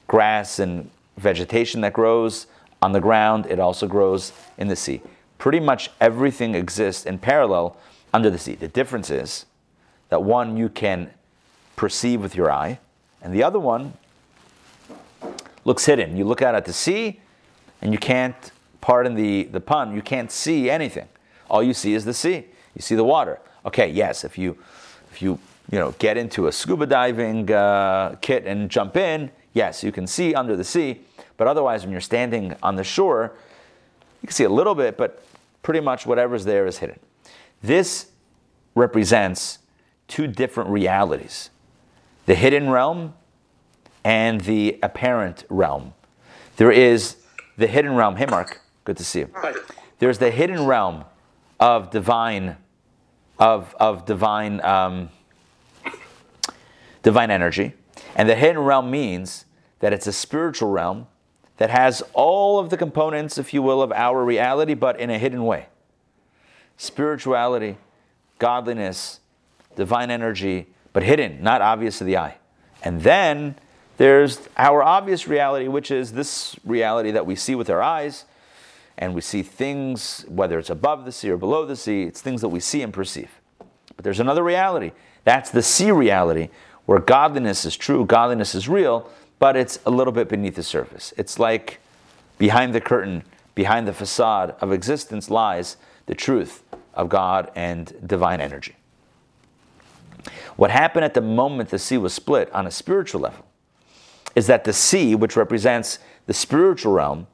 grass 0.08 0.60
and 0.60 0.90
vegetation 1.18 1.82
that 1.82 1.94
grows 1.94 2.48
on 2.82 2.92
the 2.92 3.02
ground, 3.02 3.46
it 3.48 3.60
also 3.60 3.88
grows 3.88 4.32
in 4.58 4.68
the 4.68 4.76
sea. 4.76 5.02
Pretty 5.38 5.60
much 5.60 5.90
everything 6.00 6.56
exists 6.56 7.06
in 7.06 7.18
parallel 7.18 7.78
under 8.14 8.30
the 8.30 8.38
sea. 8.38 8.56
The 8.56 8.68
difference 8.68 9.10
is 9.10 9.46
that 10.10 10.24
one 10.24 10.58
you 10.58 10.70
can 10.70 11.10
perceive 11.76 12.22
with 12.22 12.36
your 12.36 12.52
eye, 12.52 12.80
and 13.22 13.34
the 13.34 13.44
other 13.44 13.60
one 13.60 13.94
looks 15.66 15.86
hidden. 15.86 16.16
You 16.16 16.24
look 16.24 16.42
out 16.42 16.56
at 16.56 16.66
the 16.66 16.74
sea, 16.74 17.20
and 17.82 17.92
you 17.92 18.00
can't, 18.00 18.52
pardon 18.82 19.16
the, 19.16 19.44
the 19.44 19.60
pun, 19.60 19.94
you 19.96 20.02
can't 20.02 20.32
see 20.32 20.70
anything. 20.70 21.08
All 21.50 21.62
you 21.62 21.74
see 21.74 21.94
is 21.94 22.06
the 22.06 22.14
sea. 22.14 22.46
You 22.76 22.82
see 22.82 22.96
the 22.96 23.04
water. 23.04 23.40
Okay, 23.66 23.90
yes, 23.90 24.24
if 24.24 24.38
you, 24.38 24.58
if 25.12 25.22
you, 25.22 25.40
you 25.72 25.80
know, 25.80 25.92
get 26.00 26.18
into 26.18 26.48
a 26.48 26.52
scuba 26.52 26.86
diving 26.86 27.52
uh, 27.52 28.16
kit 28.22 28.46
and 28.46 28.70
jump 28.70 28.96
in, 28.96 29.32
yes, 29.54 29.84
you 29.84 29.92
can 29.92 30.08
see 30.08 30.34
under 30.34 30.56
the 30.56 30.64
sea. 30.64 31.02
But 31.36 31.48
otherwise, 31.48 31.84
when 31.84 31.92
you're 31.92 32.02
standing 32.02 32.56
on 32.64 32.76
the 32.76 32.84
shore, 32.84 33.34
you 34.22 34.28
can 34.28 34.34
see 34.34 34.46
a 34.46 34.50
little 34.50 34.76
bit, 34.76 34.98
but 34.98 35.24
pretty 35.62 35.82
much 35.82 36.06
whatever's 36.06 36.46
there 36.46 36.66
is 36.66 36.80
hidden. 36.80 37.00
This 37.62 38.12
represents 38.76 39.60
two 40.08 40.28
different 40.28 40.70
realities 40.70 41.50
the 42.26 42.36
hidden 42.36 42.70
realm 42.70 43.14
and 44.04 44.42
the 44.42 44.78
apparent 44.84 45.46
realm. 45.50 45.94
There 46.58 46.72
is 46.72 47.18
the 47.58 47.68
hidden 47.68 47.96
realm. 47.96 48.18
Hey, 48.18 48.26
Mark, 48.26 48.62
good 48.84 48.98
to 48.98 49.04
see 49.04 49.20
you. 49.20 49.30
There's 50.00 50.18
the 50.18 50.30
hidden 50.30 50.66
realm 50.66 51.06
of 51.60 51.90
divine, 51.90 52.58
of, 53.40 53.76
of 53.80 54.06
divine, 54.06 54.62
um, 54.62 55.10
divine 57.08 57.32
energy. 57.32 57.72
And 58.18 58.28
the 58.28 58.36
hidden 58.36 58.60
realm 58.60 58.92
means 58.92 59.46
that 59.80 59.94
it's 59.94 60.08
a 60.08 60.12
spiritual 60.12 60.70
realm 60.70 61.08
that 61.56 61.70
has 61.70 62.04
all 62.12 62.60
of 62.60 62.70
the 62.70 62.76
components, 62.76 63.38
if 63.38 63.54
you 63.54 63.62
will, 63.62 63.82
of 63.82 63.94
our 63.94 64.26
reality, 64.26 64.74
but 64.74 65.00
in 65.00 65.10
a 65.10 65.18
hidden 65.18 65.46
way. 65.46 65.68
Spirituality, 66.76 67.78
godliness, 68.40 69.22
divine 69.78 70.12
energy, 70.12 70.68
but 70.92 71.02
hidden, 71.02 71.42
not 71.42 71.62
obvious 71.62 71.98
to 72.00 72.04
the 72.04 72.18
eye. 72.18 72.40
And 72.84 73.00
then 73.04 73.56
there's 73.96 74.50
our 74.58 74.84
obvious 74.84 75.30
reality, 75.30 75.70
which 75.70 75.92
is 75.92 76.12
this 76.12 76.58
reality 76.66 77.12
that 77.12 77.26
we 77.26 77.36
see 77.36 77.56
with 77.56 77.70
our 77.70 77.82
eyes, 77.82 78.26
and 78.98 79.16
we 79.16 79.22
see 79.22 79.44
things, 79.44 80.26
whether 80.28 80.60
it's 80.60 80.70
above 80.70 81.06
the 81.06 81.14
sea 81.14 81.30
or 81.30 81.38
below 81.38 81.66
the 81.66 81.78
sea, 81.78 82.04
it's 82.04 82.20
things 82.20 82.42
that 82.42 82.50
we 82.50 82.60
see 82.60 82.82
and 82.82 82.92
perceive. 82.92 83.32
But 83.96 84.04
there's 84.04 84.20
another 84.20 84.44
reality 84.44 84.92
That's 85.28 85.50
the 85.50 85.62
sea 85.62 85.92
reality, 85.92 86.48
where 86.88 87.00
godliness 87.00 87.66
is 87.66 87.76
true, 87.78 88.06
godliness 88.06 88.56
is 88.56 88.68
real, 88.68 89.10
but 89.40 89.56
it's 89.58 89.78
a 89.86 89.92
little 89.92 90.14
bit 90.14 90.30
beneath 90.30 90.56
the 90.56 90.64
surface. 90.64 91.14
It's 91.18 91.38
like 91.38 91.80
behind 92.38 92.74
the 92.74 92.82
curtain, 92.82 93.24
behind 93.56 93.88
the 93.88 93.94
facade 93.94 94.56
of 94.62 94.72
existence 94.72 95.30
lies 95.30 95.76
the 96.06 96.16
truth 96.16 96.64
of 96.94 97.10
God 97.10 97.52
and 97.56 97.94
divine 98.08 98.40
energy. 98.40 98.78
What 100.56 100.72
happened 100.72 101.04
at 101.04 101.14
the 101.14 101.22
moment 101.22 101.70
the 101.70 101.78
sea 101.78 101.98
was 101.98 102.14
split 102.14 102.50
on 102.54 102.66
a 102.66 102.72
spiritual 102.72 103.20
level 103.20 103.46
is 104.34 104.48
that 104.48 104.64
the 104.64 104.74
sea, 104.74 105.14
which 105.14 105.36
represents 105.36 106.00
the 106.26 106.34
spiritual 106.34 106.94
realm, 106.94 107.28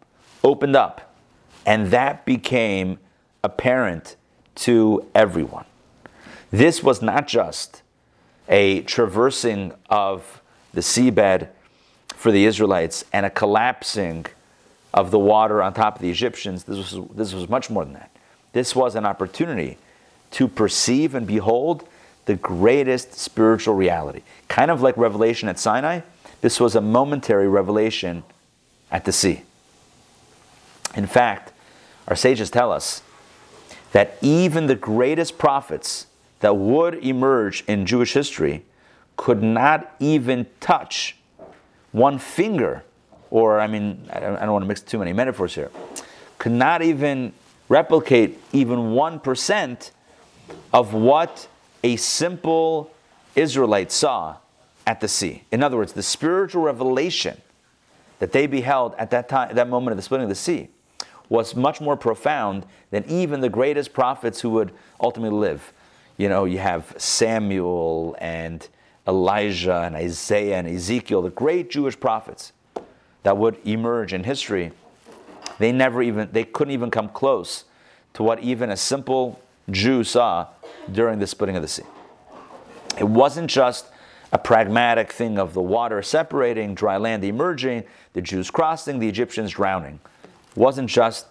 opened 0.43 0.75
up, 0.75 1.15
and 1.63 1.87
that 1.91 2.25
became 2.25 2.97
apparent 3.43 4.15
to 4.55 5.07
everyone. 5.13 5.65
This 6.49 6.81
was 6.81 7.03
not 7.03 7.27
just 7.27 7.82
a 8.47 8.81
traversing 8.81 9.73
of 9.89 10.41
the 10.73 10.81
seabed 10.81 11.47
for 12.15 12.31
the 12.31 12.45
Israelites 12.45 13.05
and 13.13 13.25
a 13.25 13.29
collapsing 13.29 14.25
of 14.93 15.11
the 15.11 15.19
water 15.19 15.61
on 15.61 15.73
top 15.73 15.95
of 15.95 16.01
the 16.01 16.09
Egyptians. 16.09 16.63
This 16.63 16.93
was, 16.93 17.07
this 17.15 17.33
was 17.33 17.49
much 17.49 17.69
more 17.69 17.83
than 17.83 17.93
that. 17.93 18.11
This 18.53 18.75
was 18.75 18.95
an 18.95 19.05
opportunity 19.05 19.77
to 20.31 20.47
perceive 20.47 21.15
and 21.15 21.25
behold 21.25 21.87
the 22.25 22.35
greatest 22.35 23.13
spiritual 23.13 23.73
reality. 23.75 24.21
Kind 24.47 24.71
of 24.71 24.81
like 24.81 24.95
revelation 24.97 25.49
at 25.49 25.59
Sinai, 25.59 26.01
this 26.41 26.59
was 26.59 26.75
a 26.75 26.81
momentary 26.81 27.47
revelation 27.47 28.23
at 28.91 29.05
the 29.05 29.11
sea. 29.11 29.41
In 30.95 31.07
fact, 31.07 31.51
our 32.07 32.15
sages 32.15 32.49
tell 32.49 32.71
us 32.71 33.01
that 33.91 34.17
even 34.21 34.67
the 34.67 34.75
greatest 34.75 35.37
prophets 35.37 36.07
that 36.43 36.57
would 36.57 36.95
emerge 36.95 37.63
in 37.67 37.85
Jewish 37.85 38.11
history 38.11 38.65
could 39.15 39.41
not 39.41 39.95
even 40.01 40.45
touch 40.59 41.15
one 41.93 42.19
finger, 42.19 42.83
or 43.31 43.61
I 43.61 43.67
mean, 43.67 44.05
I 44.11 44.19
don't, 44.19 44.51
want 44.51 44.61
to 44.61 44.67
mix 44.67 44.81
too 44.81 44.99
many 44.99 45.13
metaphors 45.13 45.55
here, 45.55 45.71
could 46.39 46.51
not 46.51 46.81
even 46.81 47.31
replicate 47.69 48.41
even 48.51 48.77
1% 48.77 49.91
of 50.73 50.93
what 50.93 51.47
a 51.81 51.95
simple 51.95 52.91
Israelite 53.37 53.89
saw 53.89 54.35
at 54.85 54.99
the 54.99 55.07
sea. 55.07 55.43
In 55.49 55.63
other 55.63 55.77
words, 55.77 55.93
the 55.93 56.03
spiritual 56.03 56.63
revelation 56.63 57.41
that 58.19 58.33
they 58.33 58.47
beheld 58.47 58.95
at 58.97 59.11
that 59.11 59.29
time, 59.29 59.55
that 59.55 59.69
moment 59.69 59.93
of 59.93 59.97
the 59.97 60.03
splitting 60.03 60.25
of 60.25 60.29
the 60.29 60.35
sea, 60.35 60.67
was 61.29 61.55
much 61.55 61.79
more 61.79 61.95
profound 61.95 62.65
than 62.91 63.05
even 63.07 63.39
the 63.39 63.47
greatest 63.47 63.93
prophets 63.93 64.41
who 64.41 64.49
would 64.49 64.73
ultimately 64.99 65.39
live. 65.39 65.71
You 66.17 66.29
know, 66.29 66.45
you 66.45 66.59
have 66.59 66.93
Samuel 66.97 68.15
and 68.19 68.67
Elijah 69.07 69.81
and 69.81 69.95
Isaiah 69.95 70.57
and 70.57 70.67
Ezekiel, 70.67 71.21
the 71.21 71.29
great 71.29 71.69
Jewish 71.69 71.99
prophets 71.99 72.53
that 73.23 73.37
would 73.37 73.57
emerge 73.65 74.13
in 74.13 74.23
history. 74.23 74.71
They 75.59 75.71
never 75.71 76.01
even, 76.01 76.29
they 76.31 76.43
couldn't 76.43 76.73
even 76.73 76.91
come 76.91 77.09
close 77.09 77.65
to 78.13 78.23
what 78.23 78.39
even 78.39 78.69
a 78.69 78.77
simple 78.77 79.41
Jew 79.71 80.03
saw 80.03 80.47
during 80.91 81.19
the 81.19 81.27
splitting 81.27 81.55
of 81.55 81.61
the 81.61 81.67
sea. 81.67 81.83
It 82.99 83.05
wasn't 83.05 83.49
just 83.49 83.87
a 84.31 84.37
pragmatic 84.37 85.11
thing 85.11 85.37
of 85.37 85.53
the 85.53 85.61
water 85.61 86.01
separating, 86.01 86.75
dry 86.75 86.97
land 86.97 87.23
emerging, 87.23 87.83
the 88.13 88.21
Jews 88.21 88.49
crossing, 88.49 88.99
the 88.99 89.07
Egyptians 89.07 89.51
drowning. 89.51 89.99
It 90.23 90.57
wasn't 90.57 90.89
just 90.89 91.27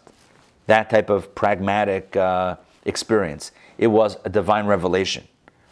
that 0.66 0.90
type 0.90 1.10
of 1.10 1.34
pragmatic 1.34 2.16
uh, 2.16 2.56
experience. 2.84 3.52
It 3.78 3.88
was 3.88 4.18
a 4.24 4.28
divine 4.28 4.66
revelation 4.66 5.26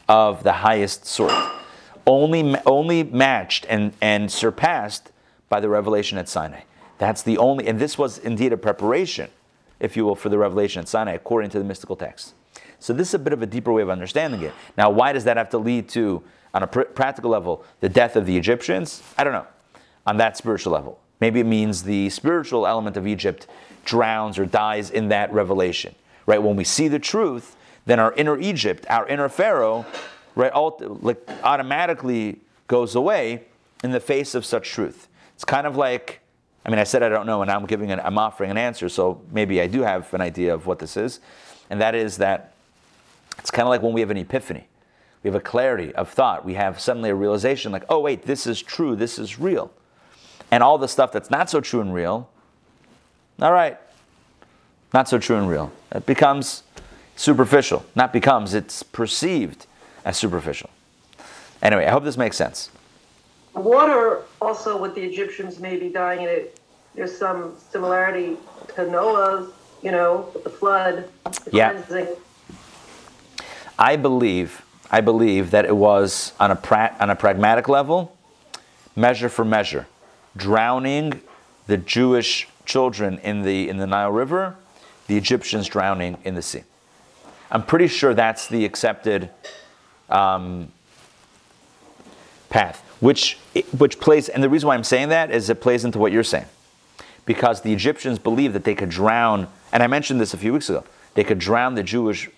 of 0.08 0.42
the 0.42 0.52
highest 0.52 1.06
sort, 1.06 1.32
only, 2.06 2.56
only 2.66 3.04
matched 3.04 3.66
and, 3.68 3.92
and 4.00 4.30
surpassed 4.30 5.12
by 5.48 5.60
the 5.60 5.68
revelation 5.68 6.18
at 6.18 6.28
Sinai. 6.28 6.62
That's 6.98 7.22
the 7.22 7.38
only, 7.38 7.66
and 7.66 7.78
this 7.78 7.96
was 7.96 8.18
indeed 8.18 8.52
a 8.52 8.56
preparation, 8.56 9.30
if 9.78 9.96
you 9.96 10.04
will, 10.04 10.16
for 10.16 10.28
the 10.28 10.38
revelation 10.38 10.80
at 10.80 10.88
Sinai, 10.88 11.12
according 11.12 11.50
to 11.50 11.58
the 11.58 11.64
mystical 11.64 11.96
text. 11.96 12.34
So 12.78 12.92
this 12.92 13.08
is 13.08 13.14
a 13.14 13.18
bit 13.18 13.32
of 13.32 13.42
a 13.42 13.46
deeper 13.46 13.72
way 13.72 13.82
of 13.82 13.90
understanding 13.90 14.42
it. 14.42 14.52
Now, 14.76 14.90
why 14.90 15.12
does 15.12 15.24
that 15.24 15.36
have 15.36 15.50
to 15.50 15.58
lead 15.58 15.88
to, 15.90 16.22
on 16.54 16.62
a 16.62 16.66
pr- 16.66 16.82
practical 16.82 17.30
level, 17.30 17.64
the 17.80 17.88
death 17.88 18.16
of 18.16 18.26
the 18.26 18.36
Egyptians? 18.36 19.02
I 19.16 19.24
don't 19.24 19.32
know. 19.32 19.46
On 20.06 20.16
that 20.16 20.36
spiritual 20.36 20.72
level, 20.72 20.98
maybe 21.20 21.40
it 21.40 21.46
means 21.46 21.82
the 21.82 22.08
spiritual 22.10 22.66
element 22.66 22.96
of 22.96 23.06
Egypt 23.06 23.46
drowns 23.84 24.38
or 24.38 24.46
dies 24.46 24.90
in 24.90 25.08
that 25.08 25.32
revelation. 25.32 25.94
Right? 26.26 26.42
When 26.42 26.56
we 26.56 26.64
see 26.64 26.88
the 26.88 26.98
truth, 26.98 27.56
then 27.87 27.99
our 27.99 28.12
inner 28.14 28.38
Egypt, 28.38 28.87
our 28.88 29.07
inner 29.09 29.29
Pharaoh, 29.29 29.87
right, 30.35 30.53
like 30.55 31.29
automatically 31.43 32.40
goes 32.66 32.95
away 32.95 33.45
in 33.83 33.90
the 33.90 34.01
face 34.01 34.35
of 34.35 34.45
such 34.45 34.71
truth. 34.71 35.09
It's 35.35 35.45
kind 35.45 35.66
of 35.66 35.77
like, 35.77 36.21
I 36.64 36.71
mean, 36.71 36.79
I 36.79 36.85
said 36.85 37.03
I 37.03 37.09
don't 37.09 37.27
know, 37.27 37.43
and 37.43 37.51
I'm 37.51 37.66
giving 37.66 37.90
an, 37.90 38.01
I'm 38.01 38.19
offering 38.19 38.51
an 38.51 38.59
answer, 38.59 38.88
so 38.88 39.23
maybe 39.31 39.61
I 39.61 39.66
do 39.66 39.83
have 39.83 40.12
an 40.14 40.21
idea 40.21 40.53
of 40.53 40.66
what 40.66 40.79
this 40.79 40.97
is, 40.97 41.21
and 41.71 41.81
that 41.81 41.95
is 41.95 42.19
that 42.19 42.53
it's 43.38 43.51
kind 43.51 43.66
of 43.66 43.71
like 43.71 43.83
when 43.83 43.93
we 43.93 44.01
have 44.01 44.11
an 44.11 44.19
epiphany. 44.19 44.66
We 45.23 45.29
have 45.29 45.35
a 45.35 45.40
clarity 45.40 45.95
of 45.95 46.09
thought. 46.09 46.45
We 46.45 46.55
have 46.55 46.81
suddenly 46.81 47.11
a 47.11 47.14
realization 47.14 47.73
like, 47.73 47.85
oh, 47.88 48.01
wait, 48.01 48.23
this 48.23 48.47
is 48.47 48.62
true, 48.62 48.97
this 48.97 49.19
is 49.19 49.38
real. 49.38 49.71
And 50.51 50.62
all 50.62 50.79
the 50.79 50.88
stuff 50.88 51.12
that's 51.12 51.31
not 51.31 51.51
so 51.51 51.61
true 51.61 51.81
and 51.81 51.93
real, 51.95 52.29
all 53.40 53.53
right, 53.53 53.79
not 54.93 55.09
so 55.09 55.19
true 55.19 55.37
and 55.37 55.49
real. 55.49 55.73
It 55.93 56.07
becomes 56.07 56.62
superficial. 57.20 57.85
Not 57.94 58.14
becomes, 58.14 58.54
it's 58.54 58.83
perceived 58.83 59.66
as 60.06 60.16
superficial. 60.16 60.70
Anyway, 61.61 61.85
I 61.85 61.90
hope 61.90 62.02
this 62.02 62.16
makes 62.16 62.37
sense. 62.37 62.70
Water, 63.54 64.22
also 64.40 64.80
with 64.80 64.94
the 64.94 65.02
Egyptians 65.02 65.59
maybe 65.59 65.90
dying 65.90 66.22
in 66.22 66.28
it, 66.30 66.59
there's 66.94 67.16
some 67.16 67.56
similarity 67.70 68.38
to 68.74 68.90
Noah's, 68.90 69.52
you 69.83 69.90
know, 69.90 70.30
with 70.33 70.44
the 70.44 70.50
flood. 70.50 71.11
The 71.44 71.50
yeah. 71.52 71.72
Cleansing. 71.72 72.16
I 73.78 73.96
believe, 73.96 74.62
I 74.90 75.02
believe 75.02 75.50
that 75.50 75.66
it 75.66 75.76
was 75.76 76.33
on 76.40 76.50
a, 76.50 76.56
pra- 76.56 76.96
on 77.00 77.11
a 77.11 77.16
pragmatic 77.16 77.68
level, 77.68 78.16
measure 78.96 79.28
for 79.28 79.44
measure, 79.44 79.87
drowning 80.37 81.20
the 81.66 81.76
Jewish 81.76 82.48
children 82.64 83.18
in 83.18 83.42
the, 83.42 83.68
in 83.68 83.76
the 83.76 83.87
Nile 83.87 84.11
River, 84.11 84.56
the 85.06 85.18
Egyptians 85.18 85.66
drowning 85.66 86.16
in 86.24 86.35
the 86.35 86.42
sea. 86.42 86.62
I'm 87.50 87.64
pretty 87.64 87.88
sure 87.88 88.14
that's 88.14 88.46
the 88.46 88.64
accepted 88.64 89.30
um, 90.08 90.70
path, 92.48 92.80
which, 93.00 93.38
which 93.76 93.98
plays, 93.98 94.28
and 94.28 94.42
the 94.42 94.48
reason 94.48 94.68
why 94.68 94.74
I'm 94.74 94.84
saying 94.84 95.08
that 95.08 95.30
is 95.30 95.50
it 95.50 95.60
plays 95.60 95.84
into 95.84 95.98
what 95.98 96.12
you're 96.12 96.22
saying. 96.22 96.46
Because 97.26 97.60
the 97.62 97.72
Egyptians 97.72 98.18
believed 98.18 98.54
that 98.54 98.64
they 98.64 98.74
could 98.74 98.88
drown, 98.88 99.48
and 99.72 99.82
I 99.82 99.86
mentioned 99.86 100.20
this 100.20 100.34
a 100.34 100.36
few 100.36 100.52
weeks 100.52 100.68
ago, 100.68 100.84
they 101.14 101.24
could 101.24 101.38
drown 101.38 101.74
the 101.74 101.82
Jewish 101.82 102.28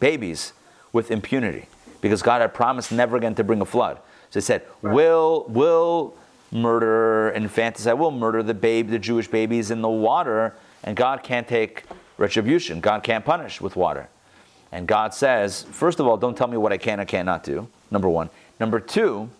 babies 0.00 0.52
with 0.92 1.10
impunity 1.10 1.66
because 2.00 2.22
God 2.22 2.40
had 2.40 2.54
promised 2.54 2.92
never 2.92 3.16
again 3.16 3.34
to 3.36 3.44
bring 3.44 3.60
a 3.60 3.64
flood. 3.64 3.98
So 4.30 4.40
they 4.40 4.44
said, 4.44 4.62
right. 4.82 4.94
"Will 4.94 5.46
will 5.48 6.14
murder 6.50 7.30
infanticide, 7.30 7.98
will 7.98 8.10
murder 8.10 8.42
the 8.42 8.54
babe, 8.54 8.88
the 8.88 8.98
Jewish 8.98 9.28
babies 9.28 9.70
in 9.70 9.82
the 9.82 9.88
water, 9.88 10.54
and 10.82 10.96
God 10.96 11.22
can't 11.22 11.46
take 11.48 11.84
retribution. 12.18 12.80
God 12.80 13.02
can't 13.02 13.24
punish 13.24 13.60
with 13.60 13.76
water." 13.76 14.08
And 14.74 14.88
God 14.88 15.14
says, 15.14 15.62
first 15.62 16.00
of 16.00 16.06
all, 16.08 16.16
don't 16.16 16.36
tell 16.36 16.48
me 16.48 16.56
what 16.56 16.72
I 16.72 16.78
can 16.78 16.98
or 16.98 17.04
cannot 17.04 17.44
do. 17.44 17.68
Number 17.92 18.08
one. 18.08 18.28
Number 18.58 18.80
two. 18.80 19.30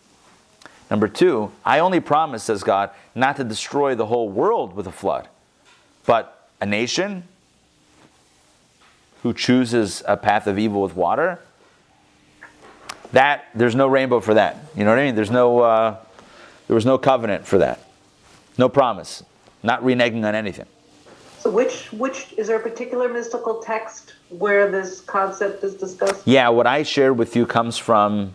Number 0.89 1.09
two, 1.09 1.51
I 1.65 1.81
only 1.81 1.99
promise, 1.99 2.45
says 2.45 2.63
God, 2.63 2.91
not 3.17 3.37
to 3.37 3.45
destroy 3.45 3.97
the 3.97 4.07
whole 4.07 4.29
world 4.29 4.77
with 4.77 4.87
a 4.87 4.93
flood, 4.93 5.29
but 6.07 6.49
a 6.61 6.67
nation 6.67 7.25
who 9.25 9.33
chooses 9.33 10.05
a 10.07 10.17
path 10.17 10.47
of 10.47 10.57
evil 10.57 10.83
with 10.83 10.95
water, 10.95 11.41
that 13.11 13.47
there's 13.57 13.75
no 13.75 13.89
rainbow 13.89 14.21
for 14.21 14.35
that. 14.35 14.59
You 14.77 14.85
know 14.85 14.91
what 14.91 15.01
I 15.01 15.07
mean? 15.07 15.17
There's 15.17 15.33
no 15.33 15.61
uh, 15.61 15.97
there 16.69 16.75
was 16.75 16.87
no 16.87 16.97
covenant 16.99 17.45
for 17.47 17.59
that, 17.59 17.81
no 18.57 18.69
promise, 18.69 19.25
not 19.65 19.83
reneging 19.83 20.25
on 20.25 20.35
anything. 20.35 20.67
So, 21.41 21.51
which 21.51 21.91
which 21.93 22.35
is 22.37 22.47
there 22.47 22.59
a 22.59 22.63
particular 22.63 23.09
mystical 23.09 23.63
text 23.63 24.13
where 24.39 24.71
this 24.71 25.01
concept 25.01 25.65
is 25.65 25.75
discussed? 25.75 26.27
Yeah, 26.27 26.49
what 26.49 26.67
I 26.67 26.83
shared 26.83 27.19
with 27.19 27.37
you 27.37 27.47
comes 27.47 27.79
from. 27.79 28.33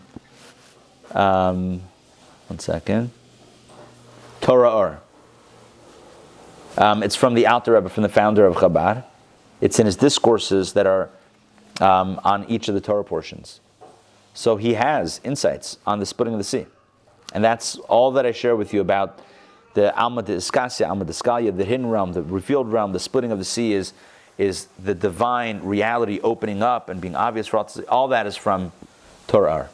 Um, 1.12 1.82
one 2.48 2.58
second. 2.58 3.10
Torah 4.40 4.70
Or. 4.70 5.00
Um, 6.76 7.02
it's 7.02 7.16
from 7.16 7.34
the 7.34 7.46
Alter 7.46 7.74
Rebbe, 7.74 7.88
from 7.88 8.02
the 8.02 8.08
founder 8.08 8.46
of 8.46 8.56
Chabad. 8.56 9.04
It's 9.60 9.78
in 9.78 9.86
his 9.86 9.96
discourses 9.96 10.72
that 10.72 10.86
are 10.86 11.10
um, 11.80 12.20
on 12.24 12.44
each 12.48 12.68
of 12.68 12.74
the 12.74 12.80
Torah 12.80 13.04
portions. 13.04 13.60
So 14.34 14.56
he 14.56 14.74
has 14.74 15.20
insights 15.24 15.78
on 15.86 16.00
the 16.00 16.06
splitting 16.06 16.34
of 16.34 16.38
the 16.38 16.44
sea. 16.44 16.66
And 17.32 17.44
that's 17.44 17.76
all 17.76 18.12
that 18.12 18.26
I 18.26 18.32
share 18.32 18.56
with 18.56 18.72
you 18.72 18.80
about 18.80 19.18
the 19.74 19.96
Alma 19.96 20.22
de 20.22 20.36
Iskasia, 20.36 20.88
Alma 20.88 21.04
de 21.04 21.12
Skalia, 21.12 21.56
the 21.56 21.64
hidden 21.64 21.86
realm, 21.86 22.12
the 22.12 22.22
revealed 22.22 22.72
realm, 22.72 22.92
the 22.92 22.98
splitting 22.98 23.30
of 23.30 23.38
the 23.38 23.44
sea 23.44 23.72
is, 23.72 23.92
is 24.40 24.68
the 24.82 24.94
divine 24.94 25.60
reality 25.62 26.18
opening 26.22 26.62
up 26.62 26.88
and 26.88 27.00
being 27.00 27.14
obvious 27.14 27.46
for 27.46 27.58
all 27.58 27.64
to 27.66 27.72
see. 27.82 27.84
All 27.86 28.08
that 28.08 28.26
is 28.26 28.36
from 28.36 28.72
Torah. 29.26 29.68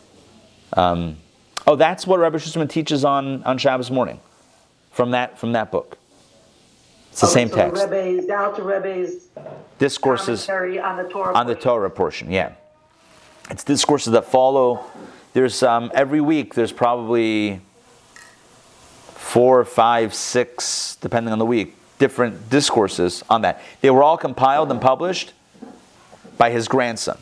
Um, 0.73 1.19
oh, 1.67 1.77
that's 1.77 2.07
what 2.07 2.19
Rabbi 2.19 2.39
Schusterman 2.39 2.69
teaches 2.69 3.05
on, 3.05 3.45
on 3.45 3.59
Shabbos 3.59 3.91
morning 3.93 4.19
from 4.91 5.13
that, 5.13 5.39
from 5.39 5.53
that 5.53 5.71
book. 5.71 5.97
It's 7.13 7.21
the 7.21 7.29
Oh, 7.29 7.31
same 7.31 7.49
so 7.49 7.55
text. 7.57 7.83
Rebbe's, 7.85 8.27
down 8.27 8.57
to 8.57 8.63
Rebbe's 8.63 9.29
Discourses 9.79 10.49
on 10.49 10.97
the 10.97 11.09
Torah. 11.09 11.35
on 11.35 11.47
the 11.47 11.55
portion. 11.55 11.63
Torah 11.63 11.91
portion, 11.91 12.31
yeah. 12.33 12.53
It's 13.51 13.63
discourses 13.63 14.13
that 14.15 14.25
follow. 14.25 14.85
There's 15.33 15.63
um, 15.63 15.93
every 15.95 16.21
week. 16.21 16.55
There's 16.55 16.73
probably 16.73 17.61
four, 19.15 19.65
five, 19.65 20.13
six, 20.15 20.97
depending 21.01 21.33
on 21.33 21.39
the 21.39 21.47
week, 21.47 21.77
different 21.99 22.51
discourses 22.51 23.25
on 23.31 23.43
that. 23.43 23.63
They 23.81 23.91
were 23.91 24.03
all 24.03 24.17
compiled 24.17 24.71
and 24.71 24.81
published 24.81 25.33
by 26.37 26.51
his 26.51 26.69
grandson. 26.69 27.19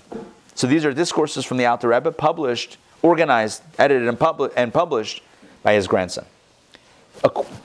So 0.54 0.66
these 0.66 0.84
are 0.84 0.92
discourses 0.92 1.44
from 1.44 1.56
the 1.56 1.66
Alter 1.66 1.88
Rebbe, 1.88 2.12
published, 2.12 2.76
organized, 3.02 3.62
edited, 3.78 4.08
and, 4.08 4.18
publi- 4.18 4.52
and 4.56 4.72
published 4.72 5.22
by 5.62 5.74
his 5.74 5.86
grandson, 5.86 6.24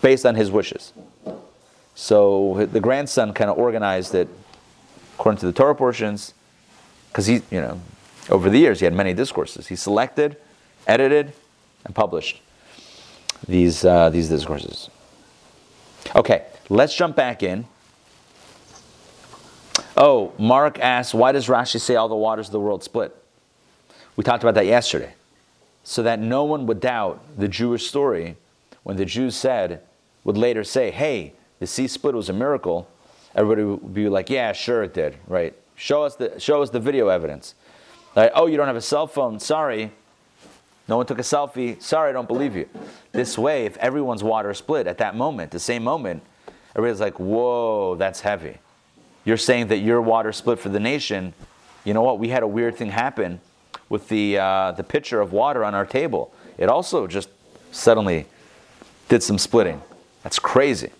based 0.01 0.25
on 0.25 0.35
his 0.35 0.51
wishes. 0.51 0.93
So 1.95 2.67
the 2.71 2.79
grandson 2.79 3.33
kind 3.33 3.49
of 3.49 3.57
organized 3.57 4.15
it 4.15 4.27
according 5.15 5.39
to 5.39 5.47
the 5.47 5.51
Torah 5.51 5.75
portions, 5.75 6.33
because 7.09 7.25
he, 7.25 7.41
you 7.51 7.59
know, 7.59 7.81
over 8.29 8.49
the 8.49 8.57
years 8.57 8.79
he 8.79 8.85
had 8.85 8.93
many 8.93 9.13
discourses. 9.13 9.67
He 9.67 9.75
selected, 9.75 10.37
edited, 10.87 11.33
and 11.83 11.93
published 11.93 12.41
these 13.47 13.83
uh, 13.83 14.09
these 14.09 14.29
discourses. 14.29 14.89
Okay, 16.15 16.45
let's 16.69 16.95
jump 16.95 17.15
back 17.15 17.43
in. 17.43 17.65
Oh, 19.97 20.33
Mark 20.37 20.79
asks, 20.79 21.13
why 21.13 21.31
does 21.31 21.47
Rashi 21.47 21.79
say 21.79 21.95
all 21.95 22.07
the 22.07 22.15
waters 22.15 22.47
of 22.47 22.51
the 22.53 22.59
world 22.59 22.83
split? 22.83 23.15
We 24.15 24.23
talked 24.23 24.43
about 24.43 24.55
that 24.55 24.65
yesterday. 24.65 25.13
So 25.83 26.03
that 26.03 26.19
no 26.19 26.43
one 26.43 26.65
would 26.67 26.79
doubt 26.79 27.21
the 27.37 27.47
Jewish 27.47 27.87
story 27.87 28.37
when 28.83 28.95
the 28.95 29.05
Jews 29.05 29.35
said, 29.35 29.81
would 30.23 30.37
later 30.37 30.63
say, 30.63 30.91
hey, 30.91 31.33
the 31.59 31.67
sea 31.67 31.87
split 31.87 32.15
was 32.15 32.29
a 32.29 32.33
miracle. 32.33 32.87
Everybody 33.35 33.63
would 33.63 33.93
be 33.93 34.07
like, 34.09 34.29
yeah, 34.29 34.51
sure 34.53 34.83
it 34.83 34.93
did, 34.93 35.15
right? 35.27 35.53
Show 35.75 36.03
us 36.03 36.15
the, 36.15 36.39
show 36.39 36.61
us 36.61 36.69
the 36.69 36.79
video 36.79 37.07
evidence. 37.07 37.55
Like, 38.15 38.31
oh, 38.35 38.47
you 38.47 38.57
don't 38.57 38.67
have 38.67 38.75
a 38.75 38.81
cell 38.81 39.07
phone? 39.07 39.39
Sorry. 39.39 39.91
No 40.87 40.97
one 40.97 41.05
took 41.05 41.19
a 41.19 41.23
selfie? 41.23 41.81
Sorry, 41.81 42.09
I 42.09 42.11
don't 42.13 42.27
believe 42.27 42.55
you. 42.55 42.67
This 43.11 43.37
way, 43.37 43.65
if 43.65 43.77
everyone's 43.77 44.23
water 44.23 44.53
split 44.53 44.87
at 44.87 44.97
that 44.97 45.15
moment, 45.15 45.51
the 45.51 45.59
same 45.59 45.83
moment, 45.83 46.23
everybody's 46.75 47.01
like, 47.01 47.19
whoa, 47.19 47.95
that's 47.95 48.21
heavy. 48.21 48.57
You're 49.25 49.37
saying 49.37 49.67
that 49.67 49.79
your 49.79 50.01
water 50.01 50.31
split 50.31 50.59
for 50.59 50.69
the 50.69 50.79
nation. 50.79 51.33
You 51.83 51.93
know 51.93 52.01
what? 52.01 52.19
We 52.19 52.29
had 52.29 52.43
a 52.43 52.47
weird 52.47 52.75
thing 52.75 52.89
happen 52.89 53.41
with 53.89 54.07
the, 54.09 54.37
uh, 54.37 54.71
the 54.73 54.83
pitcher 54.83 55.21
of 55.21 55.33
water 55.33 55.63
on 55.63 55.75
our 55.75 55.85
table. 55.85 56.33
It 56.57 56.69
also 56.69 57.07
just 57.07 57.29
suddenly 57.71 58.25
did 59.07 59.23
some 59.23 59.37
splitting. 59.37 59.81
That's 60.23 60.39
crazy. 60.39 60.91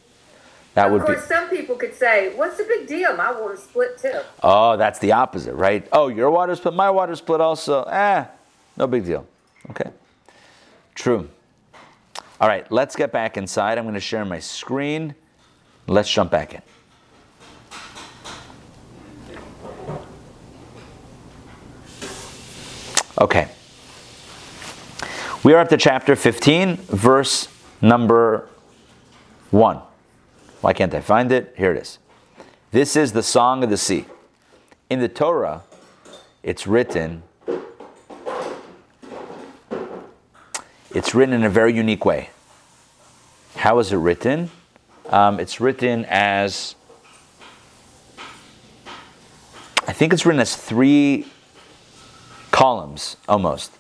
That 0.74 0.88
of 0.88 0.94
would 0.94 1.02
be. 1.02 1.14
course, 1.14 1.28
some 1.28 1.50
people 1.50 1.76
could 1.76 1.96
say, 1.96 2.34
"What's 2.36 2.58
the 2.58 2.64
big 2.64 2.88
deal? 2.88 3.16
My 3.16 3.32
water 3.32 3.58
split 3.58 3.98
too." 3.98 4.22
Oh, 4.44 4.78
that's 4.78 5.00
the 5.00 5.12
opposite, 5.12 5.56
right? 5.56 5.88
Oh, 5.92 6.08
your 6.08 6.30
water 6.30 6.56
split, 6.56 6.74
my 6.74 6.90
water 6.90 7.16
split 7.16 7.42
also. 7.42 7.84
Eh, 7.84 8.26
no 8.78 8.88
big 8.88 9.04
deal. 9.04 9.26
Okay. 9.72 9.90
True. 10.96 11.30
All 12.40 12.48
right, 12.48 12.70
let's 12.72 12.96
get 12.96 13.12
back 13.12 13.36
inside. 13.36 13.78
I'm 13.78 13.84
going 13.84 13.96
to 13.96 14.00
share 14.00 14.24
my 14.24 14.40
screen. 14.40 15.16
Let's 15.90 16.12
jump 16.12 16.30
back 16.30 16.54
in. 16.54 16.62
Okay. 23.20 23.48
We 25.44 25.54
are 25.54 25.60
up 25.60 25.70
to 25.70 25.78
chapter 25.78 26.16
15, 26.16 26.76
verse 26.76 27.48
number 27.82 28.48
1. 29.50 29.82
Why 30.62 30.74
can't 30.74 30.94
I 30.94 31.02
find 31.02 31.32
it? 31.32 31.56
Here 31.58 31.72
it 31.72 31.82
is. 31.82 31.98
This 32.70 32.96
is 32.96 33.14
the 33.14 33.24
song 33.24 33.64
of 33.64 33.72
the 33.72 33.78
sea. 33.78 34.06
In 34.92 35.00
the 35.00 35.10
Torah, 35.10 35.64
it's 36.44 36.68
written 36.68 37.24
it's 40.94 41.16
written 41.16 41.34
in 41.34 41.44
a 41.44 41.50
very 41.50 41.74
unique 41.74 42.06
way. 42.06 42.30
How 43.56 43.80
is 43.80 43.92
it 43.92 43.98
written? 43.98 44.52
Um, 45.10 45.40
it's 45.40 45.60
written 45.60 46.06
as 46.08 46.76
I 49.88 49.94
think 49.94 50.14
it's 50.14 50.26
written 50.26 50.40
as 50.40 50.56
three 50.56 51.26
columns 52.52 53.18
almost. 53.28 53.72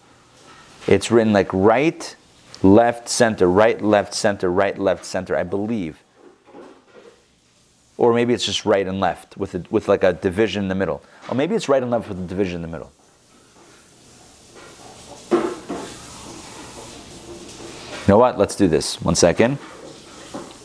It's 0.87 1.11
written 1.11 1.33
like 1.33 1.53
right, 1.53 2.15
left, 2.63 3.07
center, 3.07 3.47
right, 3.47 3.79
left, 3.81 4.13
center, 4.13 4.49
right, 4.49 4.77
left, 4.77 5.05
center, 5.05 5.37
I 5.37 5.43
believe 5.43 6.01
or 7.99 8.13
maybe 8.13 8.33
it's 8.33 8.45
just 8.45 8.65
right 8.65 8.87
and 8.87 9.01
left 9.01 9.35
with 9.35 9.53
a, 9.55 9.63
with 9.69 9.89
like 9.89 10.05
a 10.05 10.13
division 10.13 10.63
in 10.63 10.69
the 10.69 10.75
middle. 10.75 11.03
Or 11.27 11.35
maybe 11.35 11.53
it's 11.53 11.67
right 11.67 11.83
and 11.83 11.91
left 11.91 12.07
with 12.07 12.17
a 12.17 12.25
division 12.25 12.55
in 12.55 12.61
the 12.61 12.67
middle. 12.69 12.93
You 18.07 18.13
know 18.13 18.17
what? 18.17 18.37
Let's 18.39 18.55
do 18.55 18.69
this. 18.69 19.01
One 19.01 19.15
second. 19.15 19.57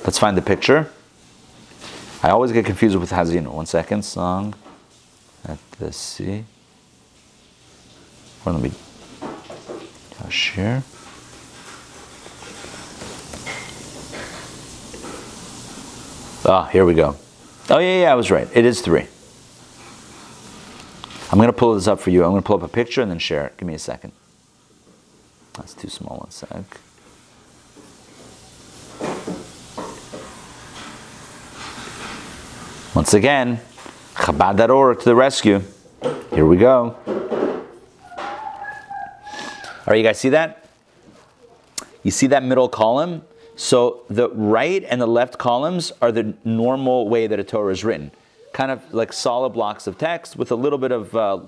Let's 0.04 0.18
find 0.18 0.36
the 0.36 0.42
picture. 0.42 0.90
I 2.22 2.30
always 2.30 2.52
get 2.52 2.66
confused 2.66 2.96
with 2.96 3.10
Haazinu. 3.10 3.48
One 3.48 3.66
second. 3.66 4.04
Song 4.04 4.54
at 5.46 5.58
the 5.78 5.92
sea. 5.92 6.44
Or 8.44 8.52
let 8.52 8.62
me 8.62 8.72
share. 10.30 10.82
Ah, 16.46 16.68
here 16.70 16.84
we 16.84 16.94
go. 16.94 17.16
Oh, 17.70 17.78
yeah, 17.78 18.02
yeah, 18.02 18.12
I 18.12 18.14
was 18.14 18.30
right. 18.30 18.48
It 18.52 18.64
is 18.64 18.82
three. 18.82 19.06
I'm 21.30 21.38
to 21.40 21.52
pull 21.52 21.74
this 21.74 21.88
up 21.88 22.00
for 22.00 22.10
you. 22.10 22.24
I'm 22.24 22.34
to 22.36 22.42
pull 22.42 22.56
up 22.56 22.62
a 22.62 22.68
picture 22.68 23.00
and 23.00 23.10
then 23.10 23.18
share 23.18 23.46
it. 23.46 23.56
Give 23.56 23.66
me 23.66 23.74
a 23.74 23.78
second. 23.78 24.12
That's 25.54 25.72
too 25.72 25.88
small. 25.88 26.18
One 26.18 26.30
sec. 26.30 26.80
Once 32.94 33.12
again, 33.12 33.60
Chabad.org 34.14 35.00
to 35.00 35.04
the 35.04 35.16
rescue. 35.16 35.60
Here 36.32 36.46
we 36.46 36.56
go. 36.56 36.96
All 38.16 39.88
right, 39.88 39.96
you 39.96 40.04
guys 40.04 40.20
see 40.20 40.28
that? 40.28 40.68
You 42.04 42.12
see 42.12 42.28
that 42.28 42.44
middle 42.44 42.68
column? 42.68 43.22
So 43.56 44.04
the 44.08 44.30
right 44.30 44.84
and 44.84 45.00
the 45.00 45.08
left 45.08 45.38
columns 45.38 45.90
are 46.00 46.12
the 46.12 46.34
normal 46.44 47.08
way 47.08 47.26
that 47.26 47.40
a 47.40 47.42
Torah 47.42 47.72
is 47.72 47.82
written, 47.82 48.12
kind 48.52 48.70
of 48.70 48.94
like 48.94 49.12
solid 49.12 49.50
blocks 49.50 49.88
of 49.88 49.98
text 49.98 50.36
with 50.36 50.52
a 50.52 50.56
little 50.56 50.78
bit 50.78 50.92
of 50.92 51.16
uh, 51.16 51.40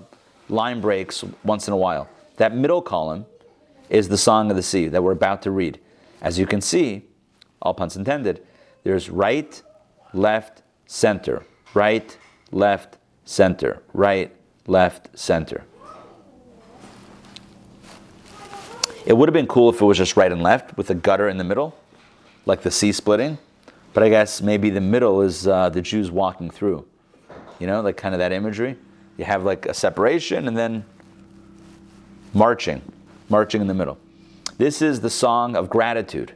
line 0.49 0.81
breaks 0.81 1.23
once 1.45 1.65
in 1.67 1.73
a 1.73 1.77
while. 1.77 2.09
That 2.35 2.55
middle 2.55 2.81
column 2.81 3.25
is 3.89 4.09
the 4.09 4.17
Song 4.17 4.49
of 4.49 4.57
the 4.57 4.63
Sea 4.63 4.89
that 4.89 5.01
we're 5.01 5.13
about 5.13 5.43
to 5.43 5.51
read. 5.51 5.79
As 6.21 6.37
you 6.37 6.45
can 6.45 6.59
see, 6.59 7.05
all 7.61 7.73
puns 7.73 7.95
intended, 7.95 8.45
there's 8.83 9.09
right, 9.09 9.61
left, 10.13 10.63
center, 10.87 11.43
right, 11.73 12.17
left, 12.51 12.97
center, 13.25 13.81
right, 13.93 14.33
left, 14.65 15.17
center. 15.17 15.63
It 19.05 19.15
would 19.15 19.29
have 19.29 19.33
been 19.33 19.47
cool 19.47 19.69
if 19.69 19.79
it 19.79 19.85
was 19.85 19.97
just 19.97 20.17
right 20.17 20.31
and 20.31 20.41
left 20.41 20.75
with 20.77 20.89
a 20.89 20.95
gutter 20.95 21.29
in 21.29 21.37
the 21.37 21.43
middle 21.43 21.77
like 22.47 22.61
the 22.61 22.71
sea 22.71 22.91
splitting. 22.91 23.37
But 23.93 24.03
I 24.03 24.09
guess 24.09 24.41
maybe 24.41 24.69
the 24.69 24.81
middle 24.81 25.21
is 25.21 25.47
uh, 25.47 25.69
the 25.69 25.81
Jews 25.81 26.09
walking 26.09 26.49
through. 26.49 26.87
You 27.59 27.67
know, 27.67 27.81
like 27.81 27.97
kind 27.97 28.15
of 28.15 28.19
that 28.19 28.31
imagery. 28.31 28.77
You 29.17 29.25
have 29.25 29.43
like 29.43 29.65
a 29.65 29.73
separation 29.73 30.47
and 30.47 30.55
then 30.55 30.85
marching, 32.33 32.81
marching 33.29 33.61
in 33.61 33.67
the 33.67 33.73
middle. 33.73 33.97
This 34.57 34.81
is 34.81 35.01
the 35.01 35.09
song 35.09 35.55
of 35.55 35.69
gratitude 35.69 36.33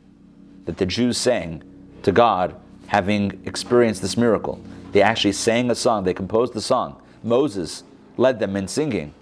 that 0.65 0.77
the 0.77 0.85
Jews 0.85 1.17
sang 1.17 1.63
to 2.03 2.11
God 2.11 2.55
having 2.91 3.41
experienced 3.45 4.01
this 4.01 4.17
miracle. 4.17 4.59
They 4.91 5.01
actually 5.01 5.31
sang 5.31 5.71
a 5.71 5.75
song, 5.75 6.03
they 6.03 6.13
composed 6.13 6.51
the 6.51 6.59
song. 6.59 7.01
Moses 7.23 7.85
led 8.17 8.39
them 8.39 8.57
in 8.57 8.67
singing 8.67 9.13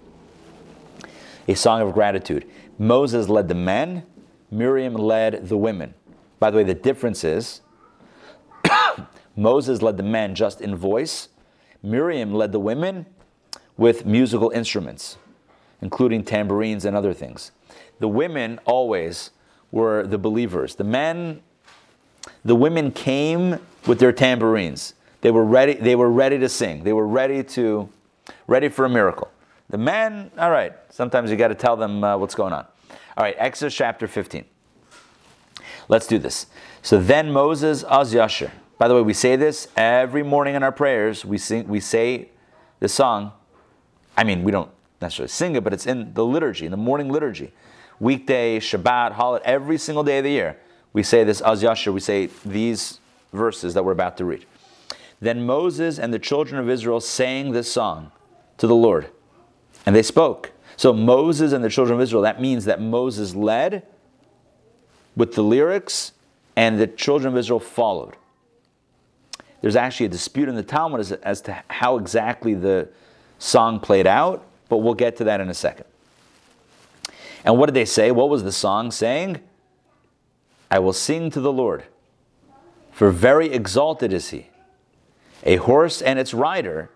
a 1.46 1.54
song 1.54 1.80
of 1.80 1.92
gratitude. 1.94 2.50
Moses 2.78 3.28
led 3.28 3.46
the 3.46 3.54
men, 3.54 4.02
Miriam 4.50 4.94
led 4.94 5.48
the 5.48 5.56
women. 5.56 5.94
By 6.40 6.50
the 6.50 6.56
way, 6.56 6.64
the 6.64 6.74
difference 6.74 7.22
is 7.22 7.60
Moses 9.36 9.82
led 9.82 9.96
the 9.96 10.02
men 10.02 10.34
just 10.34 10.60
in 10.60 10.74
voice, 10.74 11.28
Miriam 11.80 12.34
led 12.34 12.50
the 12.50 12.58
women 12.58 13.06
with 13.76 14.04
musical 14.04 14.50
instruments, 14.50 15.16
including 15.80 16.24
tambourines 16.24 16.84
and 16.84 16.96
other 16.96 17.14
things. 17.14 17.52
The 18.00 18.08
women 18.08 18.58
always 18.64 19.30
were 19.70 20.08
the 20.08 20.18
believers. 20.18 20.74
The 20.74 20.82
men, 20.82 21.42
the 22.44 22.54
women 22.54 22.92
came 22.92 23.58
with 23.86 23.98
their 23.98 24.12
tambourines. 24.12 24.94
They 25.20 25.30
were 25.30 25.44
ready, 25.44 25.74
they 25.74 25.96
were 25.96 26.10
ready 26.10 26.38
to 26.38 26.48
sing. 26.48 26.84
They 26.84 26.92
were 26.92 27.06
ready 27.06 27.42
to 27.44 27.88
ready 28.46 28.68
for 28.68 28.84
a 28.84 28.88
miracle. 28.88 29.30
The 29.68 29.78
men, 29.78 30.30
all 30.38 30.50
right, 30.50 30.72
sometimes 30.90 31.30
you 31.30 31.36
got 31.36 31.48
to 31.48 31.54
tell 31.54 31.76
them 31.76 32.02
uh, 32.02 32.16
what's 32.16 32.34
going 32.34 32.52
on. 32.52 32.66
All 33.16 33.24
right, 33.24 33.36
Exodus 33.38 33.74
chapter 33.74 34.08
15. 34.08 34.44
Let's 35.88 36.06
do 36.06 36.18
this. 36.18 36.46
So 36.82 37.00
then 37.00 37.32
Moses 37.32 37.84
az 37.84 38.14
Yashir. 38.14 38.50
By 38.78 38.88
the 38.88 38.94
way, 38.94 39.02
we 39.02 39.12
say 39.12 39.36
this 39.36 39.68
every 39.76 40.22
morning 40.22 40.54
in 40.54 40.62
our 40.62 40.72
prayers. 40.72 41.24
We 41.24 41.36
sing, 41.36 41.68
we 41.68 41.80
say 41.80 42.30
this 42.78 42.94
song. 42.94 43.32
I 44.16 44.24
mean, 44.24 44.42
we 44.42 44.52
don't 44.52 44.70
necessarily 45.00 45.28
sing 45.28 45.56
it, 45.56 45.64
but 45.64 45.72
it's 45.72 45.86
in 45.86 46.14
the 46.14 46.24
liturgy, 46.24 46.64
in 46.64 46.70
the 46.70 46.76
morning 46.76 47.10
liturgy. 47.10 47.52
Weekday, 47.98 48.58
Shabbat, 48.58 49.12
holiday, 49.12 49.44
every 49.44 49.76
single 49.76 50.02
day 50.02 50.18
of 50.18 50.24
the 50.24 50.30
year, 50.30 50.58
we 50.92 51.02
say 51.02 51.24
this 51.24 51.40
Az 51.42 51.62
Yashir, 51.62 51.92
we 51.92 52.00
say 52.00 52.28
these 52.44 53.00
verses 53.32 53.74
that 53.74 53.84
we're 53.84 53.92
about 53.92 54.16
to 54.18 54.24
read. 54.24 54.46
Then 55.20 55.44
Moses 55.44 55.98
and 55.98 56.12
the 56.12 56.18
children 56.18 56.60
of 56.60 56.68
Israel 56.68 57.00
sang 57.00 57.52
this 57.52 57.70
song 57.70 58.10
to 58.58 58.66
the 58.66 58.74
Lord, 58.74 59.08
and 59.86 59.94
they 59.94 60.02
spoke. 60.02 60.52
So 60.76 60.92
Moses 60.92 61.52
and 61.52 61.62
the 61.62 61.68
children 61.68 61.98
of 61.98 62.02
Israel, 62.02 62.22
that 62.22 62.40
means 62.40 62.64
that 62.64 62.80
Moses 62.80 63.34
led 63.34 63.86
with 65.16 65.34
the 65.34 65.42
lyrics, 65.42 66.12
and 66.56 66.80
the 66.80 66.86
children 66.86 67.32
of 67.32 67.38
Israel 67.38 67.60
followed. 67.60 68.16
There's 69.60 69.76
actually 69.76 70.06
a 70.06 70.10
dispute 70.10 70.48
in 70.48 70.54
the 70.54 70.62
Talmud 70.62 71.00
as, 71.00 71.12
as 71.12 71.40
to 71.42 71.62
how 71.68 71.98
exactly 71.98 72.54
the 72.54 72.88
song 73.38 73.80
played 73.80 74.06
out, 74.06 74.46
but 74.68 74.78
we'll 74.78 74.94
get 74.94 75.16
to 75.16 75.24
that 75.24 75.40
in 75.40 75.50
a 75.50 75.54
second. 75.54 75.84
And 77.44 77.58
what 77.58 77.66
did 77.66 77.74
they 77.74 77.84
say? 77.84 78.10
What 78.10 78.28
was 78.28 78.42
the 78.42 78.52
song 78.52 78.90
saying? 78.90 79.40
I 80.70 80.78
will 80.78 80.92
sing 80.92 81.30
to 81.30 81.40
the 81.40 81.52
Lord, 81.52 81.84
for 82.92 83.10
very 83.10 83.52
exalted 83.52 84.12
is 84.12 84.30
he. 84.30 84.48
A 85.42 85.56
horse 85.56 86.00
and 86.02 86.18
its 86.18 86.34
rider 86.34 86.90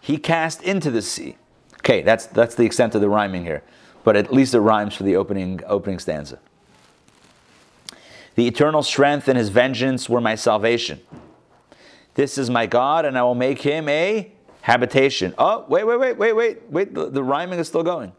he 0.00 0.16
cast 0.16 0.62
into 0.62 0.90
the 0.90 1.02
sea. 1.02 1.36
Okay, 1.76 2.02
that's, 2.02 2.26
that's 2.26 2.54
the 2.54 2.64
extent 2.64 2.94
of 2.94 3.00
the 3.00 3.08
rhyming 3.08 3.44
here, 3.44 3.62
but 4.04 4.16
at 4.16 4.32
least 4.32 4.54
it 4.54 4.60
rhymes 4.60 4.94
for 4.94 5.02
the 5.02 5.16
opening, 5.16 5.60
opening 5.66 5.98
stanza. 5.98 6.38
The 8.34 8.46
eternal 8.48 8.82
strength 8.82 9.28
and 9.28 9.38
his 9.38 9.50
vengeance 9.50 10.08
were 10.08 10.20
my 10.20 10.34
salvation. 10.34 11.00
This 12.14 12.38
is 12.38 12.50
my 12.50 12.66
God, 12.66 13.04
and 13.04 13.18
I 13.18 13.22
will 13.22 13.34
make 13.34 13.60
him 13.62 13.88
a 13.88 14.32
habitation. 14.62 15.34
Oh, 15.36 15.64
wait, 15.68 15.84
wait, 15.84 15.98
wait, 15.98 16.16
wait, 16.16 16.32
wait, 16.32 16.62
wait. 16.70 16.94
The, 16.94 17.10
the 17.10 17.22
rhyming 17.22 17.58
is 17.58 17.68
still 17.68 17.82
going. 17.82 18.12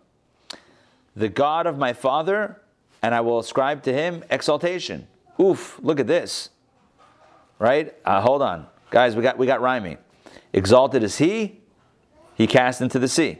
The 1.15 1.29
God 1.29 1.65
of 1.65 1.77
my 1.77 1.93
father, 1.93 2.61
and 3.05 3.13
I 3.13 3.21
will 3.21 3.37
ascribe 3.37 3.83
to 3.83 3.93
him 3.93 4.23
exaltation. 4.31 5.05
Oof, 5.39 5.79
look 5.83 5.99
at 5.99 6.07
this. 6.07 6.49
Right? 7.59 7.93
Uh, 8.03 8.19
hold 8.19 8.41
on. 8.41 8.65
Guys, 8.89 9.15
we 9.15 9.21
got, 9.21 9.37
we 9.37 9.45
got 9.45 9.61
rhyming. 9.61 9.99
Exalted 10.53 11.03
is 11.03 11.19
he, 11.19 11.59
he 12.33 12.47
cast 12.47 12.81
into 12.81 12.97
the 12.97 13.07
sea. 13.07 13.37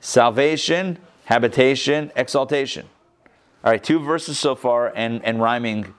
Salvation, 0.00 0.96
habitation, 1.26 2.10
exaltation. 2.16 2.86
All 3.62 3.72
right, 3.72 3.84
two 3.84 3.98
verses 3.98 4.38
so 4.38 4.54
far 4.54 4.90
and, 4.96 5.22
and 5.22 5.38
rhyming 5.38 5.92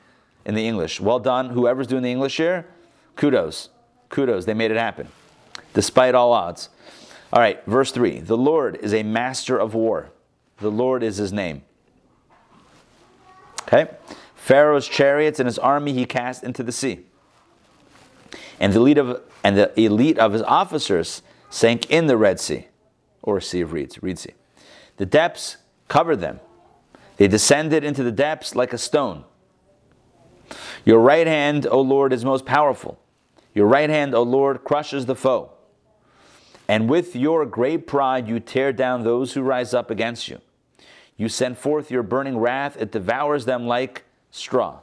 in 0.45 0.55
the 0.55 0.67
English. 0.67 0.99
Well 0.99 1.19
done, 1.19 1.51
whoever's 1.51 1.85
doing 1.85 2.01
the 2.01 2.11
English 2.11 2.37
here. 2.37 2.65
Kudos. 3.15 3.69
Kudos. 4.09 4.45
They 4.45 4.55
made 4.55 4.71
it 4.71 4.77
happen, 4.77 5.09
despite 5.75 6.15
all 6.15 6.33
odds. 6.33 6.69
All 7.31 7.39
right, 7.39 7.63
verse 7.67 7.91
3 7.91 8.21
The 8.21 8.37
Lord 8.37 8.77
is 8.77 8.95
a 8.95 9.03
master 9.03 9.59
of 9.59 9.75
war, 9.75 10.09
the 10.57 10.71
Lord 10.71 11.03
is 11.03 11.17
his 11.17 11.31
name. 11.31 11.61
Okay? 13.71 13.91
Pharaoh's 14.35 14.87
chariots 14.87 15.39
and 15.39 15.45
his 15.45 15.59
army 15.59 15.93
he 15.93 16.05
cast 16.05 16.43
into 16.43 16.63
the 16.63 16.71
sea. 16.71 17.01
And 18.59 18.73
the 18.73 18.79
elite 18.79 18.97
of, 18.97 19.21
and 19.43 19.55
the 19.55 19.79
elite 19.79 20.17
of 20.17 20.33
his 20.33 20.41
officers 20.41 21.21
sank 21.49 21.89
in 21.89 22.07
the 22.07 22.17
Red 22.17 22.39
Sea, 22.39 22.67
or 23.21 23.39
Sea 23.39 23.61
of 23.61 23.71
Reeds, 23.73 24.01
Reed 24.01 24.17
Sea. 24.17 24.33
The 24.97 25.05
depths 25.05 25.57
covered 25.87 26.17
them. 26.17 26.39
They 27.17 27.27
descended 27.27 27.83
into 27.83 28.03
the 28.03 28.11
depths 28.11 28.55
like 28.55 28.73
a 28.73 28.77
stone. 28.77 29.23
Your 30.83 30.99
right 30.99 31.27
hand, 31.27 31.67
O 31.67 31.79
Lord, 31.79 32.11
is 32.11 32.25
most 32.25 32.45
powerful. 32.45 32.99
Your 33.53 33.67
right 33.67 33.89
hand, 33.89 34.15
O 34.15 34.23
Lord, 34.23 34.63
crushes 34.63 35.05
the 35.05 35.15
foe. 35.15 35.51
And 36.67 36.89
with 36.89 37.15
your 37.15 37.45
great 37.45 37.87
pride, 37.87 38.27
you 38.27 38.39
tear 38.39 38.73
down 38.73 39.03
those 39.03 39.33
who 39.33 39.41
rise 39.41 39.73
up 39.73 39.91
against 39.91 40.27
you. 40.27 40.39
You 41.19 41.27
send 41.27 41.57
forth 41.57 41.91
your 41.91 42.01
burning 42.01 42.37
wrath, 42.37 42.77
it 42.79 42.93
devours 42.93 43.43
them 43.43 43.67
like 43.67 44.05
straw. 44.31 44.79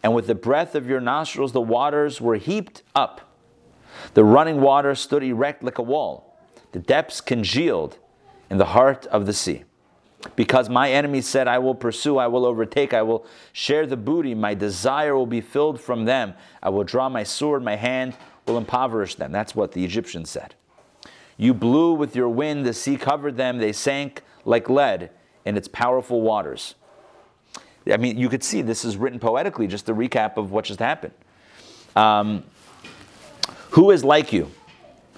And 0.00 0.14
with 0.14 0.28
the 0.28 0.34
breath 0.36 0.76
of 0.76 0.88
your 0.88 1.00
nostrils, 1.00 1.50
the 1.50 1.60
waters 1.60 2.20
were 2.20 2.36
heaped 2.36 2.84
up. 2.94 3.20
The 4.14 4.22
running 4.22 4.60
water 4.60 4.94
stood 4.94 5.24
erect 5.24 5.64
like 5.64 5.78
a 5.78 5.82
wall. 5.82 6.38
The 6.70 6.78
depths 6.78 7.20
congealed 7.20 7.98
in 8.48 8.58
the 8.58 8.66
heart 8.66 9.06
of 9.06 9.26
the 9.26 9.32
sea. 9.32 9.64
Because 10.36 10.68
my 10.68 10.92
enemies 10.92 11.26
said, 11.26 11.48
I 11.48 11.58
will 11.58 11.74
pursue, 11.74 12.16
I 12.16 12.28
will 12.28 12.46
overtake, 12.46 12.94
I 12.94 13.02
will 13.02 13.26
share 13.52 13.88
the 13.88 13.96
booty, 13.96 14.36
my 14.36 14.54
desire 14.54 15.16
will 15.16 15.26
be 15.26 15.40
filled 15.40 15.80
from 15.80 16.04
them. 16.04 16.34
I 16.62 16.68
will 16.68 16.84
draw 16.84 17.08
my 17.08 17.24
sword, 17.24 17.64
my 17.64 17.74
hand 17.74 18.16
will 18.46 18.56
impoverish 18.56 19.16
them. 19.16 19.32
That's 19.32 19.56
what 19.56 19.72
the 19.72 19.84
Egyptians 19.84 20.30
said. 20.30 20.54
You 21.36 21.54
blew 21.54 21.92
with 21.92 22.14
your 22.14 22.28
wind, 22.28 22.64
the 22.64 22.72
sea 22.72 22.96
covered 22.96 23.36
them, 23.36 23.58
they 23.58 23.72
sank 23.72 24.22
like 24.44 24.70
lead 24.70 25.10
in 25.46 25.56
its 25.56 25.68
powerful 25.68 26.20
waters. 26.20 26.74
I 27.90 27.96
mean, 27.96 28.18
you 28.18 28.28
could 28.28 28.44
see 28.44 28.62
this 28.62 28.84
is 28.84 28.96
written 28.96 29.18
poetically, 29.18 29.66
just 29.66 29.88
a 29.88 29.94
recap 29.94 30.36
of 30.36 30.50
what 30.50 30.66
just 30.66 30.80
happened. 30.80 31.14
Um, 31.94 32.44
who 33.70 33.90
is 33.90 34.04
like 34.04 34.32
you 34.32 34.50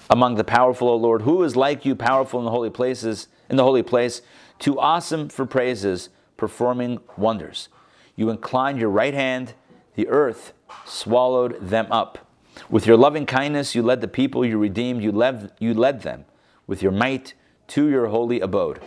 among 0.09 0.35
the 0.35 0.43
powerful, 0.43 0.87
O 0.87 0.95
Lord? 0.95 1.23
Who 1.23 1.43
is 1.43 1.55
like 1.55 1.83
you, 1.83 1.95
powerful 1.95 2.39
in 2.39 2.45
the 2.45 2.51
holy 2.51 2.69
places, 2.69 3.27
in 3.49 3.57
the 3.57 3.63
holy 3.63 3.83
place? 3.83 4.21
too 4.59 4.77
awesome 4.79 5.29
for 5.29 5.45
praises, 5.45 6.09
performing 6.37 6.99
wonders. 7.17 7.69
You 8.15 8.29
inclined 8.29 8.79
your 8.79 8.89
right 8.89 9.13
hand, 9.13 9.53
the 9.95 10.07
earth 10.09 10.53
swallowed 10.85 11.69
them 11.69 11.87
up. 11.89 12.27
With 12.69 12.85
your 12.85 12.97
loving 12.97 13.25
kindness, 13.25 13.73
you 13.73 13.81
led 13.81 14.01
the 14.01 14.07
people 14.07 14.45
you 14.45 14.57
redeemed, 14.57 15.01
you 15.01 15.11
led, 15.11 15.53
you 15.59 15.73
led 15.73 16.01
them 16.01 16.25
with 16.67 16.83
your 16.83 16.91
might 16.91 17.33
to 17.69 17.89
your 17.89 18.07
holy 18.07 18.41
abode. 18.41 18.81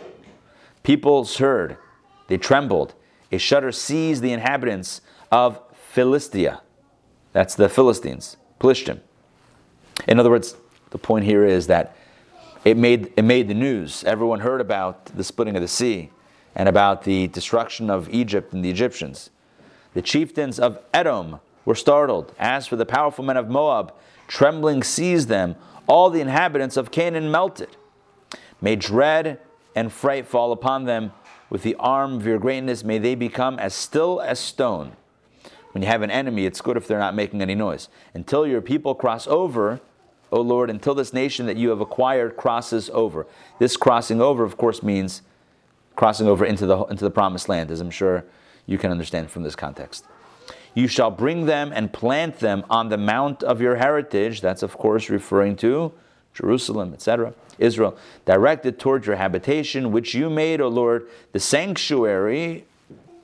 Peoples 0.83 1.37
heard, 1.37 1.77
they 2.27 2.37
trembled. 2.37 2.93
A 3.31 3.37
shudder 3.37 3.71
seized 3.71 4.21
the 4.21 4.31
inhabitants 4.31 5.01
of 5.31 5.59
Philistia. 5.91 6.61
That's 7.31 7.55
the 7.55 7.69
Philistines, 7.69 8.37
Plishtim. 8.59 8.99
In 10.07 10.19
other 10.19 10.29
words, 10.29 10.55
the 10.91 10.97
point 10.97 11.25
here 11.25 11.45
is 11.45 11.67
that 11.67 11.95
it 12.63 12.77
made, 12.77 13.11
it 13.17 13.23
made 13.23 13.47
the 13.47 13.53
news. 13.53 14.03
Everyone 14.03 14.41
heard 14.41 14.61
about 14.61 15.05
the 15.05 15.23
splitting 15.23 15.55
of 15.55 15.61
the 15.61 15.67
sea 15.67 16.11
and 16.55 16.69
about 16.69 17.03
the 17.03 17.27
destruction 17.27 17.89
of 17.89 18.09
Egypt 18.09 18.53
and 18.53 18.63
the 18.63 18.69
Egyptians. 18.69 19.29
The 19.93 20.01
chieftains 20.01 20.59
of 20.59 20.79
Edom 20.93 21.39
were 21.65 21.75
startled. 21.75 22.33
As 22.37 22.67
for 22.67 22.75
the 22.75 22.85
powerful 22.85 23.23
men 23.23 23.37
of 23.37 23.49
Moab, 23.49 23.93
trembling 24.27 24.83
seized 24.83 25.27
them. 25.27 25.55
All 25.87 26.09
the 26.09 26.21
inhabitants 26.21 26.77
of 26.77 26.91
Canaan 26.91 27.31
melted. 27.31 27.75
May 28.61 28.75
dread 28.75 29.39
and 29.75 29.91
fright 29.91 30.27
fall 30.27 30.51
upon 30.51 30.85
them. 30.85 31.11
With 31.49 31.63
the 31.63 31.75
arm 31.75 32.15
of 32.15 32.25
your 32.25 32.39
greatness, 32.39 32.83
may 32.83 32.97
they 32.97 33.15
become 33.15 33.59
as 33.59 33.73
still 33.73 34.21
as 34.21 34.39
stone. 34.39 34.93
When 35.71 35.81
you 35.81 35.87
have 35.87 36.01
an 36.01 36.11
enemy, 36.11 36.45
it's 36.45 36.61
good 36.61 36.77
if 36.77 36.87
they're 36.87 36.99
not 36.99 37.15
making 37.15 37.41
any 37.41 37.55
noise. 37.55 37.89
Until 38.13 38.45
your 38.45 38.61
people 38.61 38.95
cross 38.95 39.27
over, 39.27 39.81
O 40.31 40.41
Lord, 40.41 40.69
until 40.69 40.95
this 40.95 41.13
nation 41.13 41.45
that 41.45 41.57
you 41.57 41.69
have 41.69 41.81
acquired 41.81 42.37
crosses 42.37 42.89
over. 42.91 43.27
This 43.59 43.77
crossing 43.77 44.21
over, 44.21 44.43
of 44.43 44.57
course, 44.57 44.81
means 44.81 45.21
crossing 45.95 46.27
over 46.27 46.45
into 46.45 46.65
the, 46.65 46.83
into 46.85 47.03
the 47.03 47.11
promised 47.11 47.49
land, 47.49 47.69
as 47.69 47.81
I'm 47.81 47.91
sure 47.91 48.25
you 48.65 48.77
can 48.77 48.91
understand 48.91 49.29
from 49.29 49.43
this 49.43 49.55
context. 49.55 50.05
You 50.73 50.87
shall 50.87 51.11
bring 51.11 51.45
them 51.45 51.71
and 51.73 51.93
plant 51.93 52.39
them 52.39 52.65
on 52.69 52.89
the 52.89 52.97
mount 52.97 53.43
of 53.43 53.61
your 53.61 53.75
heritage. 53.75 54.41
That's, 54.41 54.63
of 54.63 54.77
course, 54.77 55.09
referring 55.09 55.55
to 55.57 55.91
Jerusalem, 56.33 56.93
etc. 56.93 57.33
Israel, 57.59 57.97
directed 58.25 58.79
toward 58.79 59.05
your 59.05 59.15
habitation, 59.15 59.91
which 59.91 60.13
you 60.13 60.29
made, 60.29 60.61
O 60.61 60.67
Lord, 60.67 61.07
the 61.31 61.39
sanctuary, 61.39 62.65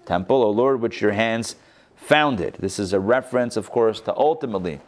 temple, 0.05 0.43
O 0.43 0.49
Lord, 0.49 0.81
which 0.81 1.01
your 1.01 1.13
hands 1.13 1.55
founded. 1.95 2.55
This 2.59 2.79
is 2.79 2.93
a 2.93 2.99
reference, 2.99 3.57
of 3.57 3.69
course, 3.69 3.99
to 4.01 4.15
ultimately 4.15 4.79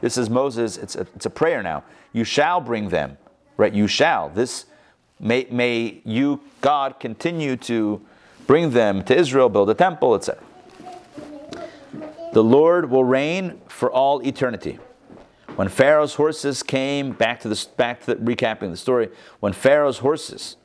this 0.00 0.16
is 0.16 0.30
Moses, 0.30 0.76
it's 0.76 0.96
a, 0.96 1.00
it's 1.14 1.26
a 1.26 1.30
prayer 1.30 1.62
now. 1.62 1.84
You 2.12 2.24
shall 2.24 2.60
bring 2.60 2.88
them, 2.88 3.18
right? 3.56 3.72
You 3.72 3.86
shall. 3.86 4.30
This 4.30 4.66
may, 5.18 5.46
may 5.50 6.00
you, 6.04 6.40
God, 6.60 7.00
continue 7.00 7.56
to 7.56 8.00
bring 8.46 8.70
them 8.70 9.04
to 9.04 9.16
Israel, 9.16 9.48
build 9.48 9.70
a 9.70 9.74
temple, 9.74 10.14
etc. 10.14 10.42
The 12.32 12.42
Lord 12.42 12.90
will 12.90 13.04
reign 13.04 13.60
for 13.68 13.90
all 13.90 14.24
eternity. 14.26 14.78
When 15.56 15.68
Pharaoh's 15.68 16.14
horses 16.14 16.62
came, 16.62 17.12
back 17.12 17.40
to 17.40 17.48
the 17.48 17.66
back 17.76 18.00
to 18.04 18.14
the, 18.14 18.16
recapping 18.16 18.70
the 18.70 18.76
story, 18.76 19.10
when 19.40 19.52
Pharaoh's 19.52 19.98
horses 19.98 20.56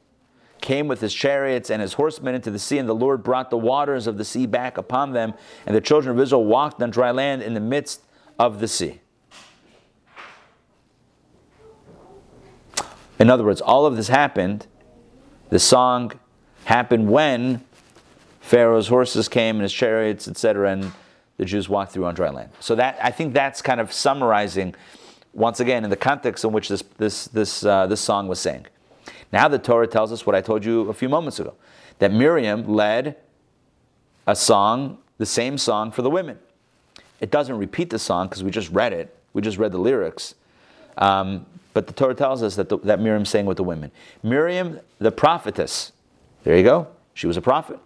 came 0.61 0.87
with 0.87 1.01
his 1.01 1.13
chariots 1.13 1.69
and 1.69 1.81
his 1.81 1.93
horsemen 1.93 2.33
into 2.33 2.49
the 2.49 2.59
sea, 2.59 2.77
and 2.77 2.87
the 2.87 2.95
Lord 2.95 3.23
brought 3.23 3.49
the 3.49 3.57
waters 3.57 4.07
of 4.07 4.17
the 4.17 4.25
sea 4.25 4.45
back 4.45 4.77
upon 4.77 5.13
them, 5.13 5.33
and 5.65 5.75
the 5.75 5.81
children 5.81 6.15
of 6.15 6.21
Israel 6.21 6.45
walked 6.45 6.81
on 6.81 6.89
dry 6.91 7.11
land 7.11 7.41
in 7.41 7.53
the 7.53 7.59
midst 7.59 8.01
of 8.39 8.59
the 8.59 8.67
sea. 8.67 9.01
In 13.19 13.29
other 13.29 13.43
words, 13.43 13.61
all 13.61 13.85
of 13.85 13.95
this 13.95 14.07
happened, 14.07 14.67
the 15.49 15.59
song 15.59 16.13
happened 16.65 17.09
when 17.09 17.63
Pharaoh's 18.41 18.87
horses 18.87 19.29
came 19.29 19.55
and 19.55 19.63
his 19.63 19.73
chariots, 19.73 20.27
etc., 20.27 20.71
and 20.71 20.91
the 21.37 21.45
Jews 21.45 21.67
walked 21.67 21.91
through 21.91 22.05
on 22.05 22.15
dry 22.15 22.29
land. 22.29 22.49
So 22.59 22.75
that 22.75 22.97
I 23.01 23.11
think 23.11 23.33
that's 23.33 23.61
kind 23.61 23.79
of 23.79 23.91
summarizing, 23.91 24.75
once 25.33 25.59
again, 25.59 25.83
in 25.83 25.89
the 25.89 25.95
context 25.95 26.43
in 26.43 26.51
which 26.51 26.69
this 26.69 26.83
this 26.97 27.25
this 27.25 27.65
uh, 27.65 27.87
this 27.87 28.01
song 28.01 28.27
was 28.27 28.39
saying. 28.39 28.67
Now 29.31 29.47
the 29.47 29.59
Torah 29.59 29.87
tells 29.87 30.11
us 30.11 30.25
what 30.25 30.35
I 30.35 30.41
told 30.41 30.63
you 30.63 30.89
a 30.89 30.93
few 30.93 31.09
moments 31.09 31.39
ago, 31.39 31.55
that 31.99 32.11
Miriam 32.11 32.67
led 32.67 33.17
a 34.27 34.35
song, 34.35 34.97
the 35.17 35.25
same 35.25 35.57
song 35.57 35.91
for 35.91 36.01
the 36.01 36.09
women. 36.09 36.39
It 37.19 37.31
doesn't 37.31 37.57
repeat 37.57 37.89
the 37.89 37.99
song 37.99 38.27
because 38.27 38.43
we 38.43 38.51
just 38.51 38.69
read 38.71 38.93
it. 38.93 39.15
We 39.33 39.41
just 39.41 39.57
read 39.57 39.71
the 39.71 39.77
lyrics. 39.77 40.35
Um, 40.97 41.45
but 41.73 41.87
the 41.87 41.93
Torah 41.93 42.15
tells 42.15 42.41
us 42.41 42.55
that, 42.55 42.69
the, 42.69 42.77
that 42.79 43.01
Miriam 43.01 43.25
sang 43.25 43.45
with 43.45 43.57
the 43.57 43.63
women. 43.63 43.91
Miriam, 44.23 44.79
the 44.99 45.11
prophetess, 45.11 45.91
there 46.43 46.55
you 46.55 46.63
go. 46.63 46.87
She 47.13 47.27
was 47.27 47.35
a 47.35 47.41
prophet. 47.41 47.79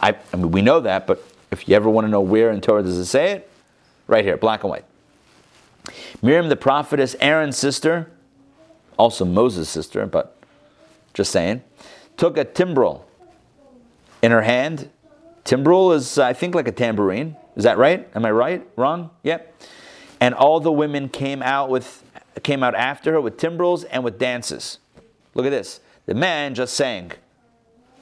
I, 0.00 0.16
I 0.32 0.36
mean, 0.36 0.50
we 0.50 0.62
know 0.62 0.80
that, 0.80 1.06
but 1.06 1.24
if 1.54 1.68
you 1.68 1.74
ever 1.74 1.88
want 1.88 2.06
to 2.06 2.10
know 2.10 2.20
where 2.20 2.50
in 2.50 2.60
Torah 2.60 2.82
does 2.82 2.98
it 2.98 3.06
say 3.06 3.32
it, 3.32 3.50
right 4.06 4.24
here, 4.24 4.36
black 4.36 4.62
and 4.64 4.70
white. 4.70 4.84
Miriam, 6.20 6.48
the 6.48 6.56
prophetess, 6.56 7.16
Aaron's 7.20 7.56
sister, 7.56 8.10
also 8.98 9.24
Moses' 9.24 9.68
sister, 9.68 10.04
but 10.06 10.36
just 11.14 11.30
saying, 11.30 11.62
took 12.16 12.36
a 12.36 12.44
timbrel 12.44 13.06
in 14.22 14.30
her 14.30 14.42
hand. 14.42 14.90
Timbrel 15.44 15.92
is, 15.92 16.18
I 16.18 16.32
think, 16.32 16.54
like 16.54 16.68
a 16.68 16.72
tambourine. 16.72 17.36
Is 17.56 17.64
that 17.64 17.78
right? 17.78 18.08
Am 18.14 18.24
I 18.24 18.30
right? 18.30 18.66
Wrong? 18.76 19.10
Yep. 19.22 19.62
And 20.20 20.34
all 20.34 20.60
the 20.60 20.72
women 20.72 21.08
came 21.08 21.42
out 21.42 21.68
with 21.70 22.02
came 22.42 22.64
out 22.64 22.74
after 22.74 23.12
her 23.12 23.20
with 23.20 23.36
timbrels 23.36 23.84
and 23.84 24.02
with 24.02 24.18
dances. 24.18 24.78
Look 25.34 25.46
at 25.46 25.50
this. 25.50 25.80
The 26.06 26.14
men 26.14 26.54
just 26.54 26.74
sang. 26.74 27.12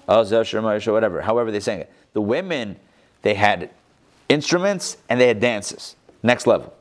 Whatever, 0.06 1.20
however 1.20 1.50
they 1.50 1.60
sang 1.60 1.80
it. 1.80 1.92
The 2.12 2.22
women, 2.22 2.76
they 3.22 3.34
had 3.34 3.70
instruments 4.28 4.96
and 5.08 5.20
they 5.20 5.28
had 5.28 5.40
dances. 5.40 5.96
Next 6.22 6.46
level. 6.46 6.74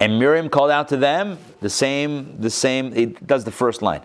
And 0.00 0.18
Miriam 0.18 0.48
called 0.48 0.70
out 0.70 0.88
to 0.88 0.96
them 0.96 1.38
the 1.60 1.70
same, 1.70 2.40
the 2.40 2.50
same, 2.50 2.92
he 2.92 3.06
does 3.06 3.44
the 3.44 3.50
first 3.50 3.82
line. 3.82 4.02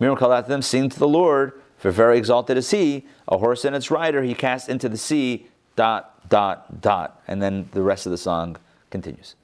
Miriam 0.00 0.18
called 0.18 0.32
out 0.32 0.44
to 0.44 0.48
them, 0.50 0.62
sing 0.62 0.88
to 0.88 0.98
the 0.98 1.08
Lord, 1.08 1.60
for 1.76 1.90
very 1.90 2.16
exalted 2.16 2.56
is 2.56 2.70
he, 2.70 3.06
a 3.28 3.38
horse 3.38 3.64
and 3.64 3.76
its 3.76 3.90
rider 3.90 4.22
he 4.22 4.34
cast 4.34 4.68
into 4.68 4.88
the 4.88 4.96
sea, 4.96 5.46
dot, 5.76 6.28
dot, 6.28 6.80
dot. 6.80 7.22
And 7.28 7.42
then 7.42 7.68
the 7.72 7.82
rest 7.82 8.06
of 8.06 8.10
the 8.10 8.18
song 8.18 8.56
continues. 8.90 9.34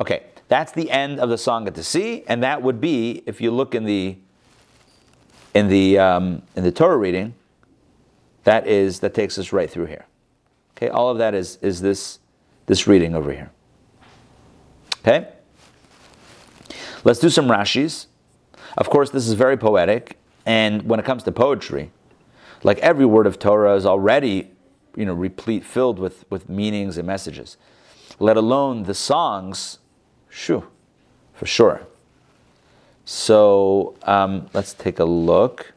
Okay, 0.00 0.22
that's 0.48 0.72
the 0.72 0.90
end 0.90 1.20
of 1.20 1.28
the 1.28 1.38
song 1.38 1.66
at 1.66 1.74
the 1.74 1.82
sea, 1.82 2.24
and 2.26 2.42
that 2.42 2.62
would 2.62 2.80
be, 2.80 3.22
if 3.26 3.40
you 3.40 3.50
look 3.50 3.74
in 3.74 3.84
the 3.84 4.16
in 5.54 5.68
the 5.68 5.98
um, 5.98 6.42
in 6.54 6.62
the 6.62 6.70
Torah 6.70 6.96
reading, 6.96 7.34
that 8.44 8.66
is 8.66 9.00
that 9.00 9.14
takes 9.14 9.38
us 9.38 9.52
right 9.52 9.70
through 9.70 9.86
here. 9.86 10.06
Okay, 10.76 10.88
all 10.88 11.10
of 11.10 11.18
that 11.18 11.34
is 11.34 11.58
is 11.62 11.80
this 11.80 12.18
this 12.66 12.86
reading 12.86 13.14
over 13.14 13.32
here. 13.32 13.50
Okay, 15.00 15.28
let's 17.04 17.18
do 17.18 17.28
some 17.28 17.46
Rashi's. 17.48 18.06
Of 18.76 18.90
course, 18.90 19.10
this 19.10 19.26
is 19.26 19.32
very 19.34 19.56
poetic, 19.56 20.18
and 20.46 20.82
when 20.82 21.00
it 21.00 21.06
comes 21.06 21.22
to 21.24 21.32
poetry, 21.32 21.90
like 22.62 22.78
every 22.78 23.06
word 23.06 23.26
of 23.26 23.38
Torah 23.38 23.74
is 23.74 23.84
already, 23.86 24.50
you 24.96 25.04
know, 25.04 25.14
replete, 25.14 25.64
filled 25.64 25.98
with 25.98 26.24
with 26.30 26.48
meanings 26.48 26.96
and 26.96 27.06
messages. 27.06 27.56
Let 28.20 28.36
alone 28.36 28.84
the 28.84 28.94
songs, 28.94 29.78
shoo, 30.28 30.64
for 31.34 31.46
sure. 31.46 31.86
So 33.04 33.96
um, 34.02 34.48
let's 34.52 34.74
take 34.74 34.98
a 34.98 35.04
look. 35.04 35.72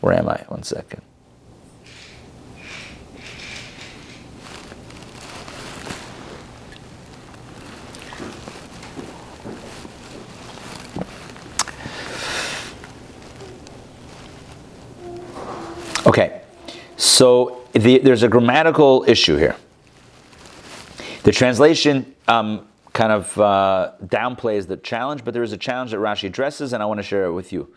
Where 0.00 0.18
am 0.18 0.28
I? 0.28 0.44
One 0.48 0.64
second. 0.64 1.02
Okay, 16.06 16.42
so 16.98 17.62
the, 17.72 17.98
there's 17.98 18.22
a 18.22 18.28
grammatical 18.28 19.04
issue 19.08 19.36
here. 19.36 19.56
The 21.22 21.32
translation 21.32 22.14
um, 22.28 22.68
kind 22.92 23.10
of 23.10 23.40
uh, 23.40 23.92
downplays 24.04 24.66
the 24.66 24.76
challenge, 24.76 25.24
but 25.24 25.32
there 25.32 25.42
is 25.42 25.52
a 25.52 25.56
challenge 25.56 25.92
that 25.92 25.96
Rashi 25.96 26.24
addresses, 26.24 26.74
and 26.74 26.82
I 26.82 26.86
want 26.86 26.98
to 26.98 27.02
share 27.02 27.24
it 27.24 27.32
with 27.32 27.54
you. 27.54 27.74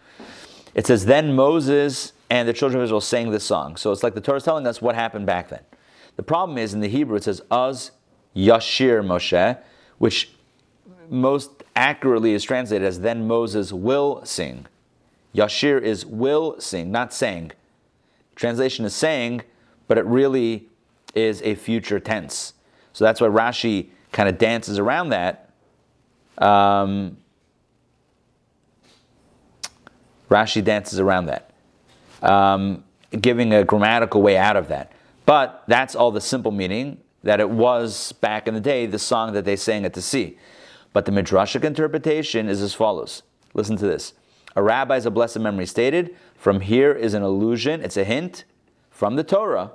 It 0.75 0.86
says, 0.86 1.05
Then 1.05 1.36
Moses 1.36 2.11
and 2.30 2.49
the 2.49 2.53
children 2.53 2.82
of 2.82 2.84
Israel 2.84 2.99
sang 2.99 3.32
this 3.32 3.45
song. 3.45 3.78
So 3.78 3.93
it's 3.93 4.03
like 4.03 4.13
the 4.13 4.21
Torah 4.21 4.38
is 4.38 4.43
telling 4.43 4.67
us 4.67 4.82
what 4.82 4.95
happened 4.95 5.25
back 5.25 5.47
then. 5.47 5.61
The 6.17 6.23
problem 6.23 6.57
is 6.57 6.73
in 6.73 6.82
the 6.82 6.89
Hebrew 6.89 7.15
it 7.15 7.23
says, 7.23 7.41
Az 7.49 7.91
Yashir 8.36 9.05
Moshe, 9.05 9.57
which 9.99 10.32
most 11.09 11.63
accurately 11.78 12.34
is 12.34 12.43
translated 12.43 12.86
as 12.86 12.99
then 12.99 13.25
Moses 13.25 13.71
will 13.71 14.21
sing. 14.25 14.65
Yashir 15.34 15.82
is 15.82 16.05
will 16.05 16.59
sing, 16.59 16.91
not 16.91 17.13
sang. 17.13 17.53
Translation 18.38 18.85
is 18.85 18.95
saying, 18.95 19.41
but 19.88 19.97
it 19.97 20.05
really 20.05 20.69
is 21.15 21.41
a 21.41 21.55
future 21.55 21.99
tense. 21.99 22.53
So 22.93 23.03
that's 23.03 23.19
why 23.19 23.27
Rashi 23.27 23.89
kind 24.11 24.29
of 24.29 24.38
dances 24.38 24.79
around 24.79 25.09
that. 25.09 25.49
Um, 26.38 27.17
Rashi 30.29 30.63
dances 30.63 30.99
around 30.99 31.25
that, 31.25 31.51
um, 32.21 32.83
giving 33.19 33.53
a 33.53 33.63
grammatical 33.63 34.21
way 34.21 34.38
out 34.38 34.55
of 34.55 34.67
that. 34.67 34.91
But 35.25 35.63
that's 35.67 35.95
all 35.95 36.11
the 36.11 36.21
simple 36.21 36.51
meaning 36.51 36.99
that 37.23 37.39
it 37.39 37.49
was 37.49 38.11
back 38.13 38.47
in 38.47 38.53
the 38.53 38.59
day 38.59 38.85
the 38.85 38.99
song 38.99 39.33
that 39.33 39.45
they 39.45 39.55
sang 39.55 39.83
at 39.83 39.93
the 39.93 40.01
sea. 40.01 40.38
But 40.93 41.05
the 41.05 41.11
midrashic 41.11 41.63
interpretation 41.63 42.49
is 42.49 42.61
as 42.61 42.73
follows. 42.73 43.23
Listen 43.53 43.77
to 43.77 43.88
this. 43.88 44.13
A 44.55 44.61
rabbi's 44.61 45.05
a 45.05 45.11
blessed 45.11 45.39
memory 45.39 45.65
stated, 45.65 46.15
from 46.38 46.61
here 46.61 46.93
is 46.93 47.13
an 47.13 47.23
allusion, 47.23 47.81
it's 47.81 47.97
a 47.97 48.03
hint 48.03 48.45
from 48.89 49.15
the 49.15 49.23
Torah 49.23 49.71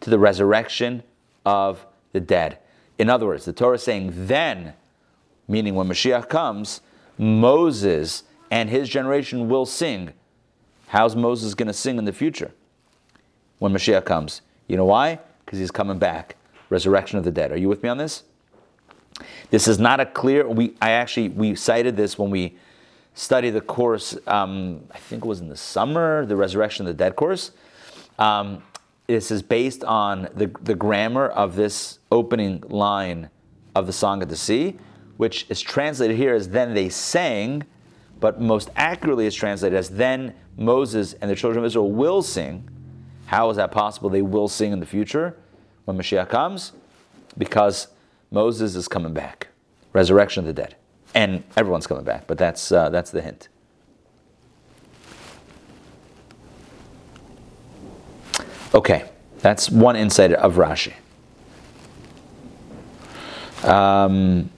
to 0.00 0.10
the 0.10 0.18
resurrection 0.18 1.02
of 1.44 1.84
the 2.12 2.20
dead. 2.20 2.58
In 2.98 3.10
other 3.10 3.26
words, 3.26 3.44
the 3.44 3.52
Torah 3.52 3.74
is 3.74 3.82
saying 3.82 4.12
then, 4.14 4.72
meaning 5.48 5.74
when 5.74 5.88
Mashiach 5.88 6.28
comes, 6.28 6.80
Moses 7.18 8.22
and 8.50 8.70
his 8.70 8.88
generation 8.88 9.48
will 9.48 9.66
sing. 9.66 10.12
How's 10.88 11.16
Moses 11.16 11.54
going 11.54 11.66
to 11.66 11.72
sing 11.72 11.98
in 11.98 12.04
the 12.04 12.12
future 12.12 12.52
when 13.58 13.72
Mashiach 13.72 14.04
comes? 14.04 14.40
You 14.68 14.76
know 14.76 14.84
why? 14.84 15.18
Because 15.44 15.58
he's 15.58 15.70
coming 15.70 15.98
back. 15.98 16.36
Resurrection 16.70 17.18
of 17.18 17.24
the 17.24 17.30
dead. 17.30 17.52
Are 17.52 17.56
you 17.56 17.68
with 17.68 17.82
me 17.82 17.88
on 17.88 17.98
this? 17.98 18.24
This 19.50 19.68
is 19.68 19.78
not 19.78 20.00
a 20.00 20.06
clear. 20.06 20.48
We 20.48 20.74
I 20.80 20.90
actually 20.90 21.28
we 21.28 21.54
cited 21.54 21.96
this 21.96 22.18
when 22.18 22.30
we 22.30 22.56
studied 23.16 23.50
the 23.50 23.60
course. 23.60 24.16
Um, 24.26 24.84
I 24.92 24.98
think 24.98 25.24
it 25.24 25.28
was 25.28 25.40
in 25.40 25.48
the 25.48 25.56
summer, 25.56 26.24
the 26.24 26.36
Resurrection 26.36 26.86
of 26.86 26.96
the 26.96 27.04
Dead 27.04 27.16
course. 27.16 27.50
Um, 28.18 28.62
this 29.06 29.30
is 29.30 29.42
based 29.42 29.82
on 29.84 30.28
the, 30.34 30.50
the 30.62 30.74
grammar 30.74 31.28
of 31.28 31.56
this 31.56 31.98
opening 32.12 32.62
line 32.68 33.30
of 33.74 33.86
the 33.86 33.92
Song 33.92 34.22
of 34.22 34.28
the 34.28 34.36
Sea, 34.36 34.76
which 35.16 35.46
is 35.48 35.60
translated 35.60 36.16
here 36.16 36.34
as 36.34 36.50
then 36.50 36.74
they 36.74 36.88
sang, 36.88 37.64
but 38.20 38.40
most 38.40 38.70
accurately 38.76 39.26
is 39.26 39.34
translated 39.34 39.78
as 39.78 39.88
then 39.88 40.34
Moses 40.56 41.14
and 41.14 41.30
the 41.30 41.34
children 41.34 41.64
of 41.64 41.66
Israel 41.66 41.90
will 41.90 42.22
sing. 42.22 42.68
How 43.26 43.48
is 43.50 43.56
that 43.56 43.72
possible? 43.72 44.10
They 44.10 44.22
will 44.22 44.48
sing 44.48 44.72
in 44.72 44.80
the 44.80 44.86
future 44.86 45.36
when 45.86 45.96
Mashiach 45.96 46.28
comes? 46.28 46.72
Because 47.38 47.88
Moses 48.30 48.76
is 48.76 48.88
coming 48.88 49.14
back, 49.14 49.48
resurrection 49.92 50.40
of 50.40 50.46
the 50.46 50.52
dead. 50.52 50.76
And 51.16 51.44
everyone's 51.56 51.86
coming 51.86 52.04
back, 52.04 52.26
but 52.26 52.36
that's, 52.36 52.70
uh, 52.70 52.90
that's 52.90 53.10
the 53.10 53.22
hint. 53.22 53.48
Okay, 58.74 59.08
that's 59.38 59.70
one 59.70 59.96
insight 59.96 60.32
of 60.34 60.56
Rashi. 60.56 60.92
Um, 63.64 64.50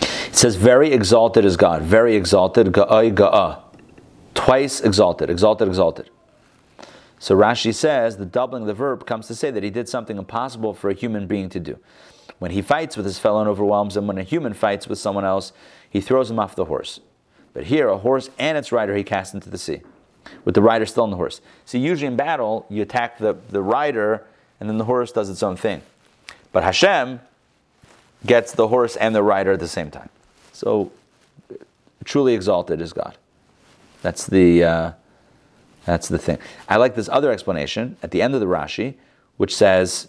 it 0.00 0.34
says, 0.34 0.56
very 0.56 0.92
exalted 0.92 1.44
is 1.44 1.56
God. 1.56 1.82
Very 1.82 2.16
exalted. 2.16 2.72
Ga'ai 2.72 3.14
ga'a. 3.14 3.60
Twice 4.34 4.80
exalted. 4.80 5.30
Exalted, 5.30 5.68
exalted. 5.68 6.10
So 7.22 7.36
Rashi 7.36 7.72
says 7.72 8.16
the 8.16 8.26
doubling 8.26 8.64
of 8.64 8.66
the 8.66 8.74
verb 8.74 9.06
comes 9.06 9.28
to 9.28 9.36
say 9.36 9.52
that 9.52 9.62
he 9.62 9.70
did 9.70 9.88
something 9.88 10.18
impossible 10.18 10.74
for 10.74 10.90
a 10.90 10.92
human 10.92 11.28
being 11.28 11.48
to 11.50 11.60
do. 11.60 11.78
When 12.40 12.50
he 12.50 12.62
fights 12.62 12.96
with 12.96 13.06
his 13.06 13.20
fellow 13.20 13.38
and 13.38 13.48
overwhelms 13.48 13.96
him, 13.96 14.08
when 14.08 14.18
a 14.18 14.24
human 14.24 14.54
fights 14.54 14.88
with 14.88 14.98
someone 14.98 15.24
else, 15.24 15.52
he 15.88 16.00
throws 16.00 16.32
him 16.32 16.40
off 16.40 16.56
the 16.56 16.64
horse. 16.64 16.98
But 17.54 17.66
here, 17.66 17.86
a 17.86 17.98
horse 17.98 18.28
and 18.40 18.58
its 18.58 18.72
rider 18.72 18.96
he 18.96 19.04
cast 19.04 19.34
into 19.34 19.48
the 19.48 19.56
sea, 19.56 19.82
with 20.44 20.56
the 20.56 20.62
rider 20.62 20.84
still 20.84 21.04
on 21.04 21.10
the 21.10 21.16
horse. 21.16 21.40
See, 21.64 21.78
usually 21.78 22.08
in 22.08 22.16
battle, 22.16 22.66
you 22.68 22.82
attack 22.82 23.18
the, 23.18 23.36
the 23.50 23.62
rider, 23.62 24.24
and 24.58 24.68
then 24.68 24.78
the 24.78 24.86
horse 24.86 25.12
does 25.12 25.30
its 25.30 25.44
own 25.44 25.56
thing. 25.56 25.82
But 26.50 26.64
Hashem 26.64 27.20
gets 28.26 28.50
the 28.50 28.66
horse 28.66 28.96
and 28.96 29.14
the 29.14 29.22
rider 29.22 29.52
at 29.52 29.60
the 29.60 29.68
same 29.68 29.92
time. 29.92 30.08
So 30.52 30.90
truly 32.04 32.34
exalted 32.34 32.80
is 32.80 32.92
God. 32.92 33.16
That's 34.02 34.26
the 34.26 34.64
uh, 34.64 34.92
that's 35.84 36.08
the 36.08 36.18
thing. 36.18 36.38
I 36.68 36.76
like 36.76 36.94
this 36.94 37.08
other 37.08 37.32
explanation 37.32 37.96
at 38.02 38.10
the 38.10 38.22
end 38.22 38.34
of 38.34 38.40
the 38.40 38.46
Rashi, 38.46 38.94
which 39.36 39.54
says 39.54 40.08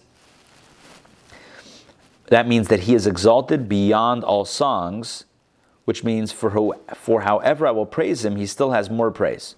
that 2.27 2.47
means 2.47 2.67
that 2.67 2.81
he 2.81 2.93
is 2.93 3.07
exalted 3.07 3.67
beyond 3.67 4.23
all 4.23 4.45
songs, 4.45 5.25
which 5.85 6.03
means 6.03 6.31
for, 6.31 6.75
for 6.95 7.21
however 7.21 7.67
I 7.67 7.71
will 7.71 7.85
praise 7.85 8.23
him, 8.23 8.35
he 8.35 8.45
still 8.45 8.71
has 8.71 8.89
more 8.89 9.11
praise. 9.11 9.55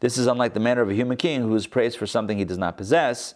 This 0.00 0.16
is 0.16 0.26
unlike 0.26 0.54
the 0.54 0.60
manner 0.60 0.82
of 0.82 0.90
a 0.90 0.94
human 0.94 1.16
king 1.16 1.42
who 1.42 1.54
is 1.54 1.66
praised 1.66 1.98
for 1.98 2.06
something 2.06 2.38
he 2.38 2.44
does 2.44 2.58
not 2.58 2.76
possess. 2.76 3.34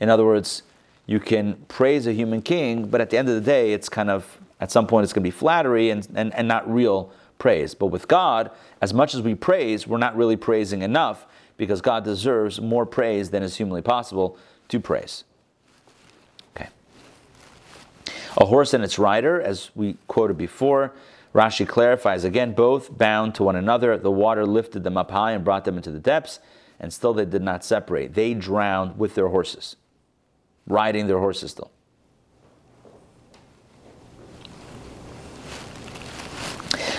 In 0.00 0.08
other 0.08 0.24
words, 0.24 0.62
you 1.06 1.20
can 1.20 1.54
praise 1.68 2.06
a 2.06 2.12
human 2.12 2.40
king, 2.40 2.86
but 2.86 3.00
at 3.00 3.10
the 3.10 3.18
end 3.18 3.28
of 3.28 3.34
the 3.34 3.40
day, 3.40 3.72
it's 3.72 3.88
kind 3.88 4.10
of, 4.10 4.38
at 4.60 4.70
some 4.70 4.86
point, 4.86 5.04
it's 5.04 5.12
going 5.12 5.22
to 5.22 5.26
be 5.26 5.30
flattery 5.30 5.90
and, 5.90 6.06
and, 6.14 6.34
and 6.34 6.48
not 6.48 6.70
real 6.72 7.12
praise. 7.40 7.74
But 7.74 7.86
with 7.86 8.06
God, 8.06 8.52
as 8.80 8.94
much 8.94 9.14
as 9.14 9.22
we 9.22 9.34
praise, 9.34 9.88
we're 9.88 9.98
not 9.98 10.16
really 10.16 10.36
praising 10.36 10.82
enough 10.82 11.26
because 11.56 11.80
God 11.80 12.04
deserves 12.04 12.60
more 12.60 12.86
praise 12.86 13.30
than 13.30 13.42
is 13.42 13.56
humanly 13.56 13.82
possible 13.82 14.38
to 14.68 14.78
praise. 14.78 15.24
Okay. 16.54 16.68
A 18.36 18.44
horse 18.46 18.72
and 18.72 18.84
its 18.84 18.98
rider, 18.98 19.40
as 19.40 19.70
we 19.74 19.96
quoted 20.06 20.38
before, 20.38 20.92
Rashi 21.34 21.66
clarifies 21.66 22.24
again, 22.24 22.54
both 22.54 22.96
bound 22.96 23.34
to 23.36 23.42
one 23.44 23.56
another. 23.56 23.96
The 23.96 24.10
water 24.10 24.46
lifted 24.46 24.84
them 24.84 24.96
up 24.96 25.10
high 25.10 25.32
and 25.32 25.44
brought 25.44 25.64
them 25.64 25.76
into 25.76 25.90
the 25.90 26.00
depths, 26.00 26.40
and 26.78 26.92
still 26.92 27.12
they 27.12 27.24
did 27.24 27.42
not 27.42 27.64
separate. 27.64 28.14
They 28.14 28.34
drowned 28.34 28.98
with 28.98 29.14
their 29.14 29.28
horses, 29.28 29.76
riding 30.66 31.06
their 31.06 31.18
horses 31.18 31.52
still. 31.52 31.70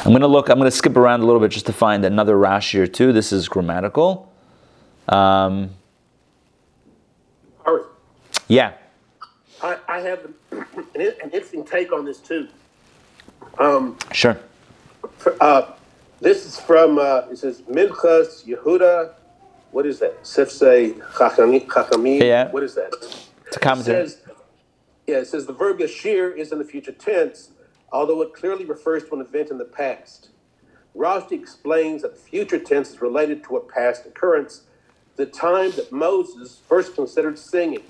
I'm 0.04 0.12
going 0.12 0.22
to 0.22 0.28
look, 0.28 0.50
I'm 0.50 0.58
going 0.58 0.70
to 0.70 0.76
skip 0.76 0.98
around 0.98 1.22
a 1.22 1.26
little 1.26 1.40
bit 1.40 1.52
just 1.52 1.68
to 1.68 1.74
find 1.74 2.04
another 2.04 2.36
Rashi 2.36 2.80
or 2.80 2.88
two. 2.88 3.14
This 3.14 3.32
is 3.32 3.48
grammatical. 3.48 4.32
Um, 5.08 5.72
yeah. 8.48 8.74
I, 9.62 9.78
I 9.88 10.00
have 10.00 10.28
an, 10.52 10.66
an 10.96 11.12
interesting 11.26 11.64
take 11.64 11.94
on 11.94 12.04
this 12.06 12.18
too. 12.18 12.48
Um, 13.60 13.98
Sure. 14.12 14.40
uh, 15.40 15.74
this 16.20 16.46
is 16.48 16.60
from, 16.60 16.98
uh, 16.98 17.22
it 17.32 17.38
says, 17.38 17.62
Minchas 17.62 18.44
Yehuda, 18.46 19.14
what 19.72 19.86
is 19.86 20.00
that? 20.00 20.24
Chachami- 20.24 21.68
Chachamim? 21.68 22.22
Yeah. 22.22 22.50
What 22.52 22.64
is 22.64 22.74
that? 22.76 22.92
It's 23.46 23.58
a 23.58 23.60
It 23.60 23.84
says, 23.84 24.22
yeah, 25.08 25.18
it 25.18 25.28
says 25.28 25.46
the 25.46 25.54
verb 25.54 25.80
yashir 25.80 26.36
is 26.36 26.52
in 26.52 26.58
the 26.58 26.66
future 26.66 26.92
tense, 26.92 27.52
although 27.92 28.22
it 28.22 28.34
clearly 28.34 28.66
refers 28.66 29.04
to 29.06 29.16
an 29.16 29.22
event 29.22 29.50
in 29.50 29.58
the 29.58 29.66
past. 29.66 30.30
Rashi 30.96 31.34
explains 31.34 32.02
that 32.02 32.16
the 32.16 32.22
future 32.22 32.60
tense 32.60 32.90
is 32.92 33.02
related 33.02 33.44
to 33.46 33.58
a 33.58 33.62
past 33.62 34.06
occurrence, 34.06 34.62
the 35.16 35.26
time 35.26 35.72
that 35.72 35.92
Moses 35.92 36.60
first 36.68 36.96
considered 36.96 37.38
singing. 37.38 37.84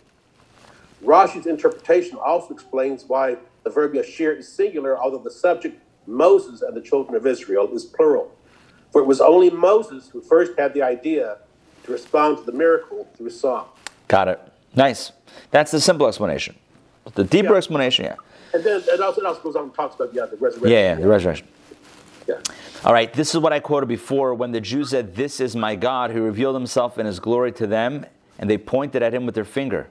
Rashi's 1.04 1.48
interpretation 1.48 2.18
also 2.18 2.54
explains 2.54 3.06
why 3.06 3.38
the 3.64 3.70
verb 3.70 3.94
yashir 3.94 4.38
is 4.38 4.48
singular, 4.52 4.98
although 4.98 5.18
the 5.18 5.32
subject, 5.32 5.82
Moses 6.08 6.62
and 6.62 6.76
the 6.76 6.82
children 6.82 7.16
of 7.16 7.26
Israel, 7.26 7.74
is 7.74 7.86
plural. 7.86 8.32
For 8.92 9.02
it 9.02 9.06
was 9.08 9.22
only 9.22 9.50
Moses 9.50 10.10
who 10.10 10.22
first 10.22 10.52
had 10.58 10.74
the 10.74 10.82
idea 10.82 11.38
to 11.86 11.92
respond 11.92 12.38
to 12.38 12.44
the 12.44 12.52
miracle 12.52 13.08
through 13.16 13.30
song. 13.32 13.68
Got 14.08 14.28
it. 14.28 14.40
Nice. 14.76 15.12
That's 15.52 15.72
the 15.72 15.80
simple 15.82 16.08
explanation. 16.08 16.56
But 17.04 17.16
the 17.16 17.24
deeper 17.24 17.52
Yeah. 17.54 17.58
explanation, 17.58 18.06
yeah. 18.06 18.16
And 18.54 18.64
then 18.64 18.82
it 18.86 19.00
also, 19.00 19.22
it 19.22 19.28
also 19.28 19.42
goes 19.42 19.56
on 19.56 19.64
and 19.64 19.74
talks 19.74 19.96
about 19.96 20.14
yeah, 20.14 20.26
the 20.26 20.38
resurrection. 20.38 20.72
Yeah, 20.72 20.94
yeah, 20.94 20.96
the 20.96 21.08
resurrection. 21.08 21.48
Yeah. 22.28 22.36
All 22.84 22.94
right, 22.94 23.12
this 23.14 23.34
is 23.34 23.40
what 23.40 23.54
I 23.54 23.60
quoted 23.60 23.88
before 23.88 24.34
when 24.34 24.52
the 24.52 24.62
Jews 24.62 24.90
said, 24.90 25.16
This 25.16 25.40
is 25.40 25.56
my 25.56 25.76
God 25.76 26.12
who 26.12 26.24
revealed 26.24 26.56
himself 26.56 26.98
in 26.98 27.06
his 27.06 27.20
glory 27.20 27.52
to 27.54 27.68
them, 27.68 28.06
and 28.40 28.50
they 28.50 28.58
pointed 28.58 29.04
at 29.04 29.14
him 29.14 29.26
with 29.26 29.36
their 29.36 29.46
finger. 29.46 29.90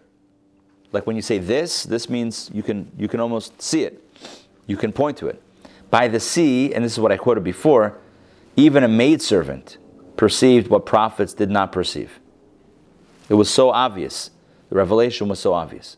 Like 0.92 1.06
when 1.06 1.16
you 1.16 1.22
say 1.22 1.38
this, 1.38 1.84
this 1.84 2.08
means 2.08 2.50
you 2.52 2.62
can, 2.62 2.90
you 2.98 3.08
can 3.08 3.20
almost 3.20 3.62
see 3.62 3.84
it. 3.84 4.04
You 4.66 4.76
can 4.76 4.92
point 4.92 5.16
to 5.18 5.28
it. 5.28 5.40
By 5.90 6.08
the 6.08 6.20
sea, 6.20 6.74
and 6.74 6.84
this 6.84 6.92
is 6.92 7.00
what 7.00 7.12
I 7.12 7.16
quoted 7.16 7.44
before, 7.44 7.98
even 8.56 8.84
a 8.84 8.88
maidservant 8.88 9.78
perceived 10.16 10.68
what 10.68 10.84
prophets 10.84 11.32
did 11.32 11.50
not 11.50 11.72
perceive. 11.72 12.20
It 13.28 13.34
was 13.34 13.48
so 13.48 13.70
obvious. 13.70 14.30
The 14.68 14.76
revelation 14.76 15.28
was 15.28 15.38
so 15.38 15.54
obvious. 15.54 15.96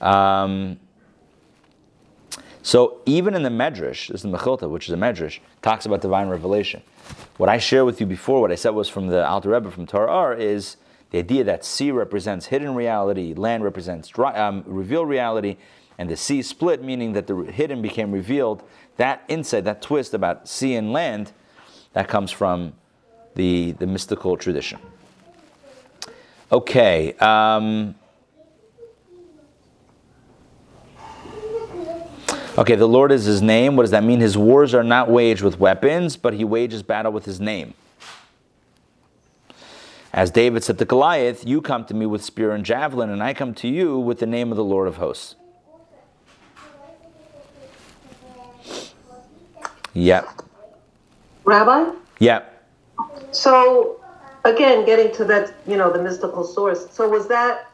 Um, 0.00 0.78
so 2.64 3.02
even 3.04 3.34
in 3.34 3.42
the 3.42 3.50
Medrash, 3.50 4.08
this 4.08 4.16
is 4.16 4.22
the 4.22 4.28
Mechilta, 4.28 4.70
which 4.70 4.88
is 4.88 4.94
a 4.94 4.96
Medrash, 4.96 5.38
talks 5.60 5.84
about 5.84 6.00
divine 6.00 6.28
revelation. 6.28 6.82
What 7.36 7.50
I 7.50 7.58
shared 7.58 7.84
with 7.84 8.00
you 8.00 8.06
before, 8.06 8.40
what 8.40 8.50
I 8.50 8.54
said 8.54 8.70
was 8.70 8.88
from 8.88 9.08
the 9.08 9.24
Alter 9.28 9.50
Rebbe 9.50 9.70
from 9.70 9.86
Torah 9.86 10.34
is 10.38 10.78
the 11.10 11.18
idea 11.18 11.44
that 11.44 11.62
sea 11.62 11.90
represents 11.90 12.46
hidden 12.46 12.74
reality, 12.74 13.34
land 13.34 13.64
represents 13.64 14.08
dry, 14.08 14.32
um, 14.34 14.64
revealed 14.66 15.10
reality, 15.10 15.58
and 15.98 16.08
the 16.08 16.16
sea 16.16 16.40
split, 16.40 16.82
meaning 16.82 17.12
that 17.12 17.26
the 17.26 17.36
hidden 17.36 17.82
became 17.82 18.10
revealed. 18.10 18.62
That 18.96 19.22
insight, 19.28 19.64
that 19.64 19.82
twist 19.82 20.14
about 20.14 20.48
sea 20.48 20.74
and 20.74 20.90
land, 20.90 21.32
that 21.92 22.08
comes 22.08 22.30
from 22.30 22.72
the, 23.34 23.72
the 23.72 23.86
mystical 23.86 24.38
tradition. 24.38 24.78
Okay. 26.50 27.12
Um, 27.18 27.94
Okay, 32.56 32.76
the 32.76 32.86
Lord 32.86 33.10
is 33.10 33.24
his 33.24 33.42
name. 33.42 33.74
What 33.74 33.82
does 33.82 33.90
that 33.90 34.04
mean? 34.04 34.20
His 34.20 34.38
wars 34.38 34.74
are 34.74 34.84
not 34.84 35.10
waged 35.10 35.42
with 35.42 35.58
weapons, 35.58 36.16
but 36.16 36.34
he 36.34 36.44
wages 36.44 36.84
battle 36.84 37.10
with 37.10 37.24
his 37.24 37.40
name. 37.40 37.74
As 40.12 40.30
David 40.30 40.62
said 40.62 40.78
to 40.78 40.84
Goliath, 40.84 41.44
You 41.44 41.60
come 41.60 41.84
to 41.86 41.94
me 41.94 42.06
with 42.06 42.22
spear 42.22 42.52
and 42.52 42.64
javelin, 42.64 43.10
and 43.10 43.20
I 43.20 43.34
come 43.34 43.54
to 43.54 43.66
you 43.66 43.98
with 43.98 44.20
the 44.20 44.26
name 44.26 44.52
of 44.52 44.56
the 44.56 44.62
Lord 44.62 44.86
of 44.86 44.98
hosts. 44.98 45.34
Yep. 49.94 50.28
Rabbi? 51.44 51.90
Yep. 52.20 52.68
So, 53.32 54.00
again, 54.44 54.86
getting 54.86 55.12
to 55.16 55.24
that, 55.24 55.54
you 55.66 55.76
know, 55.76 55.92
the 55.92 56.00
mystical 56.00 56.44
source. 56.44 56.88
So 56.92 57.08
was 57.08 57.26
that, 57.26 57.68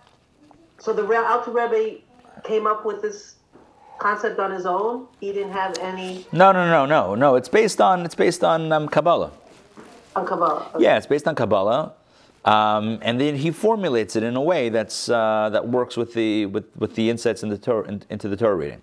so 0.78 0.94
the 0.94 1.04
Alter 1.26 1.50
Rebbe 1.50 2.00
came 2.44 2.66
up 2.66 2.86
with 2.86 3.02
this 3.02 3.36
concept 4.00 4.40
on 4.40 4.50
his 4.50 4.66
own? 4.66 5.06
He 5.20 5.32
didn't 5.32 5.52
have 5.52 5.76
any 5.78 6.26
No, 6.32 6.50
no, 6.52 6.66
no, 6.68 6.86
no, 6.86 7.14
no. 7.14 7.36
It's 7.36 7.48
based 7.48 7.80
on 7.80 8.04
it's 8.04 8.16
based 8.16 8.42
on 8.42 8.72
um, 8.72 8.88
Kabbalah. 8.88 9.30
on 10.16 10.26
Kabbalah? 10.26 10.70
Yeah, 10.78 10.96
it's 10.96 11.06
based 11.06 11.28
on 11.28 11.34
Kabbalah, 11.36 11.92
um, 12.44 12.98
and 13.02 13.20
then 13.20 13.36
he 13.36 13.50
formulates 13.52 14.16
it 14.16 14.22
in 14.24 14.34
a 14.36 14.40
way 14.40 14.68
that's 14.70 15.08
uh, 15.08 15.50
that 15.52 15.68
works 15.68 15.96
with 15.96 16.14
the 16.14 16.46
with, 16.46 16.64
with 16.76 16.94
the 16.96 17.08
insights 17.10 17.42
in 17.44 17.48
the 17.50 17.58
Torah, 17.58 17.86
in, 17.86 18.02
into 18.10 18.28
the 18.28 18.36
Torah 18.36 18.56
reading. 18.56 18.82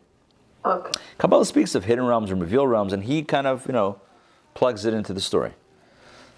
Okay. 0.65 0.91
Kabbalah 1.17 1.45
speaks 1.45 1.75
of 1.75 1.85
hidden 1.85 2.05
realms 2.05 2.31
and 2.31 2.41
revealed 2.41 2.69
realms, 2.69 2.93
and 2.93 3.03
he 3.03 3.23
kind 3.23 3.47
of, 3.47 3.65
you 3.67 3.73
know, 3.73 3.99
plugs 4.53 4.85
it 4.85 4.93
into 4.93 5.13
the 5.13 5.21
story. 5.21 5.53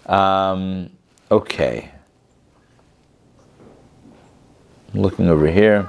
Um, 0.06 0.90
okay. 1.30 1.90
Looking 4.94 5.28
over 5.28 5.46
here. 5.50 5.88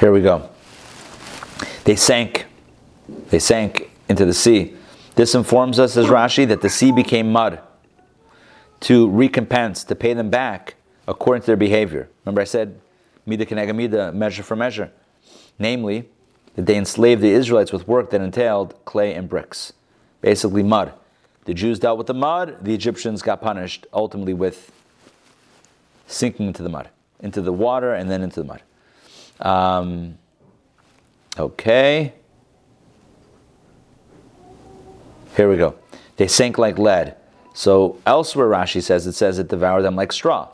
Here 0.00 0.10
we 0.10 0.22
go. 0.22 0.48
They 1.84 1.94
sank. 1.94 2.46
They 3.28 3.38
sank 3.38 3.90
into 4.08 4.24
the 4.24 4.32
sea. 4.32 4.74
This 5.14 5.34
informs 5.34 5.78
us, 5.78 5.94
as 5.98 6.06
Rashi, 6.06 6.48
that 6.48 6.62
the 6.62 6.70
sea 6.70 6.90
became 6.90 7.30
mud 7.30 7.60
to 8.80 9.10
recompense, 9.10 9.84
to 9.84 9.94
pay 9.94 10.14
them 10.14 10.30
back 10.30 10.76
according 11.06 11.42
to 11.42 11.46
their 11.48 11.56
behavior. 11.58 12.08
Remember, 12.24 12.40
I 12.40 12.44
said, 12.44 12.80
mida 13.26 13.44
keneged 13.44 13.76
mida, 13.76 14.10
measure 14.10 14.42
for 14.42 14.56
measure. 14.56 14.90
Namely, 15.58 16.08
that 16.54 16.64
they 16.64 16.78
enslaved 16.78 17.20
the 17.20 17.32
Israelites 17.32 17.70
with 17.70 17.86
work 17.86 18.08
that 18.08 18.22
entailed 18.22 18.82
clay 18.86 19.12
and 19.12 19.28
bricks, 19.28 19.74
basically 20.22 20.62
mud. 20.62 20.94
The 21.44 21.52
Jews 21.52 21.78
dealt 21.78 21.98
with 21.98 22.06
the 22.06 22.14
mud, 22.14 22.64
the 22.64 22.72
Egyptians 22.72 23.20
got 23.20 23.42
punished 23.42 23.86
ultimately 23.92 24.32
with 24.32 24.72
sinking 26.06 26.46
into 26.46 26.62
the 26.62 26.70
mud, 26.70 26.88
into 27.20 27.42
the 27.42 27.52
water, 27.52 27.92
and 27.92 28.10
then 28.10 28.22
into 28.22 28.40
the 28.40 28.46
mud. 28.46 28.62
Um, 29.40 30.18
okay. 31.38 32.14
Here 35.36 35.48
we 35.48 35.56
go. 35.56 35.76
They 36.16 36.28
sank 36.28 36.58
like 36.58 36.78
lead. 36.78 37.16
So 37.54 37.98
elsewhere, 38.06 38.48
Rashi 38.48 38.82
says 38.82 39.06
it 39.06 39.12
says 39.12 39.38
it 39.38 39.48
devoured 39.48 39.82
them 39.82 39.96
like 39.96 40.12
straw. 40.12 40.48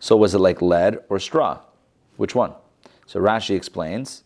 So 0.00 0.16
was 0.16 0.34
it 0.34 0.38
like 0.38 0.60
lead 0.60 0.98
or 1.08 1.18
straw? 1.18 1.60
Which 2.16 2.34
one? 2.34 2.52
So 3.06 3.20
Rashi 3.20 3.54
explains 3.54 4.24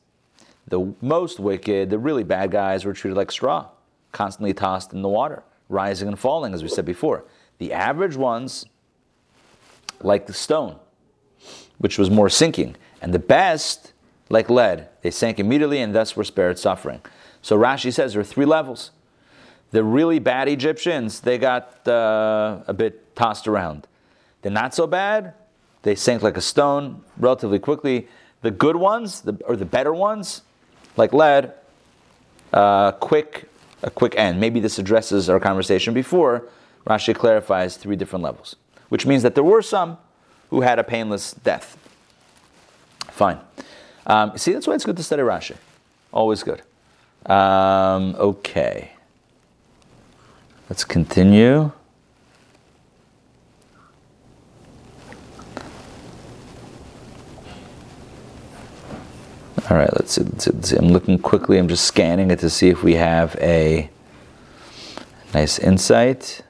the 0.69 0.95
most 1.01 1.39
wicked, 1.39 1.91
the 1.91 1.99
really 1.99 2.25
bad 2.25 2.51
guys 2.51 2.85
were 2.85 2.93
treated 2.93 3.17
like 3.17 3.31
straw, 3.31 3.69
constantly 4.13 4.53
tossed 4.53 4.93
in 4.93 5.03
the 5.03 5.09
water, 5.09 5.45
rising 5.69 6.09
and 6.09 6.19
falling, 6.19 6.55
as 6.55 6.63
we 6.63 6.69
said 6.69 6.85
before. 6.85 7.25
The 7.59 7.73
average 7.73 8.17
ones, 8.17 8.67
like 10.01 10.27
the 10.27 10.33
stone, 10.33 10.77
which 11.79 11.99
was 11.99 12.11
more 12.11 12.29
sinking. 12.29 12.77
And 13.01 13.15
the 13.15 13.19
best, 13.19 13.93
like 14.29 14.51
lead, 14.51 14.89
they 15.03 15.11
sank 15.11 15.39
immediately 15.39 15.81
and 15.81 15.95
thus 15.95 16.17
were 16.17 16.25
spared 16.25 16.59
suffering. 16.59 17.01
So 17.43 17.57
Rashi 17.57 17.93
says 17.93 18.13
there 18.13 18.21
are 18.21 18.25
three 18.25 18.45
levels. 18.45 18.91
The 19.71 19.85
really 19.85 20.19
bad 20.19 20.49
Egyptians, 20.49 21.21
they 21.21 21.39
got 21.39 21.87
uh, 21.87 22.63
a 22.67 22.75
bit 22.75 23.15
tossed 23.15 23.47
around. 23.47 23.87
The 24.43 24.51
not 24.51 24.75
so 24.75 24.87
bad, 24.87 25.35
they 25.83 25.95
sank 25.95 26.23
like 26.23 26.37
a 26.37 26.41
stone 26.41 27.03
relatively 27.19 27.59
quickly. 27.59 28.09
The 28.43 28.51
good 28.51 28.77
ones, 28.77 29.21
the, 29.23 29.41
or 29.45 29.57
the 29.57 29.65
better 29.65 29.93
ones, 29.93 30.43
like 30.97 31.13
lead, 31.13 31.53
uh, 32.53 32.93
quick, 32.93 33.49
a 33.83 33.91
quick 33.91 34.15
end. 34.17 34.41
Maybe 34.41 34.61
this 34.61 34.79
addresses 34.79 35.29
our 35.29 35.41
conversation 35.41 35.95
before. 35.95 36.49
Rashi 36.87 37.15
clarifies 37.15 37.77
three 37.77 37.97
different 37.97 38.23
levels, 38.23 38.57
which 38.89 39.07
means 39.07 39.23
that 39.23 39.35
there 39.35 39.45
were 39.45 39.63
some 39.63 39.99
who 40.51 40.61
had 40.61 40.79
a 40.79 40.85
painless 40.85 41.33
death. 41.33 41.77
Fine. 43.09 43.41
Um, 44.07 44.39
see, 44.39 44.53
that's 44.53 44.67
why 44.67 44.75
it's 44.75 44.85
good 44.85 44.97
to 44.97 45.03
study 45.03 45.23
Rashi. 45.23 45.57
Always 46.13 46.43
good. 46.43 46.63
Um, 47.31 48.15
okay. 48.17 48.93
Let's 50.71 50.85
continue. 50.85 51.73
All 59.69 59.77
right, 59.77 59.93
let's 59.95 60.13
see, 60.13 60.23
let's 60.23 60.45
see, 60.45 60.51
let's 60.53 60.71
see. 60.71 60.77
I'm 60.77 60.89
looking 60.89 61.19
quickly. 61.19 61.59
I'm 61.59 61.67
just 61.67 61.85
scanning 61.85 62.31
it 62.31 62.39
to 62.39 62.51
see 62.51 62.69
if 62.69 62.85
we 62.85 62.95
have 62.95 63.35
a 63.41 63.91
nice 65.35 65.59
insight. 65.59 66.43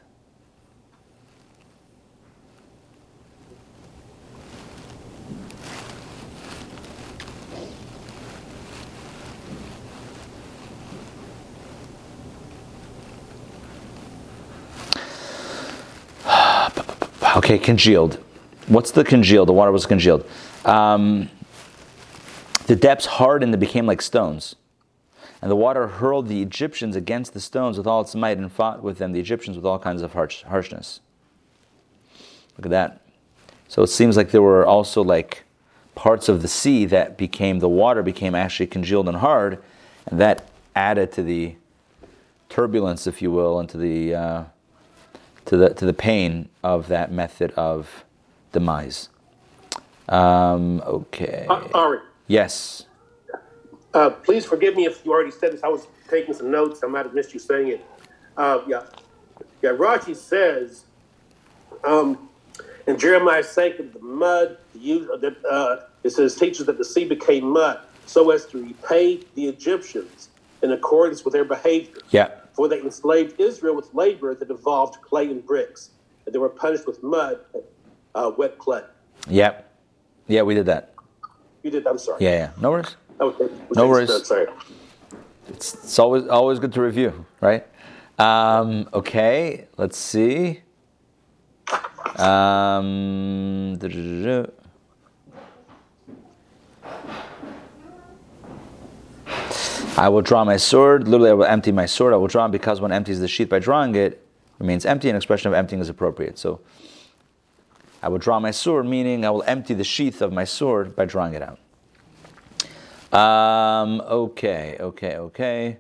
Okay, 17.37 17.59
congealed. 17.59 18.19
What's 18.67 18.93
the 18.93 19.05
congealed? 19.05 19.49
The 19.49 19.53
water 19.53 19.71
was 19.71 19.85
congealed. 19.85 20.27
Um, 20.65 21.29
the 22.67 22.75
depths 22.75 23.05
hardened 23.05 23.53
and 23.53 23.61
became 23.61 23.85
like 23.85 24.01
stones. 24.01 24.57
And 25.43 25.51
the 25.51 25.57
water 25.57 25.87
hurled 25.87 26.29
the 26.29 26.41
Egyptians 26.41 26.97
against 26.97 27.35
the 27.35 27.41
stones 27.41 27.77
with 27.77 27.87
all 27.87 28.01
its 28.01 28.15
might 28.15 28.39
and 28.39 28.51
fought 28.51 28.83
with 28.83 28.97
them, 28.97 29.13
the 29.13 29.21
Egyptians, 29.21 29.55
with 29.55 29.67
all 29.67 29.79
kinds 29.79 30.01
of 30.01 30.15
harsh, 30.15 30.45
harshness. 30.45 31.01
Look 32.57 32.65
at 32.65 32.71
that. 32.71 33.03
So 33.69 33.83
it 33.83 33.89
seems 33.89 34.17
like 34.17 34.31
there 34.31 34.41
were 34.41 34.65
also 34.65 35.05
like 35.05 35.45
parts 35.95 36.31
of 36.31 36.41
the 36.41 36.49
sea 36.49 36.87
that 36.87 37.19
became, 37.19 37.59
the 37.59 37.69
water 37.69 38.03
became 38.03 38.35
actually 38.35 38.69
congealed 38.69 39.09
and 39.09 39.19
hard, 39.19 39.63
and 40.07 40.19
that 40.19 40.49
added 40.75 41.13
to 41.13 41.23
the 41.23 41.57
turbulence, 42.49 43.07
if 43.07 43.21
you 43.21 43.31
will, 43.31 43.61
and 43.61 43.69
to 43.69 43.77
the. 43.77 44.15
Uh, 44.15 44.45
to 45.47 45.57
the, 45.57 45.71
to 45.75 45.87
the 45.87 45.93
pain 45.95 46.49
of 46.63 46.89
that 46.89 47.11
method 47.13 47.53
of 47.53 48.05
demise. 48.53 49.09
Um, 50.09 50.81
okay. 50.87 51.47
Uh, 51.49 51.67
Ari, 51.75 51.99
Yes. 52.29 52.85
uh, 53.95 54.11
please 54.11 54.45
forgive 54.45 54.77
me 54.77 54.87
if 54.87 55.05
you 55.05 55.13
already 55.13 55.31
said 55.31 55.53
this. 55.53 55.63
I 55.65 55.69
was 55.69 55.87
taking 56.09 56.35
some 56.35 56.51
notes. 56.51 56.81
I 56.85 56.87
might 56.87 57.07
have 57.07 57.15
missed 57.15 57.35
you 57.35 57.41
saying 57.41 57.69
it. 57.69 57.87
Uh, 58.37 58.61
yeah, 58.69 58.83
yeah. 59.63 59.71
Rashi 59.71 60.15
says, 60.15 60.85
um, 61.85 62.29
and 62.87 62.99
Jeremiah 62.99 63.43
sank 63.43 63.81
in 63.81 63.93
the 63.93 64.01
mud. 64.01 64.59
The, 64.75 64.79
use- 64.79 65.09
uh, 65.51 65.77
it 66.05 66.11
says 66.11 66.37
teaches 66.37 66.67
that 66.67 66.79
the 66.79 66.85
sea 66.85 67.05
became 67.05 67.47
mud, 67.51 67.81
so 68.07 68.31
as 68.31 68.47
to 68.47 68.63
repay 68.63 69.21
the 69.35 69.49
Egyptians 69.49 70.29
in 70.63 70.73
accordance 70.73 71.25
with 71.25 71.33
their 71.35 71.45
behavior. 71.45 71.95
Yeah. 72.11 72.31
For 72.57 72.69
they 72.69 72.81
enslaved 72.81 73.39
Israel 73.39 73.77
with 73.77 73.93
labor 73.93 74.35
that 74.35 74.49
involved 74.51 75.03
clay 75.03 75.27
and 75.31 75.45
bricks, 75.45 75.91
and 76.25 76.35
they 76.35 76.39
were 76.39 76.49
punished 76.49 76.87
with 76.87 77.03
mud, 77.03 77.41
uh, 78.15 78.33
wet 78.39 78.57
clay. 78.57 78.83
Yep. 79.29 79.71
Yeah, 80.27 80.41
we 80.43 80.55
did 80.55 80.65
that. 80.67 80.95
You 81.63 81.71
did. 81.71 81.87
I'm 81.87 81.99
sorry. 81.99 82.25
Yeah, 82.25 82.31
yeah. 82.31 82.51
No 82.59 82.71
worries. 82.71 82.97
Okay. 83.21 83.49
No 83.75 83.87
worries. 83.87 84.27
Sorry. 84.27 84.47
It's, 85.49 85.75
it's 85.75 85.99
always 85.99 86.27
always 86.29 86.59
good 86.59 86.73
to 86.73 86.81
review, 86.81 87.27
right? 87.41 87.67
Um, 88.19 88.89
okay, 88.95 89.67
let's 89.77 89.99
see. 89.99 90.63
Um, 92.17 93.77
I 99.99 100.11
will 100.11 100.21
draw 100.21 100.45
my 100.45 100.59
sword. 100.59 101.09
Literally, 101.09 101.31
I 101.31 101.35
will 101.35 101.45
empty 101.47 101.73
my 101.73 101.87
sword. 101.87 102.13
I 102.13 102.17
will 102.17 102.27
draw 102.27 102.49
because 102.49 102.81
one 102.81 102.93
empties 102.93 103.19
the 103.19 103.29
sheath 103.29 103.49
by 103.49 103.59
drawing 103.59 103.95
it 103.95 104.27
remains 104.59 104.85
empty. 104.85 105.09
An 105.09 105.17
expression 105.17 105.49
of 105.49 105.55
emptying 105.55 105.81
is 105.81 105.89
appropriate. 105.89 106.39
So, 106.39 106.61
I 108.03 108.09
will 108.09 108.19
draw 108.19 108.39
my 108.39 108.51
sword, 108.51 108.87
meaning 108.87 109.25
I 109.25 109.31
will 109.31 109.43
empty 109.47 109.73
the 109.73 109.85
sheath 109.85 110.21
of 110.21 110.33
my 110.33 110.45
sword 110.45 110.95
by 110.95 111.07
drawing 111.07 111.33
it 111.33 111.43
out. 111.43 111.59
Um, 113.19 114.03
okay, 114.03 114.77
okay, 114.79 115.17
okay. 115.17 115.79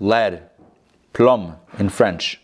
Lead, 0.00 0.50
plum 1.12 1.56
in 1.78 1.88
French. 1.88 2.40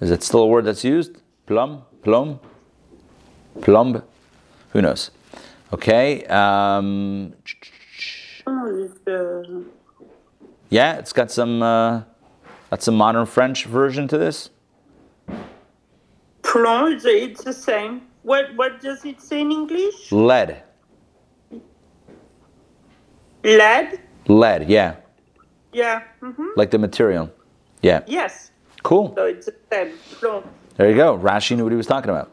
Is 0.00 0.10
it 0.10 0.24
still 0.24 0.40
a 0.40 0.46
word 0.46 0.64
that's 0.64 0.82
used? 0.82 1.18
Plum, 1.46 1.82
plum, 2.02 2.40
plumb. 3.60 4.02
Who 4.70 4.82
knows? 4.82 5.12
Okay. 5.72 6.24
Um, 6.26 7.34
yeah, 10.70 10.94
it's 10.98 11.12
got 11.12 11.30
some. 11.30 11.62
Uh, 11.62 12.02
that's 12.70 12.86
a 12.88 12.92
modern 12.92 13.26
French 13.26 13.64
version 13.64 14.06
to 14.08 14.18
this. 14.18 14.50
Plonge, 16.42 17.04
it's 17.04 17.44
the 17.44 17.52
same. 17.52 18.02
What 18.22 18.54
what 18.56 18.80
does 18.80 19.04
it 19.04 19.20
say 19.20 19.40
in 19.40 19.52
English? 19.52 20.12
Lead, 20.12 20.62
Lead? 23.44 24.00
lead. 24.28 24.68
Yeah, 24.68 24.96
Yeah. 25.72 26.02
hmm 26.20 26.48
like 26.56 26.70
the 26.70 26.78
material. 26.78 27.30
Yeah, 27.82 28.02
Yes. 28.06 28.50
cool. 28.82 29.14
So 29.16 29.24
it's 29.26 29.46
the 29.46 29.54
same. 29.70 29.92
Plonge. 30.20 30.44
There 30.76 30.88
you 30.90 30.96
go. 30.96 31.18
Rashi 31.18 31.56
knew 31.56 31.64
what 31.64 31.72
he 31.72 31.76
was 31.76 31.86
talking 31.86 32.10
about. 32.10 32.30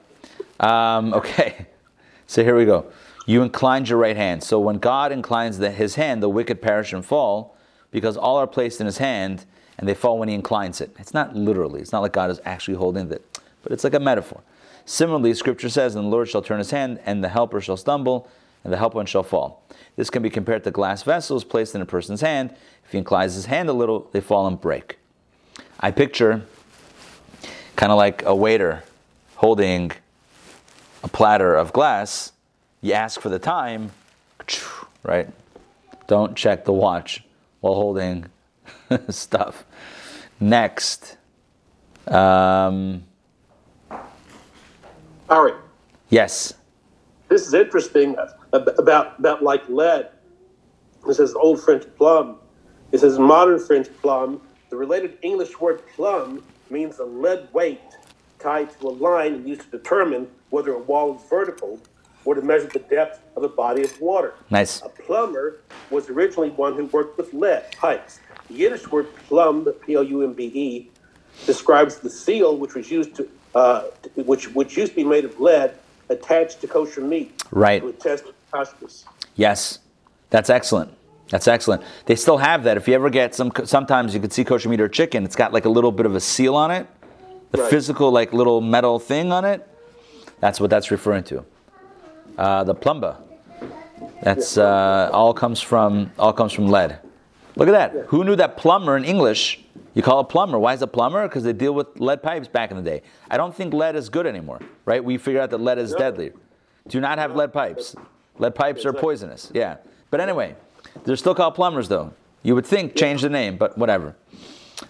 Um, 0.59 1.13
okay, 1.13 1.67
so 2.27 2.43
here 2.43 2.55
we 2.55 2.65
go. 2.65 2.85
You 3.27 3.43
inclined 3.43 3.89
your 3.89 3.99
right 3.99 4.15
hand. 4.15 4.41
So 4.41 4.57
when 4.57 4.77
God 4.77 5.11
inclines 5.11 5.59
the, 5.59 5.69
his 5.69 5.95
hand, 5.95 6.23
the 6.23 6.29
wicked 6.29 6.61
perish 6.61 6.93
and 6.93 7.05
fall, 7.05 7.55
because 7.91 8.15
all 8.17 8.37
are 8.37 8.47
placed 8.47 8.79
in 8.79 8.85
his 8.85 8.97
hand, 8.97 9.45
and 9.77 9.87
they 9.87 9.93
fall 9.93 10.17
when 10.17 10.29
he 10.29 10.33
inclines 10.33 10.81
it. 10.81 10.95
It's 10.97 11.13
not 11.13 11.35
literally. 11.35 11.81
It's 11.81 11.91
not 11.91 12.01
like 12.01 12.13
God 12.13 12.31
is 12.31 12.39
actually 12.45 12.77
holding 12.77 13.11
it, 13.11 13.39
but 13.63 13.73
it's 13.73 13.83
like 13.83 13.93
a 13.93 13.99
metaphor. 13.99 14.41
Similarly, 14.85 15.33
Scripture 15.33 15.69
says, 15.69 15.93
"And 15.93 16.05
the 16.05 16.09
Lord 16.09 16.29
shall 16.29 16.41
turn 16.41 16.57
his 16.57 16.71
hand, 16.71 16.99
and 17.05 17.21
the 17.21 17.27
helper 17.27 17.59
shall 17.59 17.75
stumble, 17.75 18.29
and 18.63 18.71
the 18.71 18.77
helper 18.77 19.05
shall 19.05 19.23
fall." 19.23 19.61
This 19.97 20.09
can 20.09 20.23
be 20.23 20.29
compared 20.29 20.63
to 20.63 20.71
glass 20.71 21.03
vessels 21.03 21.43
placed 21.43 21.75
in 21.75 21.81
a 21.81 21.85
person's 21.85 22.21
hand. 22.21 22.55
If 22.85 22.93
he 22.93 22.97
inclines 22.97 23.35
his 23.35 23.47
hand 23.47 23.67
a 23.67 23.73
little, 23.73 24.07
they 24.13 24.21
fall 24.21 24.47
and 24.47 24.59
break. 24.59 24.97
I 25.81 25.91
picture 25.91 26.43
kind 27.75 27.91
of 27.91 27.97
like 27.97 28.23
a 28.23 28.33
waiter 28.33 28.83
holding 29.35 29.91
a 31.03 31.07
platter 31.07 31.55
of 31.55 31.73
glass, 31.73 32.31
you 32.81 32.93
ask 32.93 33.19
for 33.19 33.29
the 33.29 33.39
time, 33.39 33.91
right? 35.03 35.29
Don't 36.07 36.35
check 36.35 36.65
the 36.65 36.73
watch 36.73 37.23
while 37.59 37.73
holding 37.75 38.25
stuff. 39.09 39.65
Next, 40.39 41.17
um, 42.07 43.03
Ari, 45.29 45.53
yes, 46.09 46.53
this 47.27 47.47
is 47.47 47.53
interesting 47.53 48.15
about 48.53 49.19
about 49.19 49.43
like 49.43 49.67
lead. 49.67 50.09
This 51.05 51.19
is 51.19 51.33
old 51.35 51.61
French 51.61 51.83
plum. 51.97 52.37
It 52.91 52.99
says 52.99 53.19
modern 53.19 53.59
French 53.59 53.87
plum. 54.01 54.41
The 54.69 54.75
related 54.75 55.17
English 55.21 55.59
word 55.59 55.81
plumb 55.95 56.43
means 56.69 56.99
a 56.99 57.05
lead 57.05 57.47
weight 57.53 57.81
tied 58.39 58.69
to 58.79 58.87
a 58.87 58.89
line 58.89 59.47
used 59.47 59.61
to 59.61 59.69
determine 59.77 60.27
whether 60.49 60.73
a 60.73 60.79
wall 60.79 61.15
is 61.15 61.21
vertical 61.29 61.79
or 62.27 62.35
to 62.35 62.41
measure 62.41 62.67
the 62.67 62.79
depth 62.79 63.21
of 63.37 63.43
a 63.43 63.47
body 63.47 63.83
of 63.83 64.01
water. 64.01 64.33
nice. 64.49 64.81
A 64.81 64.89
plumber 64.89 65.59
was 65.89 66.09
originally 66.09 66.49
one 66.49 66.75
who 66.75 66.83
worked 66.87 67.17
with 67.17 67.33
lead 67.33 67.63
pipes. 67.77 68.19
The 68.49 68.53
Yiddish 68.55 68.85
word 68.91 69.07
plumb, 69.29 69.65
P-L-U-M-B-E, 69.85 70.91
describes 71.45 71.99
the 71.99 72.09
seal 72.09 72.57
which 72.57 72.73
was 72.75 72.91
used 72.91 73.15
to, 73.15 73.29
uh, 73.55 73.83
which 74.15 74.53
which 74.53 74.75
used 74.75 74.91
to 74.91 74.95
be 74.97 75.05
made 75.05 75.23
of 75.23 75.39
lead 75.39 75.71
attached 76.09 76.59
to 76.61 76.67
kosher 76.67 76.99
meat 76.99 77.43
Right. 77.49 77.81
to 77.81 77.87
attest 77.87 78.25
kashrus. 78.53 79.05
Yes, 79.37 79.79
that's 80.29 80.49
excellent. 80.49 80.91
That's 81.29 81.47
excellent. 81.47 81.81
They 82.07 82.15
still 82.17 82.37
have 82.39 82.63
that. 82.65 82.75
If 82.75 82.89
you 82.89 82.93
ever 82.95 83.09
get 83.09 83.35
some, 83.35 83.51
sometimes 83.63 84.13
you 84.13 84.19
could 84.19 84.33
see 84.33 84.43
kosher 84.43 84.67
meat 84.67 84.81
or 84.81 84.89
chicken. 84.89 85.23
It's 85.23 85.35
got 85.37 85.53
like 85.53 85.63
a 85.63 85.69
little 85.69 85.93
bit 85.93 86.05
of 86.05 86.13
a 86.13 86.19
seal 86.19 86.55
on 86.55 86.71
it, 86.71 86.87
the 87.51 87.61
Right. 87.61 87.69
physical 87.69 88.11
like 88.11 88.33
little 88.33 88.59
metal 88.59 88.99
thing 88.99 89.31
on 89.31 89.45
it. 89.45 89.65
That's 90.41 90.59
what 90.59 90.69
that's 90.69 90.91
referring 90.91 91.23
to. 91.25 91.45
Uh, 92.37 92.63
the 92.63 92.75
plumba. 92.75 93.17
That's 94.21 94.57
uh, 94.57 95.09
all 95.13 95.33
comes 95.33 95.59
from 95.61 96.11
all 96.19 96.33
comes 96.33 96.53
from 96.53 96.67
lead. 96.67 96.99
Look 97.55 97.67
at 97.67 97.71
that. 97.71 98.05
Who 98.07 98.23
knew 98.23 98.35
that 98.35 98.57
plumber 98.57 98.95
in 98.95 99.03
English? 99.03 99.63
You 99.95 100.03
call 100.03 100.19
a 100.19 100.23
plumber. 100.23 100.59
Why 100.59 100.73
is 100.73 100.83
a 100.83 100.87
plumber? 100.87 101.27
Because 101.27 101.43
they 101.43 101.53
deal 101.53 101.73
with 101.73 101.99
lead 101.99 102.21
pipes 102.21 102.47
back 102.47 102.69
in 102.69 102.77
the 102.77 102.83
day. 102.83 103.01
I 103.31 103.37
don't 103.37 103.55
think 103.55 103.73
lead 103.73 103.95
is 103.95 104.09
good 104.09 104.27
anymore, 104.27 104.59
right? 104.85 105.03
We 105.03 105.17
figured 105.17 105.41
out 105.41 105.49
that 105.49 105.57
lead 105.59 105.79
is 105.79 105.93
deadly. 105.95 106.33
Do 106.87 107.01
not 107.01 107.17
have 107.17 107.35
lead 107.35 107.51
pipes. 107.51 107.95
Lead 108.37 108.53
pipes 108.53 108.85
are 108.85 108.93
poisonous. 108.93 109.51
Yeah. 109.55 109.77
But 110.11 110.21
anyway, 110.21 110.55
they're 111.03 111.15
still 111.15 111.33
called 111.33 111.55
plumbers, 111.55 111.89
though. 111.89 112.13
You 112.43 112.53
would 112.53 112.65
think 112.65 112.95
change 112.95 113.23
the 113.23 113.29
name, 113.29 113.57
but 113.57 113.75
whatever. 113.75 114.15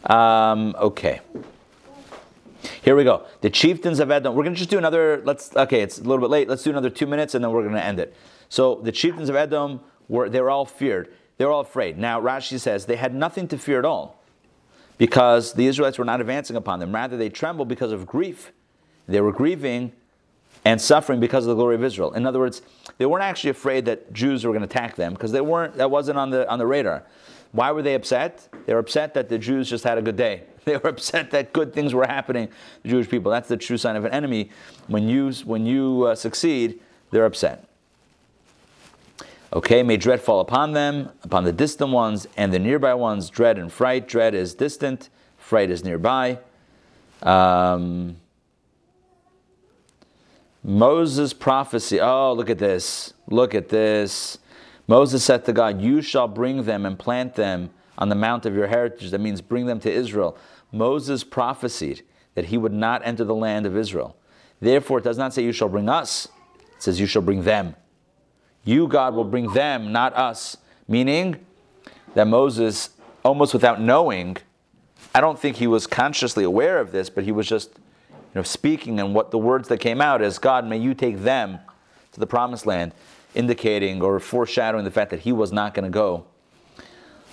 Um, 0.04 0.76
okay. 0.78 1.22
Here 2.82 2.96
we 2.96 3.04
go. 3.04 3.26
The 3.42 3.50
chieftains 3.50 4.00
of 4.00 4.12
Edom. 4.12 4.36
We're 4.36 4.44
going 4.44 4.56
to 4.56 4.58
just 4.58 4.70
do 4.70 4.78
another. 4.78 5.22
Let's. 5.24 5.56
Okay, 5.56 5.82
it's 5.82 5.98
a 5.98 6.04
little 6.04 6.20
bit 6.20 6.30
late. 6.30 6.50
Let's 6.50 6.64
do 6.64 6.70
another 6.70 6.90
two 6.90 7.08
minutes, 7.08 7.36
and 7.36 7.44
then 7.44 7.52
we're 7.52 7.62
going 7.62 7.76
to 7.76 7.84
end 7.84 8.00
it. 8.00 8.16
So 8.50 8.76
the 8.76 8.92
chieftains 8.92 9.30
of 9.30 9.36
Edom 9.36 9.82
were. 10.08 10.30
They 10.30 10.42
were 10.42 10.50
all 10.50 10.66
feared. 10.66 11.14
They 11.38 11.46
were 11.46 11.52
all 11.52 11.62
afraid. 11.62 11.98
Now 11.98 12.20
Rashi 12.20 12.60
says 12.60 12.86
they 12.86 12.96
had 12.96 13.14
nothing 13.14 13.48
to 13.50 13.58
fear 13.58 13.80
at 13.80 13.86
all, 13.86 14.24
because 14.98 15.54
the 15.54 15.68
Israelites 15.68 15.98
were 15.98 16.06
not 16.06 16.20
advancing 16.20 16.56
upon 16.56 16.80
them. 16.80 16.94
Rather, 16.94 17.18
they 17.18 17.30
trembled 17.30 17.68
because 17.68 17.92
of 17.92 18.06
grief. 18.06 18.52
They 19.08 19.22
were 19.22 19.32
grieving 19.32 19.92
and 20.66 20.82
suffering 20.82 21.20
because 21.20 21.46
of 21.46 21.50
the 21.50 21.56
glory 21.56 21.76
of 21.76 21.84
Israel. 21.84 22.12
In 22.14 22.26
other 22.26 22.40
words, 22.40 22.62
they 22.98 23.06
weren't 23.06 23.24
actually 23.24 23.52
afraid 23.52 23.86
that 23.86 24.12
Jews 24.12 24.44
were 24.44 24.52
going 24.52 24.62
to 24.62 24.66
attack 24.66 24.96
them 24.96 25.14
because 25.14 25.32
they 25.32 25.42
weren't. 25.42 25.76
That 25.76 25.92
wasn't 25.92 26.18
on 26.18 26.32
the 26.32 26.50
on 26.50 26.60
the 26.60 26.66
radar. 26.66 27.04
Why 27.52 27.72
were 27.72 27.82
they 27.82 27.94
upset? 27.94 28.50
They 28.66 28.74
were 28.74 28.80
upset 28.80 29.14
that 29.14 29.30
the 29.30 29.38
Jews 29.38 29.70
just 29.70 29.84
had 29.84 29.98
a 29.98 30.02
good 30.02 30.18
day. 30.18 30.44
They 30.68 30.76
were 30.76 30.90
upset 30.90 31.32
that 31.32 31.54
good 31.54 31.74
things 31.74 31.94
were 31.94 32.06
happening 32.06 32.50
to 32.84 32.90
Jewish 32.90 33.08
people. 33.08 33.32
That's 33.32 33.48
the 33.48 33.56
true 33.56 33.78
sign 33.78 33.96
of 33.96 34.04
an 34.04 34.12
enemy. 34.12 34.50
When 34.88 35.08
you 35.08 35.32
when 35.46 35.66
you 35.66 36.04
uh, 36.04 36.16
succeed, 36.16 36.82
they're 37.10 37.24
upset. 37.24 37.64
Okay, 39.54 39.82
may 39.82 39.96
dread 39.96 40.20
fall 40.20 40.42
upon 40.42 40.74
them, 40.74 41.10
upon 41.24 41.46
the 41.46 41.54
distant 41.54 41.92
ones 41.92 42.28
and 42.36 42.52
the 42.52 42.60
nearby 42.60 42.94
ones. 42.96 43.30
Dread 43.30 43.58
and 43.58 43.72
fright. 43.72 44.10
Dread 44.10 44.36
is 44.36 44.54
distant, 44.54 45.08
fright 45.38 45.72
is 45.72 45.86
nearby. 45.86 46.38
Um, 47.24 48.18
Moses' 50.66 51.32
prophecy. 51.32 52.02
Oh, 52.02 52.34
look 52.34 52.50
at 52.50 52.58
this. 52.58 53.14
Look 53.30 53.56
at 53.56 53.70
this. 53.70 54.38
Moses 54.86 55.24
said 55.24 55.46
to 55.46 55.54
God, 55.54 55.82
You 55.82 56.02
shall 56.02 56.28
bring 56.28 56.64
them 56.64 56.86
and 56.86 57.00
plant 57.00 57.36
them 57.36 57.70
on 57.98 58.10
the 58.10 58.16
mount 58.16 58.46
of 58.46 58.54
your 58.54 58.68
heritage. 58.68 59.12
That 59.12 59.22
means 59.22 59.42
bring 59.42 59.66
them 59.66 59.80
to 59.80 59.92
Israel. 59.92 60.38
Moses 60.72 61.24
prophesied 61.24 62.02
that 62.36 62.46
he 62.46 62.58
would 62.58 62.74
not 62.74 63.02
enter 63.06 63.24
the 63.24 63.36
land 63.36 63.66
of 63.66 63.76
Israel. 63.76 64.16
Therefore, 64.60 65.00
it 65.00 65.04
does 65.04 65.18
not 65.18 65.34
say, 65.34 65.44
You 65.44 65.52
shall 65.52 65.70
bring 65.70 65.90
us, 65.90 66.28
it 66.76 66.84
says, 66.84 67.00
You 67.00 67.06
shall 67.06 67.22
bring 67.22 67.44
them. 67.44 67.76
You, 68.64 68.88
God, 68.88 69.16
will 69.16 69.24
bring 69.24 69.54
them, 69.54 69.92
not 69.92 70.14
us. 70.16 70.58
Meaning 70.88 71.46
that 72.16 72.28
Moses, 72.28 72.90
almost 73.24 73.54
without 73.54 73.80
knowing, 73.80 74.38
I 75.16 75.22
don't 75.22 75.40
think 75.40 75.58
he 75.58 75.68
was 75.68 75.88
consciously 75.88 76.44
aware 76.44 76.80
of 76.80 76.92
this, 76.92 77.10
but 77.10 77.24
he 77.24 77.32
was 77.32 77.48
just 77.48 77.72
you 78.38 78.42
know, 78.42 78.44
speaking, 78.44 79.00
and 79.00 79.16
what 79.16 79.32
the 79.32 79.38
words 79.38 79.68
that 79.70 79.80
came 79.80 80.02
out 80.02 80.22
is, 80.22 80.38
God, 80.38 80.66
may 80.66 80.78
you 80.78 80.94
take 80.94 81.20
them 81.20 81.60
to 82.12 82.20
the 82.20 82.28
promised 82.28 82.66
land, 82.66 82.92
indicating 83.34 84.02
or 84.02 84.20
foreshadowing 84.20 84.84
the 84.84 84.92
fact 84.92 85.12
that 85.12 85.22
he 85.22 85.32
was 85.32 85.52
not 85.52 85.74
going 85.74 85.86
to 85.86 85.90
go. 85.90 86.26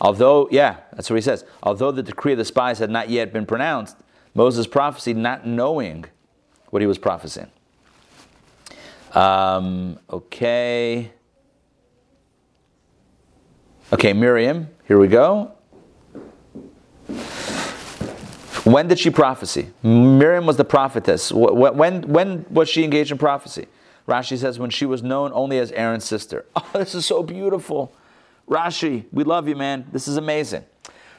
Although, 0.00 0.48
yeah, 0.50 0.78
that's 0.92 1.08
what 1.08 1.16
he 1.16 1.22
says. 1.22 1.44
Although 1.62 1.92
the 1.92 2.02
decree 2.02 2.32
of 2.32 2.38
the 2.38 2.44
spies 2.44 2.78
had 2.78 2.90
not 2.90 3.08
yet 3.10 3.32
been 3.32 3.46
pronounced, 3.46 3.96
Moses 4.34 4.66
prophesied 4.66 5.16
not 5.16 5.46
knowing 5.46 6.04
what 6.70 6.82
he 6.82 6.86
was 6.86 6.98
prophesying. 6.98 7.50
Um, 9.12 9.98
okay. 10.10 11.12
Okay, 13.92 14.12
Miriam, 14.12 14.68
here 14.86 14.98
we 14.98 15.06
go. 15.06 15.52
When 18.64 18.88
did 18.88 18.98
she 18.98 19.10
prophesy? 19.10 19.68
Miriam 19.82 20.46
was 20.46 20.56
the 20.56 20.64
prophetess. 20.64 21.30
When, 21.30 22.02
when 22.02 22.46
was 22.50 22.68
she 22.68 22.82
engaged 22.82 23.12
in 23.12 23.18
prophecy? 23.18 23.66
Rashi 24.08 24.36
says 24.38 24.58
when 24.58 24.70
she 24.70 24.86
was 24.86 25.02
known 25.02 25.30
only 25.34 25.58
as 25.58 25.70
Aaron's 25.72 26.04
sister. 26.04 26.44
Oh, 26.56 26.70
this 26.74 26.94
is 26.94 27.06
so 27.06 27.22
beautiful. 27.22 27.92
Rashi, 28.48 29.04
we 29.12 29.24
love 29.24 29.48
you, 29.48 29.56
man. 29.56 29.86
This 29.92 30.08
is 30.08 30.16
amazing. 30.16 30.64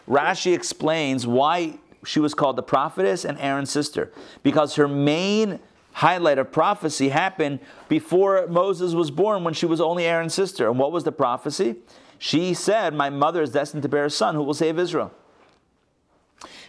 Rashi 0.07 0.53
explains 0.53 1.25
why 1.25 1.79
she 2.05 2.19
was 2.19 2.33
called 2.33 2.55
the 2.55 2.63
prophetess 2.63 3.25
and 3.25 3.39
Aaron's 3.39 3.71
sister. 3.71 4.11
Because 4.43 4.75
her 4.75 4.87
main 4.87 5.59
highlight 5.93 6.37
of 6.37 6.51
prophecy 6.51 7.09
happened 7.09 7.59
before 7.87 8.45
Moses 8.47 8.93
was 8.93 9.09
born 9.09 9.43
when 9.43 9.53
she 9.53 9.65
was 9.65 9.81
only 9.81 10.05
Aaron's 10.05 10.33
sister. 10.33 10.69
And 10.69 10.77
what 10.77 10.91
was 10.91 11.03
the 11.03 11.11
prophecy? 11.11 11.77
She 12.19 12.53
said, 12.53 12.93
My 12.93 13.09
mother 13.09 13.41
is 13.41 13.51
destined 13.51 13.83
to 13.83 13.89
bear 13.89 14.05
a 14.05 14.09
son 14.09 14.35
who 14.35 14.43
will 14.43 14.53
save 14.53 14.77
Israel. 14.77 15.11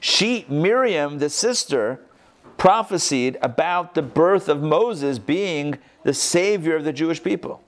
She, 0.01 0.47
Miriam, 0.49 1.19
the 1.19 1.29
sister, 1.29 2.01
prophesied 2.57 3.37
about 3.43 3.95
the 3.95 4.03
birth 4.03 4.49
of 4.49 4.63
Moses 4.63 5.19
being 5.19 5.79
the 6.05 6.15
savior 6.15 6.77
of 6.77 6.85
the 6.85 6.93
Jewish 6.93 7.23
people. 7.23 7.63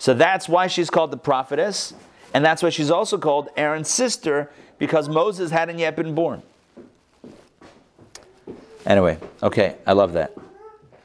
So 0.00 0.14
that's 0.14 0.48
why 0.48 0.66
she's 0.66 0.88
called 0.88 1.10
the 1.10 1.18
prophetess, 1.18 1.92
and 2.32 2.42
that's 2.42 2.62
why 2.62 2.70
she's 2.70 2.90
also 2.90 3.18
called 3.18 3.50
Aaron's 3.54 3.90
sister, 3.90 4.50
because 4.78 5.10
Moses 5.10 5.50
hadn't 5.50 5.78
yet 5.78 5.94
been 5.94 6.14
born. 6.14 6.42
Anyway, 8.86 9.18
okay, 9.42 9.76
I 9.86 9.92
love 9.92 10.14
that. 10.14 10.34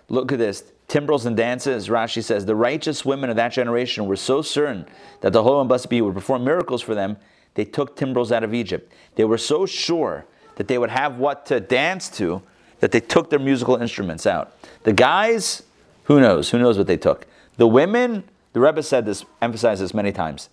Look 0.07 0.31
at 0.31 0.39
this. 0.39 0.63
Timbrels 0.87 1.25
and 1.25 1.35
dances, 1.35 1.89
Rashi 1.89 2.23
says, 2.23 2.45
the 2.45 2.55
righteous 2.55 3.03
women 3.03 3.29
of 3.29 3.35
that 3.35 3.49
generation 3.49 4.05
were 4.05 4.15
so 4.15 4.41
certain 4.41 4.85
that 5.19 5.33
the 5.33 5.43
Holy 5.43 5.57
One 5.57 5.67
Blessed 5.67 5.89
Be 5.89 6.01
would 6.01 6.13
perform 6.13 6.45
miracles 6.45 6.81
for 6.81 6.95
them, 6.95 7.17
they 7.55 7.65
took 7.65 7.97
timbrels 7.97 8.31
out 8.31 8.45
of 8.45 8.53
Egypt. 8.53 8.93
They 9.15 9.25
were 9.25 9.37
so 9.37 9.65
sure 9.65 10.25
that 10.55 10.69
they 10.69 10.77
would 10.77 10.89
have 10.89 11.17
what 11.17 11.45
to 11.47 11.59
dance 11.59 12.07
to 12.11 12.41
that 12.79 12.93
they 12.93 13.01
took 13.01 13.29
their 13.29 13.39
musical 13.39 13.75
instruments 13.75 14.25
out. 14.25 14.53
The 14.83 14.93
guys, 14.93 15.63
who 16.05 16.21
knows? 16.21 16.51
Who 16.51 16.59
knows 16.59 16.77
what 16.77 16.87
they 16.87 16.97
took? 16.97 17.25
The 17.57 17.67
women, 17.67 18.23
the 18.55 18.61
Rebbe 18.61 18.81
said 18.81 19.05
this, 19.05 19.25
emphasized 19.41 19.81
this 19.81 19.93
many 19.93 20.13
times. 20.13 20.47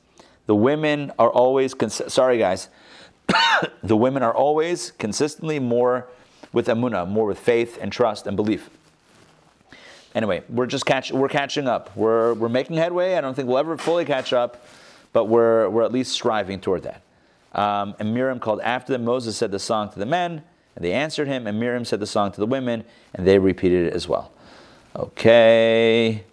The 0.46 0.56
women 0.56 1.12
are 1.20 1.30
always, 1.30 1.72
cons- 1.72 2.12
sorry 2.12 2.36
guys, 2.36 2.68
the 3.84 3.96
women 3.96 4.24
are 4.24 4.34
always 4.34 4.90
consistently 4.90 5.60
more 5.60 6.08
with 6.52 6.66
amuna, 6.66 7.06
more 7.06 7.26
with 7.26 7.38
faith 7.38 7.78
and 7.80 7.92
trust 7.92 8.26
and 8.26 8.34
belief. 8.36 8.70
Anyway, 10.16 10.42
we're 10.48 10.66
just 10.66 10.84
catch, 10.84 11.12
we're 11.12 11.28
catching 11.28 11.68
up. 11.68 11.96
We're, 11.96 12.34
we're 12.34 12.48
making 12.48 12.76
headway. 12.76 13.14
I 13.14 13.20
don't 13.20 13.34
think 13.34 13.46
we'll 13.46 13.58
ever 13.58 13.76
fully 13.76 14.04
catch 14.04 14.32
up, 14.32 14.66
but 15.12 15.26
we're, 15.26 15.68
we're 15.68 15.84
at 15.84 15.92
least 15.92 16.10
striving 16.10 16.58
toward 16.58 16.82
that. 16.82 17.02
Um, 17.52 17.94
and 18.00 18.12
Miriam 18.12 18.40
called 18.40 18.60
after 18.62 18.92
them. 18.92 19.04
Moses 19.04 19.36
said 19.36 19.52
the 19.52 19.60
song 19.60 19.92
to 19.92 19.98
the 20.00 20.06
men, 20.06 20.42
and 20.74 20.84
they 20.84 20.92
answered 20.92 21.28
him. 21.28 21.46
And 21.46 21.60
Miriam 21.60 21.84
said 21.84 22.00
the 22.00 22.08
song 22.08 22.32
to 22.32 22.40
the 22.40 22.46
women, 22.46 22.82
and 23.14 23.24
they 23.24 23.38
repeated 23.38 23.86
it 23.86 23.92
as 23.92 24.08
well. 24.08 24.32
Okay, 24.96 26.24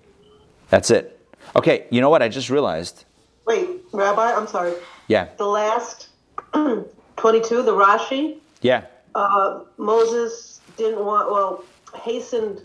that's 0.71 0.89
it. 0.89 1.17
Okay, 1.55 1.85
you 1.89 2.01
know 2.01 2.09
what? 2.09 2.21
I 2.21 2.27
just 2.27 2.49
realized. 2.49 3.05
Wait, 3.45 3.69
Rabbi, 3.91 4.33
I'm 4.33 4.47
sorry. 4.47 4.73
Yeah. 5.07 5.29
The 5.37 5.45
last 5.45 6.09
22, 6.53 7.63
the 7.63 7.71
Rashi, 7.71 8.37
Yeah. 8.61 8.85
uh, 9.15 9.61
Moses 9.77 10.61
didn't 10.77 11.03
want, 11.03 11.31
well, 11.31 11.63
hastened 12.03 12.61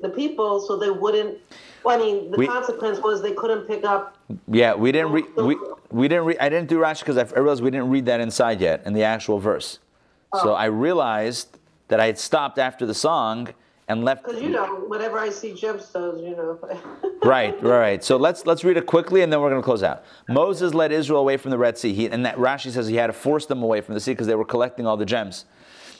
the 0.00 0.08
people 0.08 0.60
so 0.60 0.78
they 0.78 0.90
wouldn't. 0.90 1.38
Well, 1.84 2.00
I 2.00 2.02
mean, 2.02 2.30
the 2.30 2.38
We- 2.38 2.46
consequence 2.46 2.98
was 3.00 3.20
they 3.22 3.32
couldn't 3.32 3.66
pick 3.66 3.84
up. 3.84 4.16
Yeah, 4.48 4.74
we 4.74 4.92
didn't 4.92 5.12
read. 5.12 5.24
We, 5.36 5.58
we 5.90 6.08
didn't 6.08 6.24
read. 6.24 6.38
I 6.40 6.48
didn't 6.48 6.68
do 6.68 6.78
Rashi 6.78 7.00
because 7.00 7.18
I 7.18 7.24
realized 7.38 7.62
we 7.62 7.70
didn't 7.70 7.90
read 7.90 8.06
that 8.06 8.20
inside 8.20 8.60
yet 8.60 8.82
in 8.86 8.94
the 8.94 9.02
actual 9.02 9.38
verse. 9.38 9.78
So 10.42 10.54
I 10.54 10.64
realized 10.66 11.58
that 11.88 12.00
I 12.00 12.06
had 12.06 12.18
stopped 12.18 12.58
after 12.58 12.86
the 12.86 12.94
song 12.94 13.48
and 13.88 14.04
left. 14.04 14.24
Because, 14.24 14.40
you 14.40 14.48
know, 14.48 14.84
whenever 14.86 15.18
I 15.18 15.30
see 15.30 15.52
gemstones, 15.52 16.22
you 16.22 16.36
know. 16.36 16.58
Right, 17.24 17.60
right. 17.62 18.02
So 18.02 18.16
let's 18.16 18.46
let's 18.46 18.64
read 18.64 18.76
it 18.76 18.86
quickly, 18.86 19.22
and 19.22 19.32
then 19.32 19.40
we're 19.40 19.48
going 19.48 19.62
to 19.62 19.64
close 19.64 19.84
out. 19.84 20.04
Moses 20.28 20.74
led 20.74 20.90
Israel 20.90 21.20
away 21.20 21.36
from 21.36 21.52
the 21.52 21.58
Red 21.58 21.78
Sea, 21.78 21.92
he, 21.92 22.06
and 22.06 22.26
that 22.26 22.36
Rashi 22.36 22.72
says 22.72 22.88
he 22.88 22.96
had 22.96 23.06
to 23.06 23.12
force 23.12 23.46
them 23.46 23.62
away 23.62 23.80
from 23.80 23.94
the 23.94 24.00
sea 24.00 24.10
because 24.10 24.26
they 24.26 24.34
were 24.34 24.44
collecting 24.44 24.88
all 24.88 24.96
the 24.96 25.06
gems. 25.06 25.44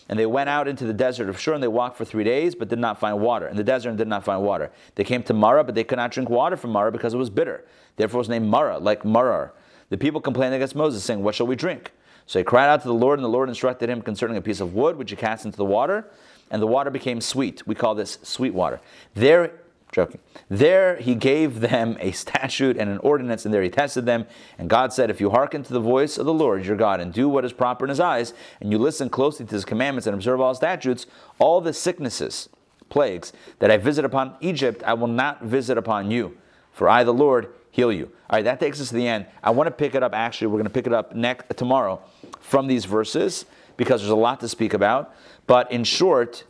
And 0.08 0.18
they 0.18 0.26
went 0.26 0.48
out 0.48 0.66
into 0.66 0.84
the 0.84 0.92
desert 0.92 1.28
of 1.28 1.38
Shur, 1.38 1.54
and 1.54 1.62
they 1.62 1.68
walked 1.68 1.96
for 1.96 2.04
three 2.04 2.24
days, 2.24 2.56
but 2.56 2.68
did 2.68 2.80
not 2.80 2.98
find 2.98 3.20
water. 3.20 3.46
In 3.46 3.56
the 3.56 3.62
desert, 3.62 3.90
and 3.90 3.98
did 3.98 4.08
not 4.08 4.24
find 4.24 4.42
water. 4.42 4.72
They 4.96 5.04
came 5.04 5.22
to 5.22 5.32
Mara, 5.32 5.62
but 5.62 5.76
they 5.76 5.84
could 5.84 5.96
not 5.96 6.10
drink 6.10 6.28
water 6.28 6.56
from 6.56 6.70
Mara 6.70 6.90
because 6.90 7.14
it 7.14 7.18
was 7.18 7.30
bitter. 7.30 7.64
Therefore, 7.94 8.18
it 8.18 8.22
was 8.22 8.28
named 8.28 8.48
Mara, 8.48 8.78
like 8.78 9.04
Marar. 9.04 9.52
The 9.90 9.96
people 9.96 10.20
complained 10.20 10.54
against 10.54 10.74
Moses, 10.74 11.04
saying, 11.04 11.22
"What 11.22 11.36
shall 11.36 11.46
we 11.46 11.54
drink?" 11.54 11.92
So 12.26 12.40
he 12.40 12.44
cried 12.44 12.68
out 12.68 12.82
to 12.82 12.88
the 12.88 12.94
Lord, 12.94 13.18
and 13.18 13.24
the 13.24 13.28
Lord 13.28 13.48
instructed 13.48 13.88
him 13.88 14.02
concerning 14.02 14.36
a 14.36 14.40
piece 14.40 14.60
of 14.60 14.74
wood 14.74 14.96
which 14.96 15.10
he 15.10 15.16
cast 15.16 15.44
into 15.44 15.56
the 15.56 15.64
water, 15.64 16.06
and 16.52 16.62
the 16.62 16.66
water 16.68 16.90
became 16.90 17.20
sweet. 17.20 17.66
We 17.66 17.74
call 17.74 17.96
this 17.96 18.18
sweet 18.22 18.54
water. 18.54 18.80
There 19.14 19.50
Joking. 19.92 20.20
There 20.48 20.96
he 20.96 21.14
gave 21.14 21.60
them 21.60 21.98
a 22.00 22.12
statute 22.12 22.78
and 22.78 22.88
an 22.88 22.96
ordinance, 22.98 23.44
and 23.44 23.52
there 23.52 23.62
he 23.62 23.68
tested 23.68 24.06
them. 24.06 24.26
And 24.58 24.70
God 24.70 24.90
said, 24.90 25.10
If 25.10 25.20
you 25.20 25.28
hearken 25.28 25.62
to 25.64 25.72
the 25.72 25.80
voice 25.80 26.16
of 26.16 26.24
the 26.24 26.32
Lord 26.32 26.64
your 26.64 26.76
God 26.76 26.98
and 26.98 27.12
do 27.12 27.28
what 27.28 27.44
is 27.44 27.52
proper 27.52 27.84
in 27.84 27.90
his 27.90 28.00
eyes, 28.00 28.32
and 28.60 28.72
you 28.72 28.78
listen 28.78 29.10
closely 29.10 29.44
to 29.44 29.54
his 29.54 29.66
commandments 29.66 30.06
and 30.06 30.14
observe 30.14 30.40
all 30.40 30.48
his 30.48 30.56
statutes, 30.56 31.06
all 31.38 31.60
the 31.60 31.74
sicknesses, 31.74 32.48
plagues 32.88 33.34
that 33.58 33.70
I 33.70 33.76
visit 33.76 34.06
upon 34.06 34.34
Egypt, 34.40 34.82
I 34.82 34.94
will 34.94 35.08
not 35.08 35.42
visit 35.42 35.76
upon 35.76 36.10
you. 36.10 36.38
For 36.72 36.88
I, 36.88 37.04
the 37.04 37.12
Lord, 37.12 37.52
heal 37.70 37.92
you. 37.92 38.06
All 38.30 38.38
right, 38.38 38.44
that 38.44 38.60
takes 38.60 38.80
us 38.80 38.88
to 38.88 38.94
the 38.94 39.06
end. 39.06 39.26
I 39.42 39.50
want 39.50 39.66
to 39.66 39.72
pick 39.72 39.94
it 39.94 40.02
up. 40.02 40.14
Actually, 40.14 40.46
we're 40.46 40.58
going 40.58 40.64
to 40.64 40.70
pick 40.70 40.86
it 40.86 40.94
up 40.94 41.14
next 41.14 41.54
tomorrow 41.58 42.00
from 42.40 42.66
these 42.66 42.86
verses 42.86 43.44
because 43.76 44.00
there's 44.00 44.10
a 44.10 44.16
lot 44.16 44.40
to 44.40 44.48
speak 44.48 44.72
about. 44.72 45.14
But 45.46 45.70
in 45.70 45.84
short, 45.84 46.44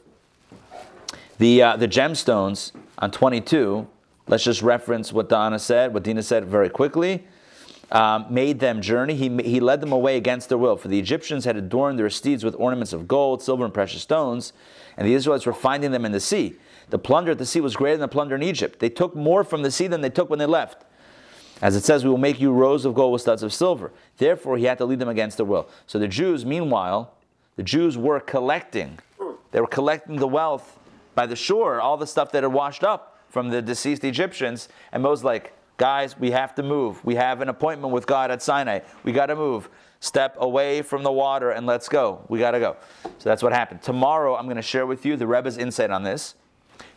the 1.39 1.63
uh, 1.63 1.77
the 1.77 1.89
gemstones 1.89 2.73
on 2.99 3.11
22. 3.11 3.87
Let's 4.29 4.45
just 4.45 4.63
reference 4.63 5.13
what 5.13 5.29
Donna 5.29 5.59
said, 5.59 5.93
what 5.93 6.05
Dina 6.05 6.23
said 6.23 6.45
very 6.45 6.69
quickly. 6.69 7.25
Um, 7.91 8.27
made 8.31 8.61
them 8.61 8.81
journey. 8.81 9.15
He, 9.15 9.29
he 9.43 9.61
led 9.61 9.83
them 9.83 9.93
away 9.93 10.17
against 10.17 10.49
their 10.49 10.57
will. 10.57 10.77
For 10.77 10.89
the 10.89 10.99
Egyptians 10.99 11.45
had 11.45 11.57
adorned 11.57 11.99
their 11.99 12.09
steeds 12.09 12.43
with 12.43 12.55
ornaments 12.59 12.95
of 12.95 13.07
gold, 13.07 13.43
silver, 13.43 13.65
and 13.67 13.75
precious 13.75 14.01
stones, 14.01 14.55
and 14.97 15.07
the 15.07 15.13
Israelites 15.13 15.45
were 15.45 15.53
finding 15.53 15.91
them 15.91 16.07
in 16.07 16.13
the 16.13 16.21
sea. 16.21 16.55
The 16.89 16.99
plunder 16.99 17.33
at 17.33 17.39
the 17.39 17.45
sea 17.45 17.61
was 17.61 17.77
greater 17.77 17.97
than 17.97 18.03
the 18.03 18.09
plunder 18.09 18.35
in 18.35 18.43
Egypt. 18.43 18.79
They 18.79 18.89
took 18.89 19.15
more 19.15 19.45
from 19.45 19.63
the 19.63 19.71
sea 19.71 19.89
than 19.89 20.01
they 20.01 20.09
took 20.09 20.31
when 20.31 20.39
they 20.39 20.47
left. 20.47 20.85
As 21.61 21.77
it 21.77 21.85
says, 21.85 22.03
we 22.03 22.11
will 22.11 22.19
make 22.19 22.41
you 22.41 22.53
rows 22.53 22.85
of 22.85 22.95
gold 22.95 23.13
with 23.13 23.23
studs 23.23 23.43
of 23.43 23.53
silver. 23.53 23.93
Therefore, 24.17 24.57
he 24.57 24.65
had 24.65 24.79
to 24.79 24.85
lead 24.85 24.99
them 24.99 25.09
against 25.09 25.37
their 25.37 25.47
will. 25.47 25.69
So 25.87 25.99
the 25.99 26.09
Jews, 26.09 26.47
meanwhile, 26.47 27.15
the 27.57 27.63
Jews 27.63 27.99
were 27.99 28.21
collecting. 28.21 28.99
They 29.51 29.61
were 29.61 29.67
collecting 29.67 30.17
the 30.17 30.29
wealth 30.29 30.79
by 31.15 31.27
the 31.27 31.37
shore, 31.37 31.81
all 31.81 31.97
the 31.97 32.07
stuff 32.07 32.33
that 32.33 32.43
had 32.43 32.53
washed 32.53 32.85
up 32.85 33.21
from 33.29 33.51
the 33.51 33.61
deceased 33.61 34.05
Egyptians. 34.05 34.69
And 34.93 35.03
Moses 35.03 35.25
like, 35.25 35.53
guys, 35.77 36.19
we 36.19 36.31
have 36.31 36.55
to 36.55 36.63
move. 36.63 37.05
We 37.05 37.17
have 37.17 37.41
an 37.41 37.49
appointment 37.49 37.93
with 37.93 38.07
God 38.07 38.31
at 38.31 38.43
Sinai. 38.43 38.81
We 39.05 39.13
got 39.13 39.27
to 39.27 39.37
move. 39.37 39.69
Step 40.01 40.37
away 40.41 40.83
from 40.83 41.03
the 41.03 41.13
water 41.13 41.51
and 41.51 41.67
let's 41.67 41.89
go. 41.89 42.25
We 42.29 42.39
got 42.39 42.53
to 42.53 42.61
go. 42.61 42.77
So 43.05 43.29
that's 43.29 43.43
what 43.43 43.53
happened. 43.53 43.83
Tomorrow, 43.83 44.37
I'm 44.37 44.47
going 44.47 44.57
to 44.57 44.63
share 44.63 44.87
with 44.87 45.07
you 45.07 45.17
the 45.17 45.27
Rebbe's 45.27 45.59
insight 45.59 45.91
on 45.91 46.03
this. 46.03 46.35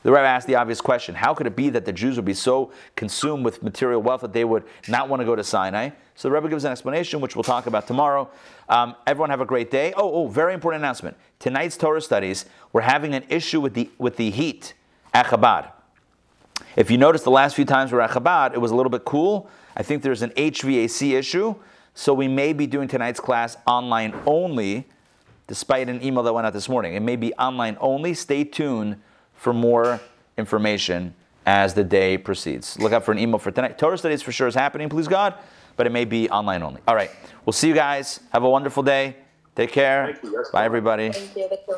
The 0.04 0.12
Rebbe 0.12 0.26
asked 0.26 0.48
the 0.48 0.56
obvious 0.56 0.82
question 0.82 1.16
How 1.16 1.34
could 1.34 1.48
it 1.48 1.56
be 1.56 1.70
that 1.70 1.86
the 1.86 1.94
Jews 1.94 2.16
would 2.16 2.26
be 2.26 2.34
so 2.34 2.72
consumed 2.96 3.44
with 3.44 3.62
material 3.62 4.02
wealth 4.02 4.22
that 4.22 4.34
they 4.34 4.46
would 4.46 4.64
not 4.88 5.10
want 5.10 5.20
to 5.22 5.26
go 5.26 5.36
to 5.36 5.44
Sinai? 5.44 5.90
So 6.16 6.30
the 6.30 6.36
Rebbe 6.36 6.50
gives 6.50 6.64
an 6.64 6.72
explanation, 6.72 7.22
which 7.22 7.36
we'll 7.36 7.44
talk 7.44 7.68
about 7.68 7.88
tomorrow. 7.88 8.30
Um, 8.68 8.96
everyone 9.06 9.30
have 9.30 9.42
a 9.42 9.46
great 9.46 9.70
day. 9.70 9.94
Oh, 9.96 10.12
oh, 10.12 10.28
very 10.28 10.54
important 10.54 10.82
announcement. 10.82 11.18
Tonight's 11.40 11.78
Torah 11.78 12.02
studies, 12.02 12.46
we're 12.74 12.82
having 12.82 13.14
an 13.14 13.24
issue 13.30 13.62
with 13.62 13.74
the, 13.74 13.90
with 13.98 14.18
the 14.18 14.32
heat 14.32 14.74
at 15.14 15.28
Chabad. 15.28 15.72
If 16.76 16.90
you 16.90 16.98
notice 16.98 17.24
the 17.24 17.32
last 17.32 17.56
few 17.56 17.66
times 17.66 17.92
we 17.92 17.98
we're 17.98 18.04
at 18.04 18.12
Chabad, 18.12 18.54
it 18.54 18.60
was 18.60 18.72
a 18.72 18.76
little 18.76 18.90
bit 18.90 19.06
cool. 19.06 19.50
I 19.76 19.84
think 19.84 20.02
there's 20.02 20.22
an 20.22 20.32
HVAC 20.32 21.14
issue. 21.14 21.56
So 21.94 22.14
we 22.14 22.28
may 22.28 22.54
be 22.54 22.68
doing 22.68 22.88
tonight's 22.88 23.20
class 23.20 23.56
online 23.66 24.14
only, 24.26 24.86
despite 25.48 25.88
an 25.88 26.04
email 26.04 26.24
that 26.24 26.34
went 26.34 26.46
out 26.46 26.54
this 26.54 26.68
morning. 26.68 26.96
It 26.96 27.02
may 27.02 27.16
be 27.16 27.34
online 27.36 27.78
only. 27.80 28.14
Stay 28.14 28.44
tuned 28.44 28.98
for 29.34 29.54
more 29.54 30.02
information 30.38 31.14
as 31.46 31.74
the 31.74 31.84
day 31.84 32.18
proceeds. 32.18 32.78
Look 32.80 32.92
out 32.92 33.06
for 33.06 33.12
an 33.12 33.20
email 33.20 33.38
for 33.38 33.52
tonight. 33.52 33.78
Torah 33.78 33.98
studies 33.98 34.22
for 34.22 34.32
sure 34.32 34.48
is 34.48 34.56
happening, 34.56 34.90
please 34.90 35.08
God, 35.08 35.36
but 35.76 35.88
it 35.88 35.92
may 35.92 36.06
be 36.06 36.30
online 36.30 36.64
only. 36.64 36.82
All 36.88 36.96
right. 36.96 37.12
We'll 37.46 37.54
see 37.54 37.68
you 37.68 37.74
guys. 37.76 38.20
Have 38.32 38.44
a 38.44 38.50
wonderful 38.50 38.84
day. 38.84 39.18
Take 39.56 39.72
care. 39.72 40.18
Thank 40.22 40.24
you. 40.24 40.44
Bye, 40.52 40.66
everybody. 40.66 41.12
Thank 41.12 41.36
you. 41.36 41.78